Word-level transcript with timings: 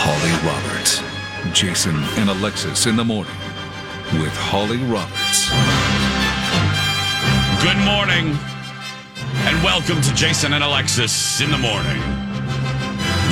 Holly 0.00 0.30
Roberts. 0.46 1.02
Jason 1.52 1.96
and 2.22 2.30
Alexis 2.30 2.86
in 2.86 2.94
the 2.94 3.04
morning 3.04 3.34
with 4.22 4.32
Holly 4.32 4.78
Roberts. 4.86 5.50
Good 7.60 7.76
morning, 7.82 8.38
and 9.48 9.64
welcome 9.64 10.00
to 10.00 10.14
Jason 10.14 10.52
and 10.52 10.62
Alexis 10.62 11.40
in 11.40 11.50
the 11.50 11.58
morning. 11.58 11.98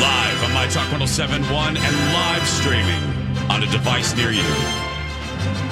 Live 0.03 0.42
on 0.42 0.53
My 0.53 0.67
Talk 0.67 0.91
1071 0.91 1.77
and 1.77 1.97
live 2.12 2.47
streaming 2.48 3.03
on 3.48 3.62
a 3.62 3.67
device 3.70 4.17
near 4.17 4.33
you. 4.33 4.51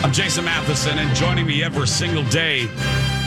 I'm 0.05 0.13
Jason 0.13 0.45
Matheson, 0.45 0.99
and 0.99 1.13
joining 1.17 1.47
me 1.47 1.65
every 1.65 1.89
single 1.89 2.25
day, 2.25 2.67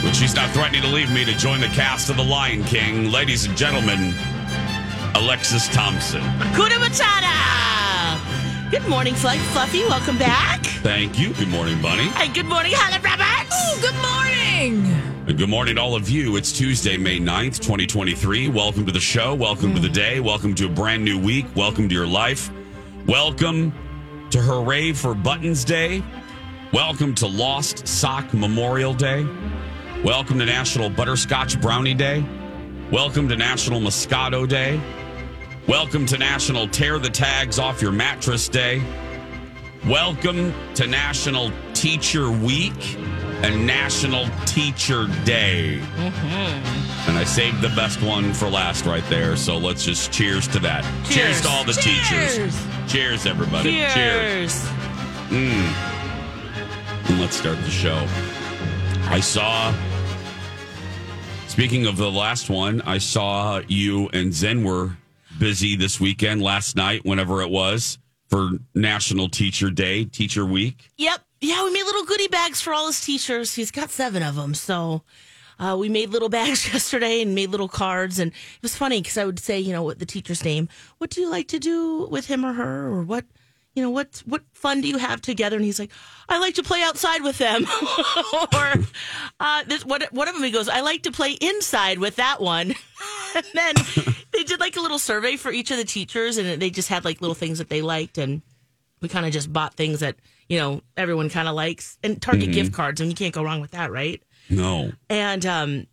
when 0.04 0.14
she's 0.14 0.36
not 0.36 0.50
threatening 0.52 0.84
to 0.84 0.88
leave 0.88 1.12
me 1.12 1.26
to 1.26 1.34
join 1.34 1.60
the 1.60 1.68
cast 1.68 2.10
of 2.10 2.16
The 2.16 2.24
Lion 2.24 2.64
King, 2.64 3.12
ladies 3.12 3.46
and 3.46 3.58
gentlemen, 3.58 4.14
Alexis 5.18 5.68
Thompson. 5.70 6.22
Kuna 6.54 6.76
Matata! 6.76 8.22
Good 8.70 8.88
morning, 8.88 9.16
Fluffy. 9.16 9.40
Fluffy. 9.52 9.80
Welcome 9.86 10.16
back. 10.20 10.64
Thank 10.84 11.18
you. 11.18 11.34
Good 11.34 11.48
morning, 11.48 11.82
Bunny. 11.82 12.08
And 12.18 12.36
good 12.36 12.46
morning, 12.46 12.74
Holly 12.76 13.00
Roberts. 13.04 13.50
Oh, 13.52 13.80
good 13.82 13.96
morning. 13.96 14.86
And 15.28 15.36
good 15.36 15.50
morning 15.50 15.78
to 15.78 15.82
all 15.82 15.96
of 15.96 16.08
you. 16.08 16.36
It's 16.36 16.52
Tuesday, 16.52 16.98
May 16.98 17.18
9th, 17.18 17.58
2023. 17.58 18.50
Welcome 18.50 18.86
to 18.86 18.92
the 18.92 19.00
show. 19.00 19.34
Welcome 19.34 19.74
to 19.74 19.82
the 19.82 19.90
day. 19.90 20.20
Welcome 20.20 20.54
to 20.54 20.68
a 20.68 20.70
brand 20.70 21.04
new 21.04 21.20
week. 21.20 21.48
Welcome 21.56 21.90
to 21.90 21.96
your 21.96 22.06
life. 22.06 22.52
Welcome 23.08 23.74
to 24.30 24.40
Hooray 24.40 24.94
for 24.94 25.16
Buttons 25.16 25.66
Day. 25.66 26.04
Welcome 26.72 27.16
to 27.16 27.26
Lost 27.26 27.88
Sock 27.88 28.36
Memorial 28.36 28.94
Day. 28.94 29.26
Welcome 30.04 30.38
to 30.38 30.46
National 30.46 30.92
Butterscotch 30.92 31.60
Brownie 31.60 31.96
Day. 31.96 32.24
Welcome 32.92 33.28
to 33.30 33.36
National 33.36 33.82
Moscato 33.82 34.48
Day. 34.48 34.80
Welcome 35.68 36.06
to 36.06 36.18
National 36.18 36.66
Tear 36.66 36.98
the 36.98 37.10
Tags 37.10 37.60
Off 37.60 37.82
Your 37.82 37.92
Mattress 37.92 38.48
Day. 38.48 38.82
Welcome 39.86 40.54
to 40.76 40.88
National 40.88 41.52
Teacher 41.74 42.32
Week 42.32 42.96
and 43.44 43.68
National 43.68 44.30
Teacher 44.46 45.08
Day. 45.26 45.82
Mm-hmm. 45.98 47.10
And 47.10 47.18
I 47.18 47.26
saved 47.26 47.60
the 47.60 47.68
best 47.76 48.02
one 48.02 48.34
for 48.34 48.48
last 48.48 48.86
right 48.86 49.04
there. 49.10 49.36
So 49.36 49.58
let's 49.58 49.84
just 49.84 50.10
cheers 50.10 50.48
to 50.50 50.60
that. 50.60 50.86
Cheers, 51.06 51.42
to 51.42 51.50
all 51.50 51.66
the 51.66 51.74
teachers. 51.74 52.38
Cheers. 52.38 52.68
Cheers, 52.88 53.26
everybody. 53.26 53.72
Cheers. 53.94 54.66
And 55.32 55.68
hmm. 57.04 57.20
let's 57.20 57.36
start 57.36 57.58
the 57.58 57.70
show. 57.70 58.08
I 59.10 59.20
saw, 59.20 59.76
speaking 61.50 61.88
of 61.88 61.98
the 61.98 62.10
last 62.10 62.50
one, 62.50 62.82
I 62.84 63.00
saw 63.00 63.60
you 63.68 64.08
and 64.14 64.34
Zen 64.34 64.64
were 64.64 64.96
busy 65.40 65.76
this 65.76 66.00
weekend, 66.00 66.42
last 66.42 66.76
night, 66.76 67.06
whenever 67.06 67.42
it 67.42 67.50
was, 67.50 67.98
for 68.28 68.52
National 68.76 69.30
Teacher 69.30 69.70
Day, 69.70 70.06
Teacher 70.06 70.46
Week. 70.46 70.90
Yep. 70.98 71.22
Yeah, 71.40 71.64
we 71.64 71.72
made 71.72 71.84
little 71.84 72.06
goodie 72.06 72.28
bags 72.28 72.62
for 72.62 72.74
all 72.74 72.88
his 72.88 73.00
teachers. 73.00 73.54
He's 73.54 73.72
got 73.72 73.92
seven 73.92 74.24
of 74.24 74.36
them. 74.36 74.54
So 74.56 75.04
uh, 75.60 75.76
we 75.80 75.90
made 75.90 76.10
little 76.10 76.30
bags 76.40 76.72
yesterday 76.72 77.22
and 77.22 77.36
made 77.36 77.50
little 77.50 77.68
cards. 77.68 78.20
And 78.20 78.32
it 78.32 78.64
was 78.64 78.76
funny 78.76 79.02
because 79.02 79.18
I 79.18 79.26
would 79.26 79.40
say, 79.40 79.60
you 79.60 79.72
know, 79.72 79.84
what 79.84 80.00
the 80.00 80.06
teacher's 80.06 80.44
name. 80.44 80.70
What 80.98 81.10
do 81.12 81.22
you 81.22 81.30
like 81.30 81.48
to 81.50 81.60
do 81.60 82.08
with 82.10 82.28
him 82.28 82.46
or 82.46 82.54
her? 82.54 82.88
Or 82.88 83.04
what, 83.04 83.26
you 83.76 83.84
know, 83.84 83.92
what, 83.92 84.24
what 84.26 84.42
fun 84.54 84.82
do 84.82 84.88
you 84.88 84.98
have 84.98 85.22
together? 85.22 85.56
And 85.56 85.66
he's 85.66 85.80
like, 85.80 85.92
I 86.28 86.40
like 86.40 86.56
to 86.56 86.64
play 86.64 86.82
outside 86.82 87.22
with 87.22 87.38
them. 87.38 87.66
or 88.54 88.74
uh, 89.40 89.64
this, 89.66 89.86
what, 89.86 90.12
one 90.12 90.28
of 90.28 90.34
them, 90.34 90.44
he 90.44 90.52
goes, 90.52 90.68
I 90.68 90.82
like 90.82 91.04
to 91.04 91.12
play 91.12 91.34
inside 91.34 92.00
with 92.00 92.16
that 92.16 92.42
one. 92.42 92.74
and 93.36 93.46
then 93.54 93.76
they 94.38 94.44
did 94.44 94.60
like 94.60 94.78
a 94.78 94.82
little 94.82 95.00
survey 95.00 95.36
for 95.36 95.52
each 95.52 95.72
of 95.72 95.78
the 95.78 95.84
teachers 95.84 96.38
and 96.38 96.62
they 96.62 96.70
just 96.70 96.90
had 96.90 97.04
like 97.04 97.22
little 97.22 97.36
things 97.36 97.58
that 97.58 97.70
they 97.70 97.82
liked. 97.82 98.18
And 98.18 98.44
we 99.02 99.10
kind 99.10 99.26
of 99.26 99.32
just 99.32 99.52
bought 99.52 99.74
things 99.74 100.00
that, 100.02 100.16
you 100.48 100.60
know, 100.60 100.82
everyone 100.96 101.30
kind 101.30 101.48
of 101.48 101.56
likes. 101.56 101.98
And 102.04 102.22
Target 102.22 102.52
gift 102.52 102.72
cards, 102.72 103.02
and 103.02 103.10
you 103.10 103.16
can't 103.16 103.34
go 103.34 103.44
wrong 103.44 103.62
with 103.62 103.72
that, 103.72 103.92
right? 103.92 104.22
No. 104.50 104.92
And 105.10 105.46
um, 105.46 105.88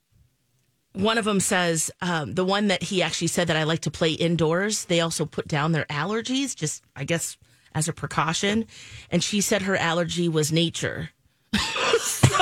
one 0.92 1.18
of 1.18 1.24
them 1.24 1.40
says 1.40 1.90
um, 2.02 2.34
the 2.34 2.44
one 2.44 2.68
that 2.68 2.82
he 2.82 3.02
actually 3.02 3.28
said 3.28 3.48
that 3.48 3.56
I 3.56 3.64
like 3.64 3.80
to 3.80 3.90
play 3.90 4.12
indoors. 4.12 4.84
They 4.84 5.00
also 5.00 5.24
put 5.24 5.48
down 5.48 5.72
their 5.72 5.86
allergies, 5.86 6.54
just 6.54 6.84
I 6.94 7.04
guess 7.04 7.36
as 7.74 7.88
a 7.88 7.92
precaution. 7.92 8.66
And 9.10 9.24
she 9.24 9.40
said 9.40 9.62
her 9.62 9.76
allergy 9.76 10.28
was 10.28 10.52
nature. 10.52 11.10
so 11.98 12.34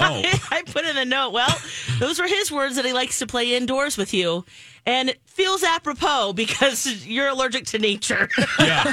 I, 0.00 0.40
I 0.50 0.62
put 0.66 0.84
in 0.84 0.96
a 0.96 1.04
note. 1.04 1.30
Well, 1.32 1.58
those 1.98 2.18
were 2.18 2.26
his 2.26 2.50
words 2.50 2.76
that 2.76 2.84
he 2.84 2.92
likes 2.92 3.18
to 3.20 3.26
play 3.26 3.54
indoors 3.54 3.96
with 3.96 4.14
you, 4.14 4.44
and 4.86 5.08
it 5.08 5.20
feels 5.24 5.62
apropos 5.62 6.32
because 6.32 6.86
you're 7.06 7.28
allergic 7.28 7.66
to 7.66 7.78
nature. 7.78 8.28
Yeah. 8.58 8.92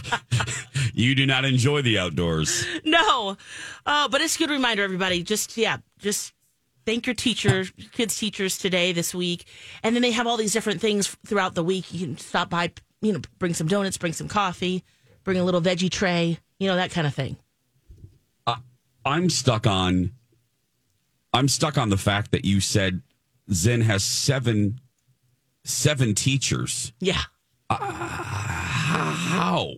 you 0.94 1.14
do 1.14 1.26
not 1.26 1.44
enjoy 1.44 1.82
the 1.82 1.98
outdoors. 1.98 2.66
no, 2.84 3.36
uh, 3.86 4.08
but 4.08 4.20
it's 4.20 4.36
a 4.36 4.38
good 4.38 4.50
reminder, 4.50 4.82
everybody. 4.82 5.22
Just 5.22 5.56
yeah, 5.56 5.78
just 5.98 6.32
thank 6.86 7.06
your 7.06 7.14
teacher, 7.14 7.64
kids' 7.92 8.16
teachers 8.18 8.58
today, 8.58 8.92
this 8.92 9.14
week, 9.14 9.44
and 9.82 9.94
then 9.94 10.02
they 10.02 10.10
have 10.10 10.26
all 10.26 10.36
these 10.36 10.52
different 10.52 10.80
things 10.80 11.06
throughout 11.26 11.54
the 11.54 11.62
week. 11.62 11.92
You 11.92 12.06
can 12.06 12.18
stop 12.18 12.50
by, 12.50 12.72
you 13.00 13.12
know, 13.12 13.20
bring 13.38 13.54
some 13.54 13.68
donuts, 13.68 13.96
bring 13.96 14.12
some 14.12 14.28
coffee, 14.28 14.82
bring 15.24 15.38
a 15.38 15.44
little 15.44 15.60
veggie 15.62 15.90
tray, 15.90 16.38
you 16.58 16.66
know, 16.66 16.76
that 16.76 16.90
kind 16.90 17.06
of 17.06 17.14
thing. 17.14 17.36
I'm 19.08 19.30
stuck 19.30 19.66
on 19.66 20.12
I'm 21.32 21.48
stuck 21.48 21.78
on 21.78 21.88
the 21.90 21.96
fact 21.96 22.32
that 22.32 22.44
you 22.44 22.60
said 22.60 23.02
Zen 23.52 23.80
has 23.82 24.04
seven 24.04 24.80
seven 25.64 26.14
teachers. 26.14 26.92
Yeah. 27.00 27.20
Uh, 27.70 27.76
how? 27.78 29.72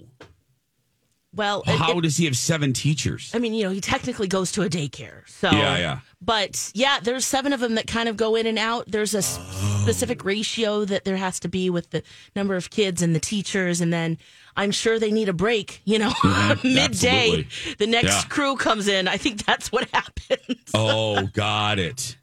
Well, 1.33 1.63
How 1.65 1.99
it- 1.99 2.03
does 2.03 2.17
he 2.17 2.25
have 2.25 2.37
seven 2.37 2.73
teachers? 2.73 3.31
I 3.33 3.39
mean, 3.39 3.55
you 3.55 3.63
know, 3.65 3.71
he 3.71 3.81
technically 3.81 4.27
goes 4.27 4.51
to 4.53 4.63
a 4.63 4.69
daycare. 4.69 5.29
So 5.29 5.51
Yeah, 5.51 5.77
yeah. 5.79 5.99
But 6.21 6.71
yeah, 6.75 6.99
there's 7.01 7.25
seven 7.25 7.53
of 7.53 7.61
them 7.61 7.77
that 7.77 7.87
kind 7.87 8.09
of 8.09 8.17
go 8.17 8.35
in 8.35 8.47
and 8.47 8.59
out. 8.59 8.87
There's 8.91 9.15
a 9.15 9.19
s- 9.19 9.39
oh. 9.41 9.81
specific 9.85 10.25
ratio 10.25 10.85
that 10.85 11.05
there 11.05 11.17
has 11.17 11.39
to 11.41 11.49
be 11.49 11.71
with 11.71 11.91
the 11.91 12.03
number 12.35 12.57
of 12.57 12.71
kids 12.71 13.01
and 13.01 13.15
the 13.15 13.21
teachers, 13.21 13.81
and 13.81 13.93
then 13.93 14.19
I'm 14.57 14.73
sure 14.73 14.99
they 14.99 15.13
need 15.13 15.29
a 15.29 15.33
break. 15.33 15.81
You 15.85 16.01
know, 16.01 16.11
mm-hmm. 16.11 16.69
midday, 16.75 17.45
absolutely. 17.45 17.75
the 17.79 17.87
next 17.87 18.07
Yeah. 18.07 18.23
crew 18.29 18.57
comes 18.57 18.89
in. 18.89 19.07
I 19.07 19.17
think 19.17 19.45
that's 19.47 19.71
what 19.71 19.89
happens. 19.95 20.59
Oh, 20.75 21.27
got 21.33 21.79
it. 21.79 22.17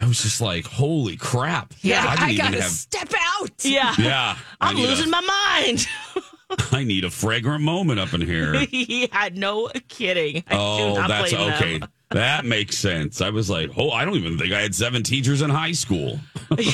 I 0.00 0.06
was 0.06 0.22
just 0.22 0.40
like, 0.40 0.66
holy 0.66 1.16
crap. 1.16 1.74
Yeah, 1.82 2.04
I 2.18 2.26
I, 2.26 2.34
gotta 2.36 2.62
have. 2.62 2.70
step 2.70 3.12
out. 3.40 3.50
Yeah, 3.64 3.94
Yeah. 3.98 4.36
I 4.60 4.70
I'm 4.70 4.76
need 4.76 4.84
a- 4.86 4.88
losing 4.88 5.10
my 5.10 5.20
mind. 5.20 5.86
I 6.72 6.82
need 6.82 7.04
a 7.04 7.10
fragrant 7.10 7.62
moment 7.62 8.00
up 8.00 8.12
in 8.12 8.20
here. 8.22 8.54
yeah, 8.72 9.28
no 9.32 9.68
kidding. 9.88 10.42
I 10.48 10.56
Oh, 10.56 10.94
that's 11.06 11.32
okay. 11.32 11.78
them. 11.78 11.88
That 12.10 12.44
makes 12.44 12.76
sense. 12.76 13.20
I 13.20 13.30
was 13.30 13.48
like, 13.48 13.70
oh, 13.76 13.90
I 13.90 14.04
don't 14.04 14.16
even 14.16 14.36
think 14.36 14.52
I 14.52 14.60
had 14.60 14.74
seven 14.74 15.04
teachers 15.04 15.42
in 15.42 15.50
high 15.50 15.70
school. 15.70 16.18
Yeah, 16.58 16.72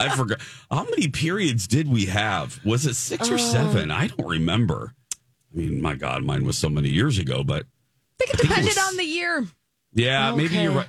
I 0.00 0.14
forgot. 0.16 0.40
How 0.70 0.84
many 0.84 1.08
periods 1.08 1.66
did 1.66 1.88
we 1.88 2.06
have? 2.06 2.60
Was 2.64 2.84
it 2.86 2.94
six 2.94 3.30
Uh, 3.30 3.34
or 3.34 3.38
seven? 3.38 3.90
I 3.90 4.08
don't 4.08 4.28
remember. 4.28 4.92
I 5.54 5.58
mean, 5.58 5.80
my 5.80 5.94
God, 5.94 6.24
mine 6.24 6.44
was 6.44 6.58
so 6.58 6.68
many 6.68 6.88
years 6.90 7.18
ago, 7.18 7.42
but 7.44 7.62
I 7.64 8.24
think 8.24 8.34
it 8.34 8.36
think 8.36 8.44
it 8.44 8.48
depended 8.48 8.76
was- 8.76 8.88
on 8.88 8.96
the 8.96 9.04
year. 9.04 9.46
yeah, 9.94 10.34
maybe 10.34 10.56
you're 10.56 10.72
right. 10.72 10.88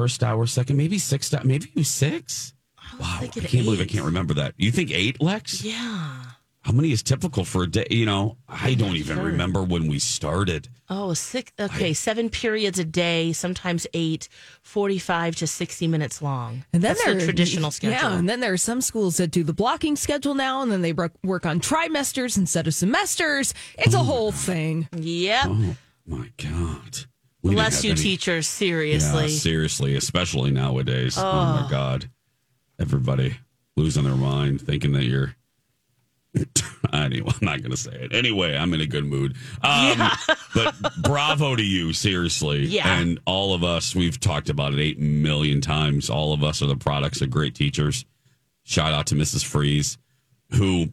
First 0.00 0.22
hour, 0.22 0.46
second, 0.46 0.78
maybe 0.78 0.96
six, 0.96 1.30
maybe 1.44 1.66
it 1.66 1.76
was 1.76 1.88
six. 1.88 2.54
Wow, 2.98 3.18
I 3.20 3.26
can't 3.26 3.66
believe 3.66 3.82
I 3.82 3.84
can't 3.84 4.06
remember 4.06 4.32
that. 4.32 4.54
You 4.56 4.70
think 4.70 4.90
eight, 4.90 5.20
Lex? 5.20 5.62
Yeah. 5.62 6.22
How 6.62 6.72
many 6.72 6.90
is 6.90 7.02
typical 7.02 7.44
for 7.44 7.64
a 7.64 7.66
day? 7.66 7.86
You 7.90 8.06
know, 8.06 8.38
I 8.48 8.72
don't 8.72 8.96
even 8.96 9.16
sure. 9.16 9.26
remember 9.26 9.62
when 9.62 9.88
we 9.88 9.98
started. 9.98 10.68
Oh, 10.88 11.12
six. 11.12 11.52
Okay, 11.60 11.92
seven 11.92 12.30
periods 12.30 12.78
a 12.78 12.84
day, 12.86 13.34
sometimes 13.34 13.86
eight, 13.92 14.30
45 14.62 15.36
to 15.36 15.46
60 15.46 15.86
minutes 15.86 16.22
long. 16.22 16.64
And 16.72 16.82
then 16.82 16.94
That's 16.94 17.04
there 17.04 17.14
the 17.16 17.22
traditional 17.22 17.70
schedule. 17.70 17.98
Yeah, 17.98 18.16
and 18.16 18.26
then 18.26 18.40
there 18.40 18.54
are 18.54 18.56
some 18.56 18.80
schools 18.80 19.18
that 19.18 19.30
do 19.30 19.44
the 19.44 19.52
blocking 19.52 19.96
schedule 19.96 20.34
now, 20.34 20.62
and 20.62 20.72
then 20.72 20.80
they 20.80 20.94
work 20.94 21.12
work 21.22 21.44
on 21.44 21.60
trimesters 21.60 22.38
instead 22.38 22.66
of 22.66 22.72
semesters. 22.72 23.52
It's 23.76 23.94
a 23.94 23.98
oh. 23.98 24.02
whole 24.02 24.32
thing. 24.32 24.88
Yep. 24.96 25.44
Oh 25.44 25.76
my 26.06 26.30
god! 26.38 26.69
We 27.42 27.54
Bless 27.54 27.84
you, 27.84 27.92
any- 27.92 28.00
teachers. 28.00 28.46
Seriously. 28.46 29.28
Yeah, 29.28 29.38
seriously, 29.38 29.96
especially 29.96 30.50
nowadays. 30.50 31.16
Oh. 31.16 31.22
my 31.22 31.66
god, 31.70 32.10
everybody 32.78 33.36
losing 33.76 34.04
their 34.04 34.14
mind, 34.14 34.60
thinking 34.60 34.92
that 34.92 35.04
you're. 35.04 35.34
anyway, 36.92 37.32
I'm 37.40 37.46
not 37.46 37.58
going 37.60 37.70
to 37.70 37.76
say 37.76 37.92
it. 37.92 38.14
Anyway, 38.14 38.56
I'm 38.56 38.72
in 38.74 38.80
a 38.80 38.86
good 38.86 39.04
mood. 39.06 39.36
Um, 39.62 40.10
but 40.54 40.74
bravo 41.02 41.56
to 41.56 41.62
you, 41.62 41.92
seriously. 41.92 42.66
Yeah. 42.66 43.00
And 43.00 43.18
all 43.24 43.54
of 43.54 43.64
us, 43.64 43.94
we've 43.94 44.20
talked 44.20 44.48
about 44.50 44.74
it 44.74 44.80
eight 44.80 44.98
million 45.00 45.60
times. 45.60 46.10
All 46.10 46.32
of 46.32 46.44
us 46.44 46.62
are 46.62 46.66
the 46.66 46.76
products 46.76 47.20
of 47.20 47.30
great 47.30 47.54
teachers. 47.54 48.04
Shout 48.64 48.92
out 48.92 49.06
to 49.06 49.14
Mrs. 49.16 49.44
Freeze, 49.44 49.98
who 50.52 50.90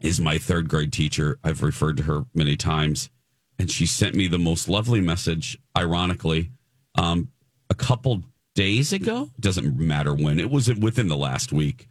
is 0.00 0.20
my 0.20 0.38
third 0.38 0.68
grade 0.68 0.92
teacher. 0.92 1.38
I've 1.42 1.62
referred 1.62 1.96
to 1.96 2.02
her 2.04 2.26
many 2.34 2.56
times. 2.56 3.10
And 3.58 3.70
she 3.70 3.86
sent 3.86 4.14
me 4.14 4.28
the 4.28 4.38
most 4.38 4.68
lovely 4.68 5.00
message, 5.00 5.58
ironically, 5.76 6.50
um, 6.96 7.28
a 7.70 7.74
couple 7.74 8.22
days 8.54 8.92
ago. 8.92 9.30
Doesn't 9.40 9.78
matter 9.78 10.14
when. 10.14 10.38
It 10.38 10.50
was 10.50 10.72
within 10.74 11.08
the 11.08 11.16
last 11.16 11.52
week. 11.52 11.88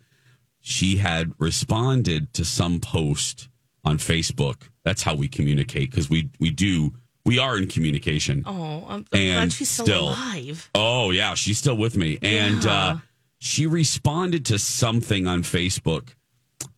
She 0.61 0.97
had 0.97 1.33
responded 1.39 2.33
to 2.33 2.45
some 2.45 2.79
post 2.79 3.49
on 3.83 3.97
Facebook. 3.97 4.63
That's 4.83 5.03
how 5.03 5.15
we 5.15 5.27
communicate 5.27 5.91
because 5.91 6.09
we 6.09 6.29
we 6.39 6.49
do 6.51 6.93
we 7.23 7.39
are 7.39 7.57
in 7.57 7.67
communication. 7.67 8.43
Oh, 8.45 8.85
I'm, 8.87 9.05
I'm 9.11 9.19
And 9.19 9.35
glad 9.49 9.53
she's 9.53 9.69
still, 9.69 9.85
still- 9.85 10.07
alive. 10.09 10.69
Oh 10.75 11.11
yeah, 11.11 11.33
she's 11.33 11.57
still 11.57 11.77
with 11.77 11.97
me, 11.97 12.19
and 12.21 12.65
uh, 12.65 12.97
she 13.39 13.65
responded 13.67 14.45
to 14.45 14.59
something 14.59 15.25
on 15.27 15.41
Facebook, 15.43 16.09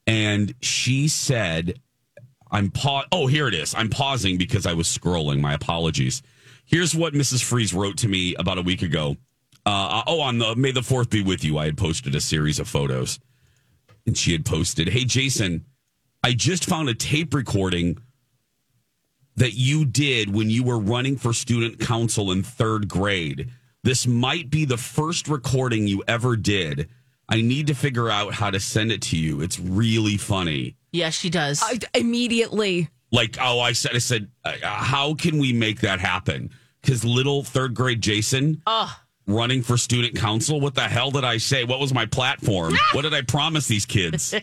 and 0.05 0.53
she 0.61 1.07
said, 1.09 1.79
"I'm 2.51 2.71
pa- 2.71 3.05
Oh, 3.11 3.27
here 3.27 3.47
it 3.47 3.53
is. 3.53 3.73
I'm 3.75 3.89
pausing 3.89 4.38
because 4.38 4.65
I 4.65 4.73
was 4.73 4.88
scrolling. 4.88 5.39
My 5.39 5.53
apologies. 5.53 6.21
Here's 6.65 6.94
what 6.95 7.13
Mrs. 7.13 7.44
Freeze 7.44 7.73
wrote 7.73 7.97
to 7.97 8.07
me 8.07 8.35
about 8.35 8.57
a 8.57 8.61
week 8.61 8.81
ago. 8.81 9.17
Uh, 9.65 10.03
oh, 10.07 10.21
on 10.21 10.38
the 10.38 10.55
May 10.55 10.71
the 10.71 10.81
Fourth 10.83 11.09
be 11.09 11.21
with 11.21 11.44
you. 11.44 11.57
I 11.57 11.65
had 11.65 11.77
posted 11.77 12.15
a 12.15 12.21
series 12.21 12.59
of 12.59 12.67
photos, 12.67 13.19
and 14.05 14.17
she 14.17 14.31
had 14.31 14.45
posted, 14.45 14.89
"Hey 14.89 15.05
Jason, 15.05 15.65
I 16.23 16.33
just 16.33 16.65
found 16.65 16.89
a 16.89 16.94
tape 16.94 17.33
recording." 17.33 17.97
that 19.38 19.53
you 19.53 19.85
did 19.85 20.33
when 20.33 20.49
you 20.49 20.63
were 20.63 20.79
running 20.79 21.15
for 21.15 21.31
student 21.31 21.79
council 21.79 22.31
in 22.31 22.41
third 22.44 22.88
grade. 22.88 23.51
This 23.83 24.07
might 24.07 24.49
be 24.49 24.65
the 24.65 24.77
first 24.77 25.27
recording 25.27 25.88
you 25.88 26.03
ever 26.07 26.35
did. 26.35 26.89
I 27.29 27.41
need 27.41 27.68
to 27.68 27.75
figure 27.75 28.09
out 28.09 28.33
how 28.33 28.50
to 28.50 28.59
send 28.59 28.91
it 28.91 29.01
to 29.03 29.18
you. 29.18 29.41
It's 29.41 29.59
really 29.59 30.18
funny. 30.18 30.77
Yes, 30.91 31.13
she 31.13 31.29
does. 31.29 31.62
I, 31.63 31.79
immediately. 31.94 32.89
Like, 33.12 33.38
oh, 33.41 33.59
I 33.59 33.74
said, 33.74 33.95
I 33.95 34.00
said, 34.00 34.29
uh, 34.44 34.53
how 34.63 35.13
can 35.13 35.38
we 35.38 35.53
make 35.53 35.81
that 35.81 36.00
happen? 36.00 36.51
Because 36.81 37.03
little 37.03 37.44
third 37.44 37.74
grade 37.74 38.01
Jason 38.01 38.62
running 39.27 39.62
for 39.62 39.77
student 39.77 40.15
council. 40.15 40.59
What 40.59 40.74
the 40.74 40.88
hell 40.88 41.12
did 41.12 41.24
I 41.25 41.38
say? 41.38 41.65
What 41.65 41.79
was 41.79 41.94
my 41.94 42.06
platform? 42.06 42.75
what 42.94 43.03
did 43.03 43.13
I 43.13 43.21
promise 43.21 43.68
these 43.68 43.85
kids? 43.85 44.30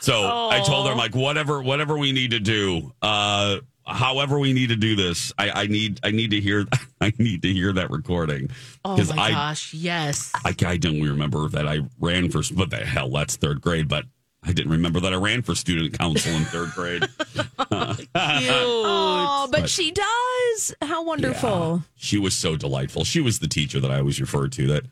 so 0.00 0.22
I 0.50 0.62
told 0.64 0.86
her, 0.86 0.92
I'm 0.92 0.98
like, 0.98 1.14
whatever, 1.14 1.60
whatever 1.60 1.98
we 1.98 2.12
need 2.12 2.30
to 2.30 2.40
do, 2.40 2.92
uh, 3.02 3.58
however 3.86 4.38
we 4.38 4.52
need 4.52 4.68
to 4.68 4.76
do 4.76 4.96
this, 4.96 5.32
I, 5.38 5.50
I 5.50 5.66
need, 5.66 6.00
I 6.02 6.10
need 6.10 6.30
to 6.32 6.40
hear, 6.40 6.66
I 7.00 7.12
need 7.18 7.42
to 7.42 7.52
hear 7.52 7.72
that 7.72 7.90
recording 7.90 8.50
oh 8.84 8.96
my 9.14 9.22
I, 9.24 9.30
gosh, 9.30 9.74
yes. 9.74 10.32
I, 10.44 10.54
I 10.64 10.76
don't 10.76 11.00
remember 11.00 11.48
that 11.48 11.66
I 11.68 11.80
ran 12.00 12.30
for, 12.30 12.42
what 12.54 12.70
the 12.70 12.78
hell? 12.78 13.10
That's 13.10 13.36
third 13.36 13.60
grade, 13.60 13.88
but 13.88 14.04
I 14.42 14.52
didn't 14.52 14.70
remember 14.70 15.00
that 15.00 15.12
I 15.12 15.16
ran 15.16 15.42
for 15.42 15.54
student 15.54 15.98
council 15.98 16.32
in 16.32 16.44
third 16.44 16.70
grade. 16.70 17.02
Cute. 17.96 18.08
Oh, 18.14 19.48
but, 19.50 19.62
But- 19.62 19.70
she 19.70 19.90
does. 19.90 20.74
How 20.82 21.04
wonderful. 21.04 21.82
She 21.96 22.18
was 22.18 22.34
so 22.34 22.56
delightful. 22.56 23.04
She 23.04 23.20
was 23.20 23.40
the 23.40 23.48
teacher 23.48 23.80
that 23.80 23.90
I 23.90 23.98
always 23.98 24.20
referred 24.20 24.52
to 24.52 24.66
that 24.68 24.84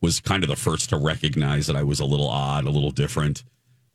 was 0.00 0.20
kind 0.20 0.42
of 0.42 0.48
the 0.48 0.56
first 0.56 0.90
to 0.90 0.96
recognize 0.96 1.66
that 1.66 1.76
I 1.76 1.82
was 1.82 2.00
a 2.00 2.04
little 2.04 2.28
odd, 2.28 2.64
a 2.66 2.70
little 2.70 2.90
different. 2.90 3.44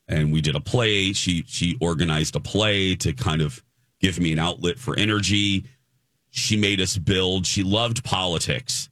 And 0.08 0.32
we 0.32 0.42
did 0.42 0.56
a 0.56 0.62
play. 0.62 1.12
She 1.14 1.44
she 1.48 1.78
organized 1.82 2.36
a 2.36 2.40
play 2.40 2.96
to 2.96 3.12
kind 3.14 3.42
of 3.42 3.62
give 4.00 4.20
me 4.20 4.32
an 4.32 4.40
outlet 4.40 4.78
for 4.78 4.98
energy. 4.98 5.66
She 6.30 6.58
made 6.58 6.82
us 6.82 6.98
build. 6.98 7.46
She 7.46 7.64
loved 7.64 8.04
politics. 8.04 8.90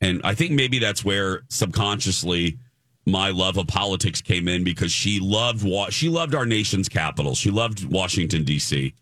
And 0.00 0.20
I 0.24 0.34
think 0.34 0.52
maybe 0.52 0.78
that's 0.78 1.04
where 1.04 1.42
subconsciously 1.48 2.58
my 3.04 3.30
love 3.30 3.56
of 3.56 3.66
politics 3.66 4.20
came 4.20 4.48
in 4.48 4.64
because 4.64 4.92
she 4.92 5.18
loved 5.20 5.64
wa- 5.64 5.90
she 5.90 6.08
loved 6.08 6.34
our 6.34 6.46
nation's 6.46 6.88
capital. 6.88 7.34
She 7.34 7.50
loved 7.50 7.84
Washington 7.84 8.44
D.C 8.44 8.94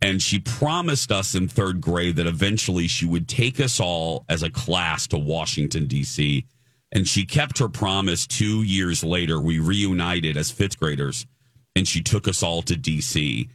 and 0.00 0.22
she 0.22 0.38
promised 0.38 1.10
us 1.10 1.34
in 1.34 1.48
third 1.48 1.80
grade 1.80 2.16
that 2.16 2.26
eventually 2.26 2.86
she 2.86 3.06
would 3.06 3.28
take 3.28 3.58
us 3.58 3.80
all 3.80 4.24
as 4.28 4.42
a 4.42 4.50
class 4.50 5.06
to 5.08 5.18
Washington, 5.18 5.86
D.C. 5.86 6.46
And 6.92 7.06
she 7.06 7.26
kept 7.26 7.58
her 7.58 7.68
promise 7.68 8.26
two 8.26 8.62
years 8.62 9.02
later. 9.02 9.40
We 9.40 9.58
reunited 9.58 10.36
as 10.36 10.50
fifth 10.50 10.78
graders, 10.78 11.26
and 11.74 11.86
she 11.86 12.00
took 12.00 12.28
us 12.28 12.42
all 12.42 12.62
to 12.62 12.76
D.C. 12.76 13.48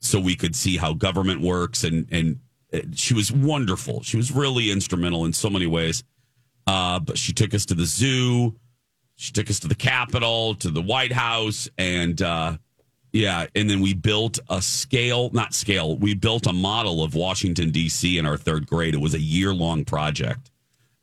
so 0.00 0.20
we 0.20 0.36
could 0.36 0.54
see 0.54 0.76
how 0.76 0.92
government 0.94 1.40
works. 1.40 1.84
And, 1.84 2.06
and 2.10 2.40
uh, 2.72 2.80
she 2.94 3.14
was 3.14 3.32
wonderful. 3.32 4.02
She 4.02 4.16
was 4.16 4.30
really 4.32 4.70
instrumental 4.70 5.24
in 5.24 5.32
so 5.32 5.50
many 5.50 5.66
ways. 5.66 6.04
Uh, 6.66 7.00
but 7.00 7.16
she 7.16 7.32
took 7.32 7.54
us 7.54 7.64
to 7.66 7.74
the 7.74 7.86
zoo. 7.86 8.54
She 9.16 9.32
took 9.32 9.50
us 9.50 9.58
to 9.60 9.68
the 9.68 9.74
Capitol, 9.74 10.54
to 10.56 10.70
the 10.70 10.82
White 10.82 11.12
House, 11.12 11.68
and 11.76 12.22
uh, 12.22 12.56
yeah, 13.12 13.46
and 13.54 13.68
then 13.68 13.80
we 13.80 13.94
built 13.94 14.38
a 14.48 14.62
scale, 14.62 15.30
not 15.32 15.54
scale, 15.54 15.96
we 15.96 16.14
built 16.14 16.46
a 16.46 16.52
model 16.52 17.02
of 17.02 17.14
Washington, 17.14 17.70
D.C. 17.70 18.16
in 18.18 18.26
our 18.26 18.36
third 18.36 18.66
grade. 18.68 18.94
It 18.94 19.00
was 19.00 19.14
a 19.14 19.20
year 19.20 19.52
long 19.52 19.84
project, 19.84 20.52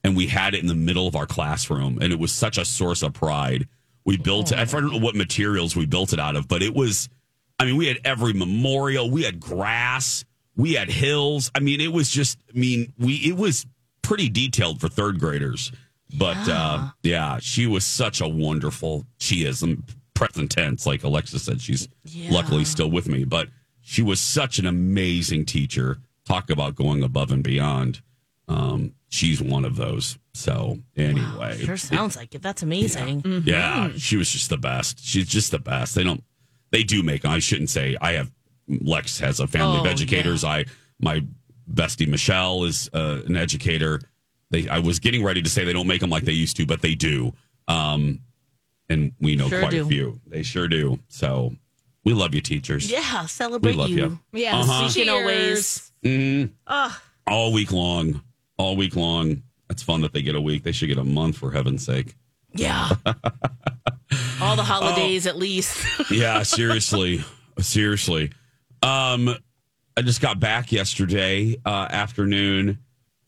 and 0.04 0.16
we 0.16 0.28
had 0.28 0.54
it 0.54 0.62
in 0.62 0.68
the 0.68 0.76
middle 0.76 1.08
of 1.08 1.16
our 1.16 1.26
classroom, 1.26 1.98
and 2.02 2.14
it 2.14 2.20
was 2.20 2.32
such 2.32 2.58
a 2.58 2.64
source 2.64 3.02
of 3.02 3.14
pride. 3.14 3.68
We 4.06 4.18
built 4.18 4.52
it, 4.52 4.60
I 4.60 4.66
don't 4.66 4.94
know 4.94 5.00
what 5.00 5.16
materials 5.16 5.76
we 5.76 5.86
built 5.86 6.14
it 6.14 6.20
out 6.20 6.36
of, 6.36 6.48
but 6.48 6.62
it 6.62 6.74
was, 6.74 7.10
I 7.60 7.66
mean, 7.66 7.78
we 7.78 7.88
had 7.88 8.00
every 8.04 8.34
memorial, 8.34 9.10
we 9.10 9.24
had 9.24 9.40
grass, 9.40 10.26
we 10.56 10.74
had 10.74 10.90
hills. 10.90 11.52
I 11.56 11.60
mean, 11.60 11.80
it 11.82 11.92
was 11.92 12.10
just, 12.10 12.38
I 12.54 12.58
mean, 12.58 12.94
we, 12.98 13.16
it 13.16 13.38
was 13.38 13.66
pretty 14.02 14.30
detailed 14.30 14.82
for 14.82 14.90
third 14.90 15.20
graders. 15.20 15.72
But 16.18 16.48
uh, 16.48 16.90
yeah, 17.04 17.40
she 17.40 17.66
was 17.68 17.84
such 17.84 18.22
a 18.22 18.28
wonderful. 18.28 19.06
She 19.18 19.44
is 19.46 19.64
um, 19.64 19.84
present 20.14 20.52
tense, 20.52 20.86
like 20.86 21.04
Alexa 21.04 21.40
said. 21.40 21.60
She's 21.62 21.88
luckily 22.30 22.64
still 22.64 22.92
with 22.92 23.08
me, 23.10 23.24
but 23.26 23.50
she 23.82 24.02
was 24.02 24.22
such 24.22 24.60
an 24.60 24.66
amazing 24.68 25.46
teacher. 25.46 25.98
Talk 26.26 26.50
about 26.50 26.76
going 26.76 27.04
above 27.04 27.32
and 27.32 27.44
beyond. 27.44 28.02
Um, 28.48 28.94
she's 29.10 29.42
one 29.42 29.66
of 29.66 29.76
those. 29.76 30.18
So 30.34 30.80
anyway, 30.96 31.58
Sure 31.58 31.76
sounds 31.78 32.16
like 32.16 32.36
it. 32.36 32.42
That's 32.42 32.62
amazing. 32.64 33.44
yeah, 33.46 33.90
she 33.98 34.16
was 34.16 34.30
just 34.30 34.50
the 34.50 34.58
best. 34.58 35.04
She's 35.04 35.28
just 35.28 35.52
the 35.52 35.60
best. 35.60 35.96
They 35.96 36.04
don't. 36.04 36.24
They 36.72 36.84
do 36.84 37.04
make. 37.04 37.26
I 37.26 37.40
shouldn't 37.40 37.70
say. 37.70 37.96
I 38.02 38.14
have. 38.14 38.32
Lex 38.68 39.20
has 39.20 39.40
a 39.40 39.46
family 39.48 39.78
of 39.78 39.86
Oh, 39.86 39.90
educators. 39.90 40.44
I 40.44 40.66
my 41.00 41.24
bestie 41.72 42.08
Michelle 42.08 42.64
is 42.64 42.90
uh, 42.94 43.22
an 43.28 43.36
educator. 43.38 44.02
They. 44.50 44.68
I 44.68 44.80
was 44.80 45.00
getting 45.00 45.24
ready 45.24 45.42
to 45.42 45.50
say 45.50 45.64
they 45.66 45.74
don't 45.74 45.88
make 45.88 46.02
them 46.02 46.10
like 46.10 46.24
they 46.24 46.32
used 46.32 46.58
to, 46.58 46.66
but 46.66 46.82
they 46.82 46.96
do. 46.96 47.34
Um, 47.68 48.22
and 48.90 49.12
we 49.20 49.36
know 49.36 49.50
Sure 49.50 49.60
quite 49.60 49.74
a 49.74 49.86
few. 49.86 50.20
They 50.28 50.44
sure 50.44 50.68
do. 50.68 51.00
So 51.10 51.56
we 52.04 52.14
love 52.14 52.34
you, 52.36 52.42
teachers. 52.42 52.90
Yeah, 52.92 53.26
celebrate 53.26 53.72
We 53.72 53.78
love 53.78 53.90
you. 53.90 54.20
Yes. 54.34 54.54
Uh-huh. 54.54 54.88
We 54.96 55.04
can 55.06 55.10
always. 55.10 55.92
Mhm. 56.04 56.52
All 57.28 57.52
week 57.54 57.72
long. 57.72 58.22
All 58.58 58.76
week 58.76 58.96
long. 58.96 59.42
It's 59.70 59.82
fun 59.82 60.02
that 60.02 60.14
they 60.14 60.22
get 60.22 60.36
a 60.36 60.42
week. 60.42 60.64
They 60.64 60.72
should 60.72 60.88
get 60.90 60.98
a 61.00 61.04
month 61.04 61.38
for 61.38 61.52
heaven's 61.52 61.84
sake. 61.86 62.16
Yeah. 62.54 62.90
All 64.42 64.56
the 64.56 64.64
holidays, 64.64 65.26
at 65.28 65.38
least. 65.38 65.86
yeah, 66.12 66.44
seriously, 66.44 67.24
seriously. 67.60 68.32
Um, 68.82 69.36
I 69.98 70.02
just 70.02 70.22
got 70.22 70.40
back 70.40 70.72
yesterday 70.72 71.56
uh, 71.66 71.88
afternoon. 71.90 72.80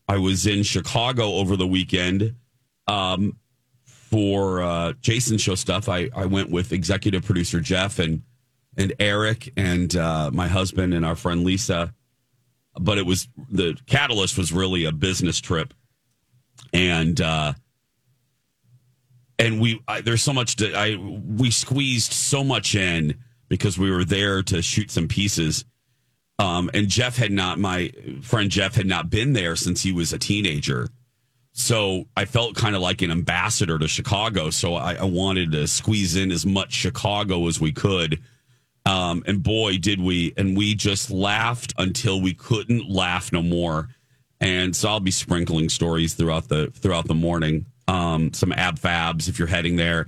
I 0.06 0.18
was 0.18 0.46
in 0.46 0.62
Chicago 0.62 1.34
over 1.34 1.56
the 1.56 1.66
weekend 1.66 2.34
um, 2.86 3.36
for 3.84 4.62
uh, 4.62 4.92
Jason 5.00 5.38
show 5.38 5.54
stuff. 5.54 5.88
I, 5.88 6.10
I 6.14 6.26
went 6.26 6.50
with 6.50 6.72
executive 6.72 7.24
producer 7.24 7.60
Jeff 7.60 7.98
and 7.98 8.22
and 8.76 8.94
Eric 9.00 9.52
and 9.56 9.94
uh, 9.96 10.30
my 10.32 10.46
husband 10.46 10.94
and 10.94 11.04
our 11.04 11.16
friend 11.16 11.44
Lisa. 11.44 11.92
But 12.80 12.96
it 12.96 13.04
was 13.04 13.28
the 13.50 13.76
catalyst 13.86 14.38
was 14.38 14.52
really 14.52 14.84
a 14.84 14.92
business 14.92 15.40
trip, 15.40 15.74
and 16.72 17.20
uh, 17.20 17.54
and 19.38 19.60
we 19.60 19.82
I, 19.86 20.00
there's 20.00 20.22
so 20.22 20.32
much 20.32 20.56
to, 20.56 20.74
I 20.74 20.96
we 20.96 21.50
squeezed 21.50 22.12
so 22.12 22.42
much 22.42 22.74
in 22.74 23.18
because 23.48 23.78
we 23.78 23.90
were 23.90 24.04
there 24.04 24.42
to 24.44 24.62
shoot 24.62 24.90
some 24.90 25.08
pieces. 25.08 25.64
Um, 26.38 26.70
and 26.72 26.88
Jeff 26.88 27.16
had 27.16 27.32
not 27.32 27.58
my 27.58 27.92
friend 28.22 28.50
Jeff 28.50 28.74
had 28.74 28.86
not 28.86 29.10
been 29.10 29.32
there 29.32 29.56
since 29.56 29.82
he 29.82 29.92
was 29.92 30.12
a 30.12 30.18
teenager. 30.18 30.88
So 31.52 32.04
I 32.16 32.24
felt 32.24 32.54
kind 32.54 32.76
of 32.76 32.82
like 32.82 33.02
an 33.02 33.10
ambassador 33.10 33.78
to 33.78 33.88
Chicago. 33.88 34.50
So 34.50 34.74
I, 34.74 34.94
I 34.94 35.04
wanted 35.04 35.50
to 35.52 35.66
squeeze 35.66 36.14
in 36.14 36.30
as 36.30 36.46
much 36.46 36.72
Chicago 36.72 37.48
as 37.48 37.60
we 37.60 37.72
could. 37.72 38.22
Um, 38.86 39.24
and 39.26 39.42
boy, 39.42 39.78
did 39.78 40.00
we! 40.00 40.32
And 40.36 40.56
we 40.56 40.74
just 40.74 41.10
laughed 41.10 41.74
until 41.76 42.22
we 42.22 42.32
couldn't 42.32 42.88
laugh 42.88 43.32
no 43.32 43.42
more. 43.42 43.88
And 44.40 44.74
so 44.74 44.88
I'll 44.88 45.00
be 45.00 45.10
sprinkling 45.10 45.68
stories 45.68 46.14
throughout 46.14 46.48
the 46.48 46.68
throughout 46.68 47.06
the 47.06 47.14
morning. 47.14 47.66
Um, 47.88 48.32
some 48.32 48.52
ab 48.52 48.78
fabs 48.78 49.28
if 49.28 49.38
you're 49.38 49.48
heading 49.48 49.76
there. 49.76 50.06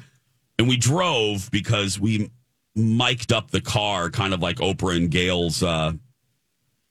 And 0.59 0.69
we 0.69 0.77
drove 0.77 1.51
because 1.51 1.99
we 1.99 2.31
mic'd 2.77 3.33
up 3.33 3.51
the 3.51 3.61
car, 3.61 4.11
kind 4.11 4.35
of 4.35 4.41
like 4.41 4.57
Oprah 4.57 4.97
and 4.97 5.11
Gayle's 5.11 5.63
uh, 5.63 5.93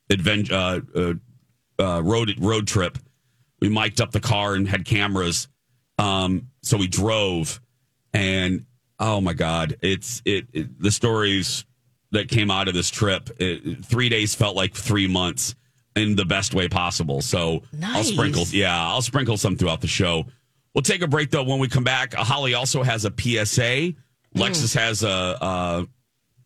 adventure 0.09 0.53
uh, 0.53 0.79
uh, 0.95 1.13
uh, 1.79 2.01
road 2.01 2.33
road 2.39 2.67
trip. 2.67 2.97
We 3.61 3.69
mic'd 3.69 4.01
up 4.01 4.11
the 4.11 4.19
car 4.19 4.55
and 4.55 4.67
had 4.67 4.85
cameras. 4.85 5.47
Um, 5.97 6.47
so 6.63 6.77
we 6.77 6.87
drove, 6.87 7.61
and 8.13 8.65
oh 8.99 9.21
my 9.21 9.33
god, 9.33 9.77
it's 9.81 10.21
it, 10.25 10.47
it 10.51 10.81
the 10.81 10.91
stories 10.91 11.65
that 12.11 12.29
came 12.29 12.49
out 12.49 12.67
of 12.67 12.73
this 12.73 12.89
trip. 12.89 13.29
It, 13.39 13.85
three 13.85 14.09
days 14.09 14.33
felt 14.33 14.55
like 14.55 14.73
three 14.73 15.07
months 15.07 15.55
in 15.95 16.15
the 16.15 16.25
best 16.25 16.53
way 16.53 16.67
possible. 16.67 17.21
So 17.21 17.63
I'll 17.83 18.03
sprinkle, 18.03 18.45
yeah, 18.51 18.87
I'll 18.87 19.01
sprinkle 19.01 19.37
some 19.37 19.55
throughout 19.55 19.81
the 19.81 19.87
show. 19.87 20.25
We'll 20.73 20.81
take 20.83 21.01
a 21.01 21.07
break 21.07 21.31
though. 21.31 21.43
When 21.43 21.59
we 21.59 21.67
come 21.67 21.83
back, 21.83 22.17
uh, 22.17 22.23
Holly 22.23 22.53
also 22.53 22.83
has 22.83 23.05
a 23.05 23.09
PSA. 23.11 23.93
Lexus 24.35 24.75
has 24.75 25.03
a, 25.03 25.07
a 25.09 25.87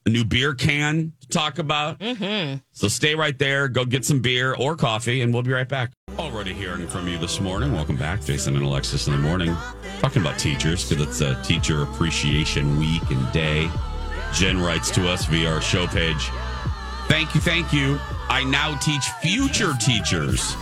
a 0.06 0.10
new 0.10 0.26
beer 0.26 0.54
can 0.54 1.14
to 1.22 1.28
talk 1.30 1.60
about. 1.60 2.00
Mm-hmm. 2.00 2.58
So 2.72 2.88
stay 2.88 3.16
right 3.16 3.38
there. 3.38 3.68
Go 3.68 3.86
get 3.86 4.06
some 4.06 4.20
beer 4.20 4.54
or 4.54 4.76
coffee, 4.76 5.22
and 5.22 5.34
we'll 5.34 5.44
be 5.44 5.52
right 5.52 5.68
back. 5.68 5.92
Already 6.20 6.54
hearing 6.54 6.88
from 6.88 7.08
you 7.08 7.18
this 7.18 7.40
morning. 7.40 7.72
Welcome 7.72 7.96
back, 7.96 8.24
Jason 8.24 8.56
and 8.56 8.66
Alexis 8.66 9.08
in 9.08 9.14
the 9.14 9.20
morning. 9.20 9.56
Talking 10.00 10.22
about 10.22 10.38
teachers 10.38 10.88
because 10.88 11.08
it's 11.08 11.22
a 11.22 11.42
teacher 11.44 11.84
appreciation 11.84 12.80
week 12.80 13.10
and 13.10 13.32
day. 13.32 13.70
Jen 14.34 14.60
writes 14.60 14.92
to 14.92 15.10
us 15.10 15.26
via 15.26 15.50
our 15.50 15.62
show 15.62 15.88
page. 15.88 16.30
Thank 17.08 17.36
you, 17.36 17.42
thank 17.42 17.72
you. 17.72 18.00
I 18.30 18.44
now 18.44 18.76
teach 18.78 19.06
future 19.22 19.74
teachers. 19.80 20.56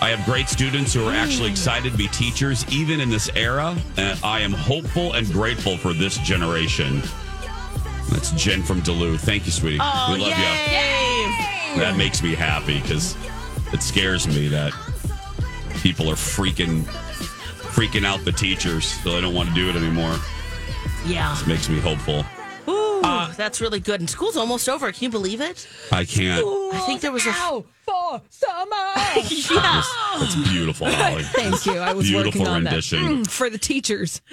I 0.00 0.10
have 0.10 0.24
great 0.24 0.48
students 0.48 0.94
who 0.94 1.06
are 1.06 1.12
actually 1.12 1.50
excited 1.50 1.90
to 1.90 1.98
be 1.98 2.06
teachers, 2.08 2.64
even 2.72 3.00
in 3.00 3.10
this 3.10 3.28
era. 3.34 3.76
And 3.96 4.18
I 4.22 4.40
am 4.40 4.52
hopeful 4.52 5.14
and 5.14 5.26
grateful 5.32 5.76
for 5.76 5.92
this 5.92 6.18
generation. 6.18 7.02
That's 8.10 8.30
Jen 8.32 8.62
from 8.62 8.80
Duluth. 8.80 9.20
Thank 9.22 9.44
you, 9.46 9.52
sweetie. 9.52 9.78
Oh, 9.80 10.10
we 10.12 10.20
love 10.20 10.30
yay! 10.30 11.74
you. 11.74 11.80
That 11.80 11.96
makes 11.96 12.22
me 12.22 12.34
happy 12.34 12.80
because 12.80 13.16
it 13.72 13.82
scares 13.82 14.26
me 14.26 14.48
that 14.48 14.72
people 15.82 16.08
are 16.08 16.14
freaking 16.14 16.84
freaking 17.78 18.04
out 18.04 18.24
the 18.24 18.32
teachers, 18.32 18.86
so 18.86 19.12
they 19.12 19.20
don't 19.20 19.34
want 19.34 19.48
to 19.48 19.54
do 19.54 19.68
it 19.68 19.76
anymore. 19.76 20.16
Yeah. 21.06 21.38
It 21.40 21.46
makes 21.46 21.68
me 21.68 21.80
hopeful. 21.80 22.24
Ooh, 22.68 23.00
Uh, 23.02 23.32
that's 23.32 23.60
really 23.60 23.80
good. 23.80 24.00
And 24.00 24.08
school's 24.10 24.36
almost 24.36 24.68
over. 24.68 24.90
Can 24.92 25.04
you 25.04 25.10
believe 25.10 25.40
it? 25.40 25.66
I 25.90 26.04
can't. 26.04 26.44
I 26.74 26.78
think 26.86 27.00
there 27.00 27.12
was 27.12 27.26
a. 27.26 27.30
Ow, 27.30 27.64
for 27.84 28.22
summer. 28.30 28.76
Yeah. 29.50 29.82
That's 30.18 30.34
beautiful, 30.50 30.88
Holly. 30.90 31.22
Thank 31.34 31.64
you. 31.66 31.78
I 31.78 31.92
was 31.92 32.06
Beautiful 32.08 32.40
working 32.42 32.46
on 32.46 32.64
rendition. 32.64 33.02
that 33.02 33.08
Mm, 33.26 33.30
for 33.30 33.48
the 33.50 33.58
teachers. 33.58 34.20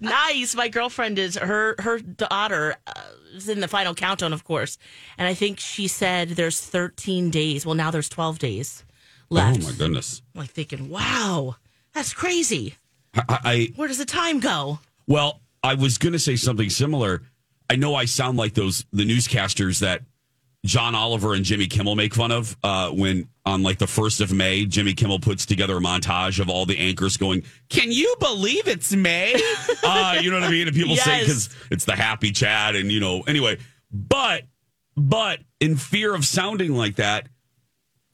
nice. 0.00 0.54
My 0.54 0.68
girlfriend 0.68 1.18
is 1.18 1.36
her 1.36 1.74
her 1.78 1.98
daughter 2.00 2.76
uh, 2.86 2.92
is 3.34 3.48
in 3.48 3.60
the 3.60 3.68
final 3.68 3.94
countdown, 3.94 4.32
of 4.32 4.44
course, 4.44 4.78
and 5.18 5.28
I 5.28 5.34
think 5.34 5.58
she 5.60 5.86
said 5.88 6.30
there's 6.30 6.60
13 6.60 7.30
days. 7.30 7.64
Well, 7.64 7.74
now 7.74 7.90
there's 7.90 8.08
12 8.08 8.38
days 8.38 8.84
left. 9.30 9.60
Oh 9.62 9.64
my 9.70 9.72
goodness. 9.76 10.22
I'm 10.34 10.40
like 10.40 10.50
thinking, 10.50 10.88
wow, 10.88 11.56
that's 11.92 12.12
crazy. 12.14 12.74
I, 13.14 13.22
I 13.28 13.72
Where 13.76 13.88
does 13.88 13.98
the 13.98 14.04
time 14.04 14.40
go? 14.40 14.80
Well, 15.06 15.40
I 15.62 15.74
was 15.74 15.98
going 15.98 16.12
to 16.14 16.18
say 16.18 16.36
something 16.36 16.70
similar. 16.70 17.22
I 17.72 17.76
know 17.76 17.94
I 17.94 18.04
sound 18.04 18.36
like 18.36 18.52
those 18.52 18.84
the 18.92 19.06
newscasters 19.06 19.80
that 19.80 20.02
John 20.66 20.94
Oliver 20.94 21.32
and 21.32 21.42
Jimmy 21.42 21.68
Kimmel 21.68 21.96
make 21.96 22.12
fun 22.14 22.30
of 22.30 22.54
uh, 22.62 22.90
when 22.90 23.28
on 23.46 23.62
like 23.62 23.78
the 23.78 23.86
first 23.86 24.20
of 24.20 24.30
May, 24.30 24.66
Jimmy 24.66 24.92
Kimmel 24.92 25.20
puts 25.20 25.46
together 25.46 25.78
a 25.78 25.80
montage 25.80 26.38
of 26.38 26.50
all 26.50 26.66
the 26.66 26.76
anchors 26.76 27.16
going, 27.16 27.44
"Can 27.70 27.90
you 27.90 28.14
believe 28.20 28.68
it's 28.68 28.92
May?" 28.92 29.32
uh, 29.82 30.18
you 30.20 30.30
know 30.30 30.38
what 30.38 30.48
I 30.48 30.50
mean? 30.50 30.68
And 30.68 30.76
people 30.76 30.96
say 30.96 31.20
because 31.20 31.48
it's 31.70 31.86
the 31.86 31.96
happy 31.96 32.30
chat, 32.30 32.76
and 32.76 32.92
you 32.92 33.00
know, 33.00 33.22
anyway. 33.22 33.56
But 33.90 34.42
but 34.94 35.40
in 35.58 35.76
fear 35.76 36.14
of 36.14 36.26
sounding 36.26 36.74
like 36.74 36.96
that, 36.96 37.26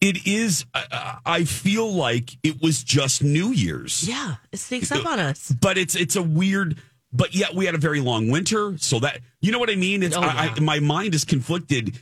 it 0.00 0.24
is. 0.24 0.66
Uh, 0.72 1.16
I 1.26 1.42
feel 1.42 1.92
like 1.92 2.30
it 2.44 2.62
was 2.62 2.84
just 2.84 3.24
New 3.24 3.48
Year's 3.48 4.08
Yeah, 4.08 4.36
it 4.52 4.58
sneaks 4.58 4.92
up 4.92 5.04
on 5.04 5.18
us. 5.18 5.52
but 5.60 5.76
it's 5.76 5.96
it's 5.96 6.14
a 6.14 6.22
weird 6.22 6.80
but 7.12 7.34
yet 7.34 7.54
we 7.54 7.64
had 7.66 7.74
a 7.74 7.78
very 7.78 8.00
long 8.00 8.30
winter 8.30 8.76
so 8.78 8.98
that 9.00 9.20
you 9.40 9.50
know 9.52 9.58
what 9.58 9.70
i 9.70 9.74
mean 9.76 10.02
it's 10.02 10.16
Oh, 10.16 10.20
yeah. 10.20 10.52
I, 10.56 10.60
my 10.60 10.78
mind 10.80 11.14
is 11.14 11.24
conflicted 11.24 11.98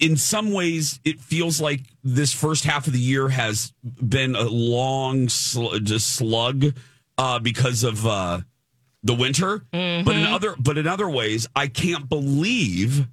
in 0.00 0.16
some 0.16 0.52
ways 0.52 1.00
it 1.04 1.20
feels 1.20 1.60
like 1.60 1.80
this 2.02 2.32
first 2.32 2.64
half 2.64 2.86
of 2.86 2.92
the 2.92 2.98
year 2.98 3.28
has 3.28 3.72
been 4.06 4.34
a 4.36 4.42
long 4.44 5.28
sl- 5.28 5.76
just 5.78 6.14
slug 6.14 6.66
uh, 7.18 7.38
because 7.38 7.82
of 7.84 8.06
uh, 8.06 8.40
the 9.02 9.14
winter 9.14 9.58
but 9.70 9.78
Mm-hmm. 9.78 10.10
in 10.10 10.24
other 10.26 10.54
but 10.58 10.76
in 10.78 10.86
other 10.86 11.08
ways 11.08 11.46
i 11.56 11.66
can't 11.66 12.08
believe 12.08 13.06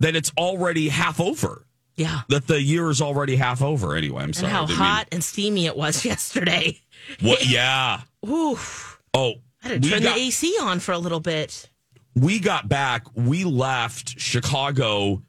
that 0.00 0.14
it's 0.16 0.30
already 0.36 0.88
half 0.88 1.20
over 1.20 1.66
Yeah. 1.96 2.20
that 2.28 2.46
the 2.46 2.60
year 2.60 2.90
is 2.90 3.00
already 3.00 3.36
half 3.36 3.62
over 3.62 3.94
anyway 3.96 4.22
i'm 4.24 4.32
sorry 4.32 4.52
I 4.52 4.54
how 4.54 4.66
didn't 4.66 4.78
mean- 4.78 4.88
hot 4.88 5.08
and 5.12 5.24
steamy 5.24 5.66
it 5.66 5.76
was 5.76 6.04
yesterday. 6.12 6.80
what 7.20 7.46
yeah 7.48 8.02
Ooh, 8.28 8.58
oh 9.14 9.34
I 9.62 9.68
had 9.68 9.82
to 9.82 9.90
turn 9.90 10.02
got- 10.02 10.14
the 10.16 10.20
AC 10.22 10.56
on 10.60 10.80
for 10.80 10.92
a 10.92 10.98
little 10.98 11.20
bit. 11.20 11.68
we 12.14 12.38
got 12.38 12.68
back, 12.68 13.04
we 13.14 13.44
left 13.44 14.18
Chicago 14.20 15.22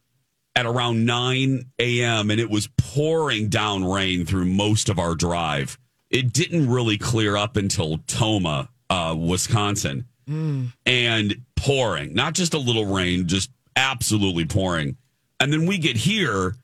at 0.55 0.65
around 0.65 1.05
9 1.05 1.65
a.m. 1.79 2.31
and 2.31 2.39
it 2.39 2.50
was 2.50 2.67
pouring 2.77 3.48
down 3.50 3.84
rain 3.86 4.25
through 4.25 4.46
most 4.46 4.89
of 4.89 4.98
our 4.98 5.13
drive. 5.15 5.77
It 6.10 6.34
didn't 6.34 6.69
really 6.69 6.98
clear 6.98 7.36
up 7.38 7.57
until 7.57 8.00
Tomah, 8.07 8.69
uh, 8.89 9.15
Wisconsin, 9.17 10.05
and 10.86 11.36
pouring, 11.55 12.13
not 12.13 12.34
just 12.34 12.53
a 12.53 12.57
little 12.57 12.86
rain, 12.86 13.27
just 13.27 13.50
absolutely 13.75 14.46
pouring. 14.46 14.98
And 15.39 15.53
then 15.53 15.65
we 15.65 15.77
get 15.77 15.96
here, 15.98 16.55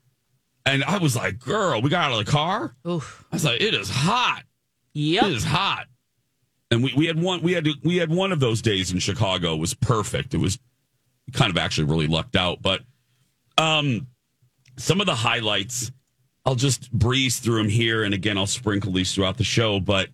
and 0.66 0.84
I 0.84 0.98
was 0.98 1.16
like, 1.16 1.40
girl, 1.40 1.82
we 1.82 1.90
got 1.90 2.12
out 2.12 2.20
of 2.20 2.26
the 2.26 2.32
car. 2.32 2.76
Oof. 2.88 3.26
I 3.32 3.36
was 3.36 3.46
like, 3.46 3.62
it 3.62 3.74
is 3.74 3.90
hot. 3.90 4.44
Yep. 4.94 5.24
It 5.26 5.32
is 5.34 5.44
hot. 5.44 5.86
And 6.74 6.84
we, 6.84 6.92
we 6.96 7.06
had 7.06 7.22
one 7.22 7.42
we 7.44 7.54
had 7.54 7.68
we 7.84 7.98
had 7.98 8.10
one 8.10 8.32
of 8.32 8.40
those 8.40 8.62
days 8.62 8.92
in 8.92 8.98
Chicago. 8.98 9.54
It 9.54 9.60
was 9.60 9.76
perfect. 9.76 10.34
It 10.34 10.40
was 10.40 10.58
kind 11.32 11.52
of 11.52 11.58
actually 11.58 11.86
really 11.86 12.08
lucked 12.08 12.36
out. 12.36 12.64
But 12.64 12.82
um 13.60 14.08
some 14.78 15.00
of 15.00 15.06
the 15.06 15.14
highlights, 15.14 15.92
I'll 16.46 16.56
just 16.56 16.92
breeze 16.92 17.40
through 17.40 17.58
them 17.58 17.70
here 17.70 18.04
and 18.04 18.14
again 18.14 18.40
I'll 18.40 18.48
sprinkle 18.48 18.92
these 18.92 19.14
throughout 19.14 19.38
the 19.38 19.44
show. 19.44 19.80
But 19.80 20.10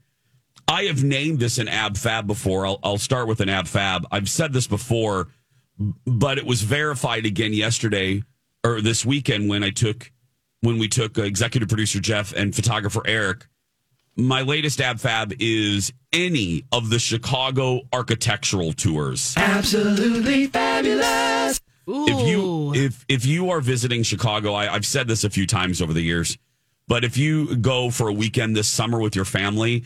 I 0.68 0.84
have 0.84 1.02
named 1.02 1.40
this 1.40 1.60
an 1.60 1.70
ab 1.70 1.96
fab 1.96 2.28
before. 2.28 2.68
I'll 2.68 2.80
I'll 2.84 2.98
start 2.98 3.30
with 3.30 3.40
an 3.40 3.48
ab 3.48 3.66
fab. 3.66 4.06
I've 4.12 4.30
said 4.30 4.52
this 4.52 4.68
before, 4.68 5.30
but 6.06 6.38
it 6.38 6.46
was 6.46 6.62
verified 6.62 7.26
again 7.26 7.54
yesterday 7.54 8.22
or 8.66 8.82
this 8.82 9.06
weekend 9.06 9.48
when 9.48 9.64
I 9.64 9.70
took 9.70 10.12
when 10.60 10.78
we 10.78 10.90
took 10.90 11.18
uh, 11.18 11.22
executive 11.22 11.70
producer 11.70 12.02
Jeff 12.02 12.34
and 12.34 12.54
photographer 12.54 13.02
Eric 13.06 13.48
my 14.20 14.42
latest 14.42 14.82
ab 14.82 15.00
fab 15.00 15.34
is 15.40 15.94
any 16.12 16.64
of 16.72 16.90
the 16.90 17.00
Chicago 17.00 17.82
architectural 17.94 18.74
tours. 18.74 19.34
Absolutely 19.38 20.48
fabulous. 20.48 21.62
Ooh. 21.88 22.06
If 22.08 22.28
you 22.28 22.74
if 22.76 23.06
if 23.08 23.26
you 23.26 23.50
are 23.50 23.62
visiting 23.62 24.04
Chicago, 24.04 24.54
I, 24.54 24.74
I've 24.74 24.86
said 24.86 25.08
this 25.08 25.24
a 25.24 25.30
few 25.30 25.48
times 25.48 25.82
over 25.82 25.94
the 25.94 26.02
years, 26.02 26.38
but 26.88 27.04
if 27.04 27.18
you 27.18 27.56
go 27.56 27.90
for 27.90 28.08
a 28.08 28.14
weekend 28.14 28.56
this 28.56 28.68
summer 28.68 29.00
with 29.00 29.16
your 29.16 29.26
family, 29.26 29.86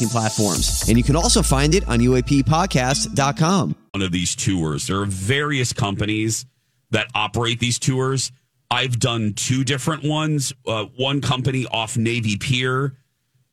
podcasting 0.00 0.10
platforms. 0.10 0.88
And 0.88 0.96
you 0.98 1.04
can 1.04 1.16
also 1.16 1.42
find 1.42 1.74
it 1.74 1.86
on 1.88 1.98
UAPpodcast.com. 2.00 3.76
one 3.92 4.02
of 4.02 4.12
these 4.12 4.34
tours. 4.34 4.86
There 4.86 5.00
are 5.00 5.06
various 5.06 5.72
companies 5.72 6.46
that 6.90 7.08
operate 7.14 7.60
these 7.60 7.78
tours. 7.78 8.32
I've 8.70 8.98
done 9.00 9.34
two 9.34 9.64
different 9.64 10.04
ones. 10.04 10.52
Uh, 10.66 10.84
one 10.96 11.20
company 11.20 11.66
off 11.66 11.96
Navy 11.96 12.36
Pier. 12.36 12.94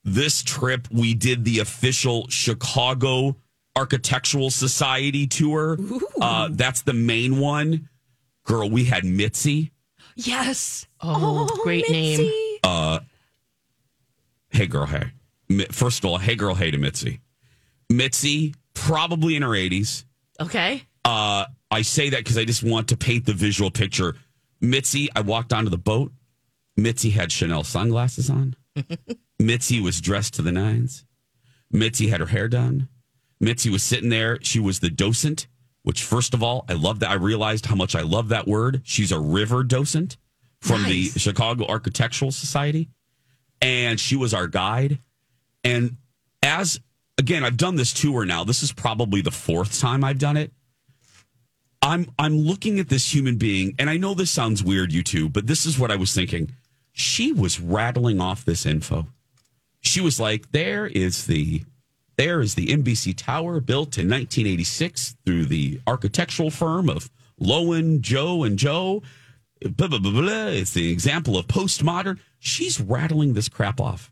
This 0.04 0.44
trip, 0.44 0.88
we 0.92 1.14
did 1.14 1.44
the 1.44 1.60
official 1.60 2.28
Chicago 2.30 3.36
Architectural 3.76 4.50
Society 4.50 5.28
tour. 5.28 5.78
Uh, 6.22 6.50
that's 6.52 6.82
the 6.84 6.94
main 6.94 7.40
one. 7.40 7.90
Girl, 8.46 8.70
we 8.70 8.86
had 8.86 9.04
Mitzi. 9.04 9.72
Yes. 10.16 10.88
Oh, 11.02 11.48
great 11.64 11.90
name. 11.90 12.20
Mitzi. 12.20 13.00
Hey, 14.50 14.66
girl, 14.66 14.86
hey. 14.86 15.12
First 15.72 16.00
of 16.00 16.06
all, 16.06 16.18
hey, 16.18 16.36
girl, 16.36 16.56
hey 16.56 16.72
to 16.72 16.78
Mitzi. 16.78 17.22
Mitzi, 17.90 18.54
probably 18.74 19.36
in 19.36 19.42
her 19.44 19.50
80s. 19.50 20.04
Okay. 20.40 20.84
Uh, 21.06 21.46
I 21.72 21.82
say 21.84 22.10
that 22.10 22.20
because 22.20 22.38
I 22.38 22.46
just 22.46 22.64
want 22.64 22.90
to 22.90 22.98
paint 22.98 23.26
the 23.26 23.34
visual 23.34 23.72
picture. 23.72 24.16
Mitzi, 24.60 25.10
I 25.16 25.22
walked 25.22 25.54
onto 25.54 25.70
the 25.70 25.78
boat. 25.78 26.12
Mitzi 26.76 27.10
had 27.12 27.32
Chanel 27.32 27.64
sunglasses 27.64 28.30
on. 28.30 28.56
Mitzi 29.40 29.80
was 29.80 30.02
dressed 30.02 30.34
to 30.36 30.42
the 30.42 30.52
nines. 30.52 31.06
Mitzi 31.72 32.08
had 32.08 32.20
her 32.20 32.26
hair 32.28 32.48
done. 32.48 32.90
Mitzi 33.40 33.70
was 33.70 33.84
sitting 33.84 34.10
there. 34.10 34.40
She 34.42 34.60
was 34.60 34.80
the 34.80 34.90
docent, 34.90 35.48
which, 35.84 36.04
first 36.04 36.34
of 36.34 36.44
all, 36.44 36.66
I 36.68 36.74
love 36.74 37.00
that. 37.00 37.10
I 37.10 37.16
realized 37.16 37.68
how 37.68 37.76
much 37.76 37.96
I 37.96 38.02
love 38.02 38.30
that 38.30 38.48
word. 38.48 38.82
She's 38.84 39.12
a 39.12 39.20
river 39.20 39.64
docent 39.64 40.18
from 40.60 40.84
Nice. 40.84 41.14
the 41.14 41.20
Chicago 41.20 41.66
Architectural 41.68 42.32
Society. 42.32 42.90
And 43.62 44.00
she 44.00 44.16
was 44.16 44.34
our 44.34 44.48
guide. 44.48 45.00
And 45.64 45.98
as, 46.42 46.80
again, 47.18 47.44
I've 47.44 47.58
done 47.58 47.76
this 47.76 47.94
tour 47.94 48.26
now. 48.26 48.44
This 48.44 48.64
is 48.64 48.72
probably 48.72 49.22
the 49.22 49.32
fourth 49.32 49.80
time 49.80 50.04
I've 50.04 50.20
done 50.20 50.38
it. 50.38 50.52
I'm 51.82 52.10
I'm 52.18 52.38
looking 52.38 52.80
at 52.80 52.90
this 52.90 53.14
human 53.14 53.38
being, 53.38 53.76
and 53.78 53.90
I 53.90 53.98
know 53.98 54.14
this 54.14 54.32
sounds 54.32 54.64
weird, 54.64 54.92
you 54.92 55.04
two, 55.04 55.30
but 55.30 55.48
this 55.48 55.66
is 55.66 55.78
what 55.78 55.92
I 55.92 55.96
was 55.96 56.14
thinking. 56.14 56.52
She 56.92 57.32
was 57.32 57.60
rattling 57.60 58.20
off 58.20 58.44
this 58.44 58.66
info. 58.66 59.08
She 59.82 60.02
was 60.02 60.20
like, 60.20 60.52
"There 60.52 60.88
is 60.88 61.28
the, 61.28 61.64
there 62.18 62.42
is 62.42 62.56
the 62.56 62.68
NBC 62.68 63.16
Tower 63.16 63.60
built 63.60 63.98
in 63.98 64.10
1986 64.10 65.16
through 65.26 65.46
the 65.46 65.80
architectural 65.86 66.50
firm 66.50 66.90
of 66.90 67.10
Lowen, 67.40 68.02
Joe, 68.02 68.44
and 68.44 68.58
Joe. 68.58 69.04
Blah 69.62 69.88
blah 69.88 70.00
blah 70.00 70.12
blah. 70.12 70.48
It's 70.48 70.74
the 70.74 70.92
example 70.92 71.38
of 71.38 71.48
postmodern." 71.48 72.20
She's 72.40 72.82
rattling 72.82 73.34
this 73.34 73.50
crap 73.50 73.80
off, 73.80 74.12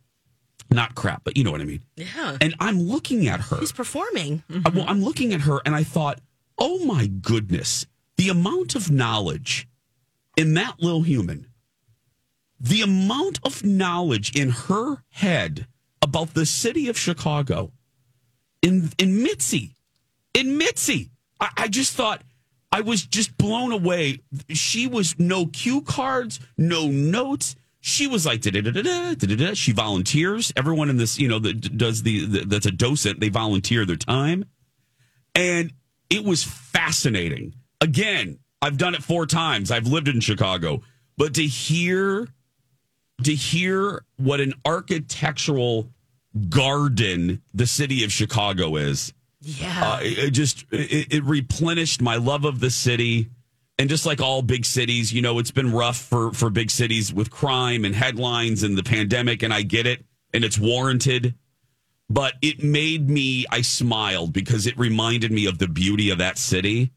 not 0.71 0.95
crap, 0.95 1.23
but 1.23 1.37
you 1.37 1.43
know 1.43 1.51
what 1.51 1.61
I 1.61 1.65
mean. 1.65 1.83
Yeah. 1.95 2.37
And 2.41 2.55
I'm 2.59 2.79
looking 2.81 3.27
at 3.27 3.39
her. 3.41 3.57
He's 3.57 3.71
performing. 3.71 4.43
I- 4.65 4.69
well, 4.69 4.85
I'm 4.87 5.03
looking 5.03 5.33
at 5.33 5.41
her 5.41 5.61
and 5.65 5.75
I 5.75 5.83
thought, 5.83 6.19
oh 6.57 6.83
my 6.85 7.07
goodness, 7.07 7.85
the 8.17 8.29
amount 8.29 8.75
of 8.75 8.89
knowledge 8.91 9.67
in 10.37 10.53
that 10.55 10.79
little 10.81 11.01
human, 11.03 11.47
the 12.59 12.81
amount 12.81 13.39
of 13.43 13.63
knowledge 13.63 14.35
in 14.35 14.49
her 14.49 15.03
head 15.09 15.67
about 16.01 16.33
the 16.33 16.45
city 16.45 16.87
of 16.87 16.97
Chicago, 16.97 17.71
in 18.61 18.91
in 18.97 19.21
Mitzi, 19.21 19.75
in 20.33 20.57
Mitzi, 20.57 21.11
I, 21.39 21.49
I 21.57 21.67
just 21.67 21.93
thought 21.93 22.23
I 22.71 22.81
was 22.81 23.05
just 23.05 23.37
blown 23.37 23.71
away. 23.71 24.19
She 24.49 24.87
was 24.87 25.15
no 25.19 25.45
cue 25.45 25.81
cards, 25.81 26.39
no 26.57 26.87
notes. 26.87 27.55
She 27.87 28.07
was 28.07 28.25
like, 28.25 28.41
da-da-da-da-da, 28.41 29.13
da-da-da. 29.13 29.53
she 29.53 29.71
volunteers. 29.71 30.51
Everyone 30.55 30.89
in 30.89 30.97
this, 30.97 31.19
you 31.19 31.27
know, 31.27 31.37
that 31.37 31.77
does 31.77 32.01
the, 32.01 32.25
the 32.25 32.39
that's 32.45 32.65
a 32.65 32.71
docent, 32.71 33.19
they 33.19 33.29
volunteer 33.29 33.85
their 33.85 33.95
time 33.95 34.45
and 35.35 35.71
it 36.09 36.23
was 36.23 36.43
fascinating. 36.43 37.53
Again, 37.81 38.39
I've 38.59 38.79
done 38.79 38.95
it 38.95 39.03
four 39.03 39.27
times. 39.27 39.69
I've 39.69 39.85
lived 39.85 40.07
in 40.07 40.19
Chicago, 40.19 40.81
but 41.15 41.35
to 41.35 41.43
hear 41.43 42.27
to 43.23 43.35
hear 43.35 44.03
what 44.17 44.39
an 44.41 44.53
architectural 44.65 45.91
garden 46.49 47.43
the 47.53 47.67
city 47.67 48.03
of 48.03 48.11
Chicago 48.11 48.77
is, 48.77 49.13
Yeah. 49.41 49.91
uh, 49.93 49.99
it, 50.01 50.17
it 50.17 50.31
just 50.31 50.65
it, 50.71 51.13
it 51.13 51.23
replenished 51.23 52.01
my 52.01 52.15
love 52.15 52.45
of 52.45 52.59
the 52.59 52.71
city. 52.71 53.29
And 53.77 53.89
just 53.89 54.05
like 54.05 54.21
all 54.21 54.41
big 54.41 54.65
cities, 54.65 55.11
you 55.11 55.21
know, 55.21 55.37
it's 55.39 55.51
been 55.51 55.71
rough 55.71 55.97
for 55.97 56.31
for 56.31 56.49
big 56.49 56.71
cities 56.71 57.13
with 57.13 57.29
crime 57.29 57.83
and 57.83 57.93
headlines 57.93 58.63
and 58.63 58.77
the 58.77 58.83
pandemic, 58.83 59.43
and 59.43 59.53
I 59.53 59.63
get 59.63 59.85
it, 59.85 60.05
and 60.33 60.43
it's 60.43 60.57
warranted 60.57 61.35
but 62.09 62.33
it 62.41 62.63
made 62.63 63.09
me 63.09 63.45
I 63.49 63.61
smiled 63.61 64.33
because 64.33 64.67
it 64.67 64.77
reminded 64.77 65.31
me 65.31 65.47
of 65.47 65.57
the 65.57 65.67
beauty 65.67 66.09
of 66.11 66.19
that 66.19 66.37
city. 66.37 66.91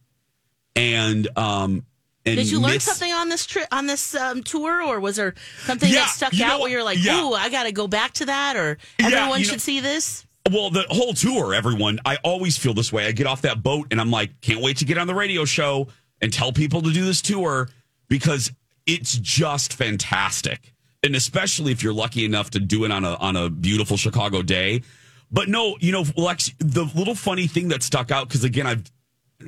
And 0.76 1.26
um 1.36 1.84
and 2.26 2.36
Did 2.36 2.50
you 2.50 2.60
learn 2.60 2.72
Mitz- 2.72 2.82
something 2.82 3.12
on 3.12 3.28
this 3.30 3.46
trip 3.46 3.66
on 3.72 3.86
this 3.86 4.14
um, 4.14 4.42
tour, 4.42 4.82
or 4.82 5.00
was 5.00 5.16
there 5.16 5.34
something 5.64 5.88
Yeah, 5.88 6.00
that 6.00 6.08
stuck 6.10 6.32
you 6.34 6.40
know 6.40 6.54
out 6.54 6.60
where 6.60 6.68
you're 6.70 6.84
like, 6.84 7.02
Yeah. 7.02 7.22
"Ooh, 7.24 7.32
I 7.32 7.48
got 7.48 7.62
to 7.62 7.72
go 7.72 7.88
back 7.88 8.12
to 8.14 8.26
that," 8.26 8.56
or 8.56 8.76
everyone 8.98 9.38
you 9.38 9.46
should 9.46 9.54
know- 9.54 9.58
see 9.58 9.80
this? 9.80 10.26
Well, 10.50 10.70
the 10.70 10.84
whole 10.90 11.14
tour, 11.14 11.54
everyone, 11.54 12.00
I 12.04 12.16
always 12.22 12.58
feel 12.58 12.74
this 12.74 12.92
way. 12.92 13.06
I 13.06 13.12
get 13.12 13.26
off 13.26 13.42
that 13.42 13.62
boat 13.62 13.88
and 13.90 14.00
I'm 14.00 14.10
like, 14.10 14.40
can't 14.40 14.60
wait 14.62 14.78
to 14.78 14.86
get 14.86 14.96
on 14.96 15.06
the 15.06 15.14
radio 15.14 15.44
show 15.44 15.88
and 16.20 16.32
tell 16.32 16.52
people 16.52 16.82
to 16.82 16.92
do 16.92 17.04
this 17.04 17.22
tour 17.22 17.68
because 18.08 18.52
it's 18.86 19.16
just 19.18 19.72
fantastic. 19.72 20.72
And 21.02 21.14
especially 21.14 21.72
if 21.72 21.82
you're 21.82 21.92
lucky 21.92 22.24
enough 22.24 22.50
to 22.50 22.58
do 22.58 22.84
it 22.84 22.90
on 22.90 23.04
a 23.04 23.14
on 23.14 23.36
a 23.36 23.48
beautiful 23.48 23.96
Chicago 23.96 24.42
day. 24.42 24.82
But 25.30 25.48
no, 25.48 25.76
you 25.80 25.92
know, 25.92 26.04
Lex, 26.16 26.52
the 26.58 26.84
little 26.94 27.14
funny 27.14 27.46
thing 27.46 27.68
that 27.68 27.82
stuck 27.82 28.10
out 28.10 28.28
because 28.28 28.44
again, 28.44 28.66
I've 28.66 28.90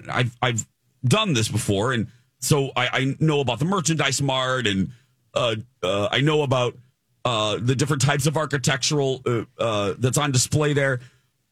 I've 0.08 0.36
I've 0.40 0.68
done 1.04 1.32
this 1.32 1.48
before, 1.48 1.92
and 1.92 2.06
so 2.38 2.70
I, 2.76 2.88
I 2.92 3.16
know 3.18 3.40
about 3.40 3.58
the 3.58 3.64
merchandise 3.64 4.22
mart, 4.22 4.66
and 4.66 4.90
uh, 5.34 5.56
uh, 5.82 6.08
I 6.12 6.20
know 6.20 6.42
about 6.42 6.76
uh, 7.24 7.58
the 7.60 7.74
different 7.74 8.02
types 8.02 8.26
of 8.26 8.36
architectural 8.36 9.22
uh, 9.26 9.44
uh, 9.58 9.94
that's 9.98 10.18
on 10.18 10.32
display 10.32 10.72
there. 10.72 11.00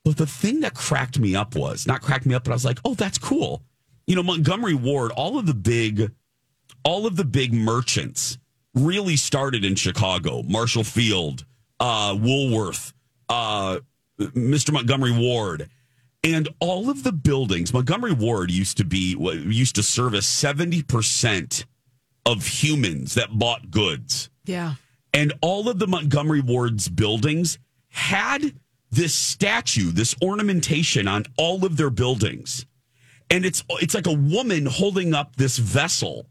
But 0.04 0.16
the 0.16 0.26
thing 0.26 0.61
that 0.61 0.74
cracked 0.74 1.18
me 1.18 1.35
up 1.35 1.57
was 1.57 1.87
not 1.87 2.02
cracked 2.02 2.24
me 2.24 2.35
up, 2.35 2.44
but 2.44 2.52
I 2.52 2.54
was 2.54 2.64
like, 2.64 2.78
oh, 2.85 2.94
that's 2.94 3.18
cool. 3.18 3.62
You 4.09 4.16
know, 4.16 4.23
Montgomery 4.23 4.75
Ward, 4.75 5.12
all 5.12 5.38
of 5.38 5.44
the 5.44 5.53
big, 5.55 6.12
all 6.83 7.07
of 7.07 7.16
the 7.16 7.25
big 7.27 7.53
merchants 7.53 8.38
really 8.75 9.16
started 9.16 9.64
in 9.66 9.75
Chicago. 9.75 10.42
Marshall 10.44 10.83
Field, 10.85 11.44
uh, 11.79 12.16
Woolworth, 12.18 12.94
uh, 13.29 13.81
Mr. 14.18 14.73
Montgomery 14.73 15.12
Ward, 15.12 15.68
and 16.25 16.49
all 16.59 16.88
of 16.88 17.03
the 17.03 17.12
buildings. 17.12 17.73
Montgomery 17.75 18.12
Ward 18.14 18.51
used 18.51 18.79
to 18.79 18.85
be 18.85 19.14
used 19.18 19.75
to 19.75 19.83
service 19.83 20.27
seventy 20.27 20.83
percent 20.83 21.66
of 22.25 22.47
humans 22.47 23.12
that 23.14 23.38
bought 23.38 23.71
goods 23.71 24.31
Yeah. 24.47 24.75
and 25.14 25.33
all 25.42 25.68
of 25.68 25.79
the 25.79 25.87
Montgomery 25.87 26.40
Ward's 26.40 26.88
buildings 26.88 27.59
had 27.90 28.55
this 28.90 29.14
statue, 29.14 29.92
this 29.92 30.14
ornamentation 30.23 31.07
on 31.09 31.25
all 31.37 31.64
of 31.66 31.77
their 31.77 31.90
buildings. 31.90 32.64
And 33.31 33.45
it's 33.45 33.62
it's 33.81 33.95
like 33.95 34.07
a 34.07 34.12
woman 34.12 34.67
holding 34.67 35.14
up 35.14 35.37
this 35.37 35.59
vessel. 35.59 36.27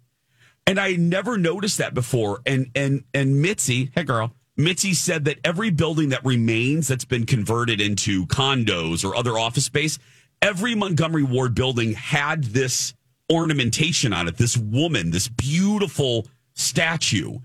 And 0.65 0.79
I 0.79 0.93
never 0.93 1.37
noticed 1.37 1.77
that 1.77 1.93
before. 1.93 2.41
And 2.45 2.71
and 2.75 3.03
and 3.13 3.41
Mitzi, 3.41 3.91
hey 3.95 4.03
girl, 4.03 4.33
Mitzi 4.57 4.93
said 4.93 5.25
that 5.25 5.37
every 5.43 5.69
building 5.69 6.09
that 6.09 6.25
remains 6.25 6.87
that's 6.87 7.05
been 7.05 7.25
converted 7.25 7.79
into 7.79 8.25
condos 8.25 9.05
or 9.05 9.15
other 9.15 9.37
office 9.37 9.65
space, 9.65 9.99
every 10.41 10.73
Montgomery 10.73 11.23
Ward 11.23 11.53
building 11.53 11.93
had 11.93 12.43
this 12.43 12.93
ornamentation 13.31 14.13
on 14.13 14.27
it, 14.27 14.37
this 14.37 14.57
woman, 14.57 15.11
this 15.11 15.27
beautiful 15.27 16.27
statue. 16.53 17.39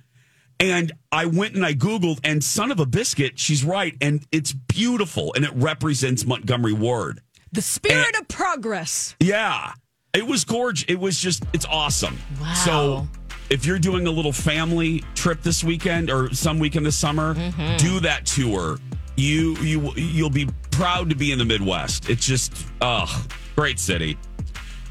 And 0.58 0.92
I 1.10 1.26
went 1.26 1.54
and 1.54 1.66
I 1.66 1.74
Googled, 1.74 2.20
and 2.22 2.42
son 2.42 2.70
of 2.70 2.78
a 2.78 2.86
biscuit, 2.86 3.38
she's 3.38 3.64
right. 3.64 3.96
And 4.00 4.24
it's 4.30 4.52
beautiful 4.52 5.32
and 5.34 5.44
it 5.44 5.52
represents 5.54 6.24
Montgomery 6.24 6.72
Ward. 6.72 7.20
The 7.52 7.62
spirit 7.62 8.18
of 8.18 8.28
progress. 8.28 9.14
Yeah. 9.20 9.72
It 10.14 10.26
was 10.26 10.44
gorgeous. 10.44 10.84
It 10.88 10.98
was 10.98 11.18
just, 11.18 11.44
it's 11.52 11.66
awesome. 11.66 12.18
Wow. 12.40 12.54
So 12.64 13.08
if 13.50 13.66
you're 13.66 13.78
doing 13.78 14.06
a 14.06 14.10
little 14.10 14.32
family 14.32 15.04
trip 15.14 15.42
this 15.42 15.62
weekend 15.62 16.10
or 16.10 16.32
some 16.34 16.58
weekend 16.58 16.86
this 16.86 16.96
summer, 16.96 17.34
do 17.76 18.00
that 18.00 18.24
tour. 18.24 18.78
You 19.14 19.56
you 19.58 19.92
you'll 19.94 20.30
be 20.30 20.48
proud 20.70 21.10
to 21.10 21.14
be 21.14 21.32
in 21.32 21.38
the 21.38 21.44
Midwest. 21.44 22.08
It's 22.08 22.26
just 22.26 22.66
oh, 22.80 23.26
great 23.54 23.78
city. 23.78 24.16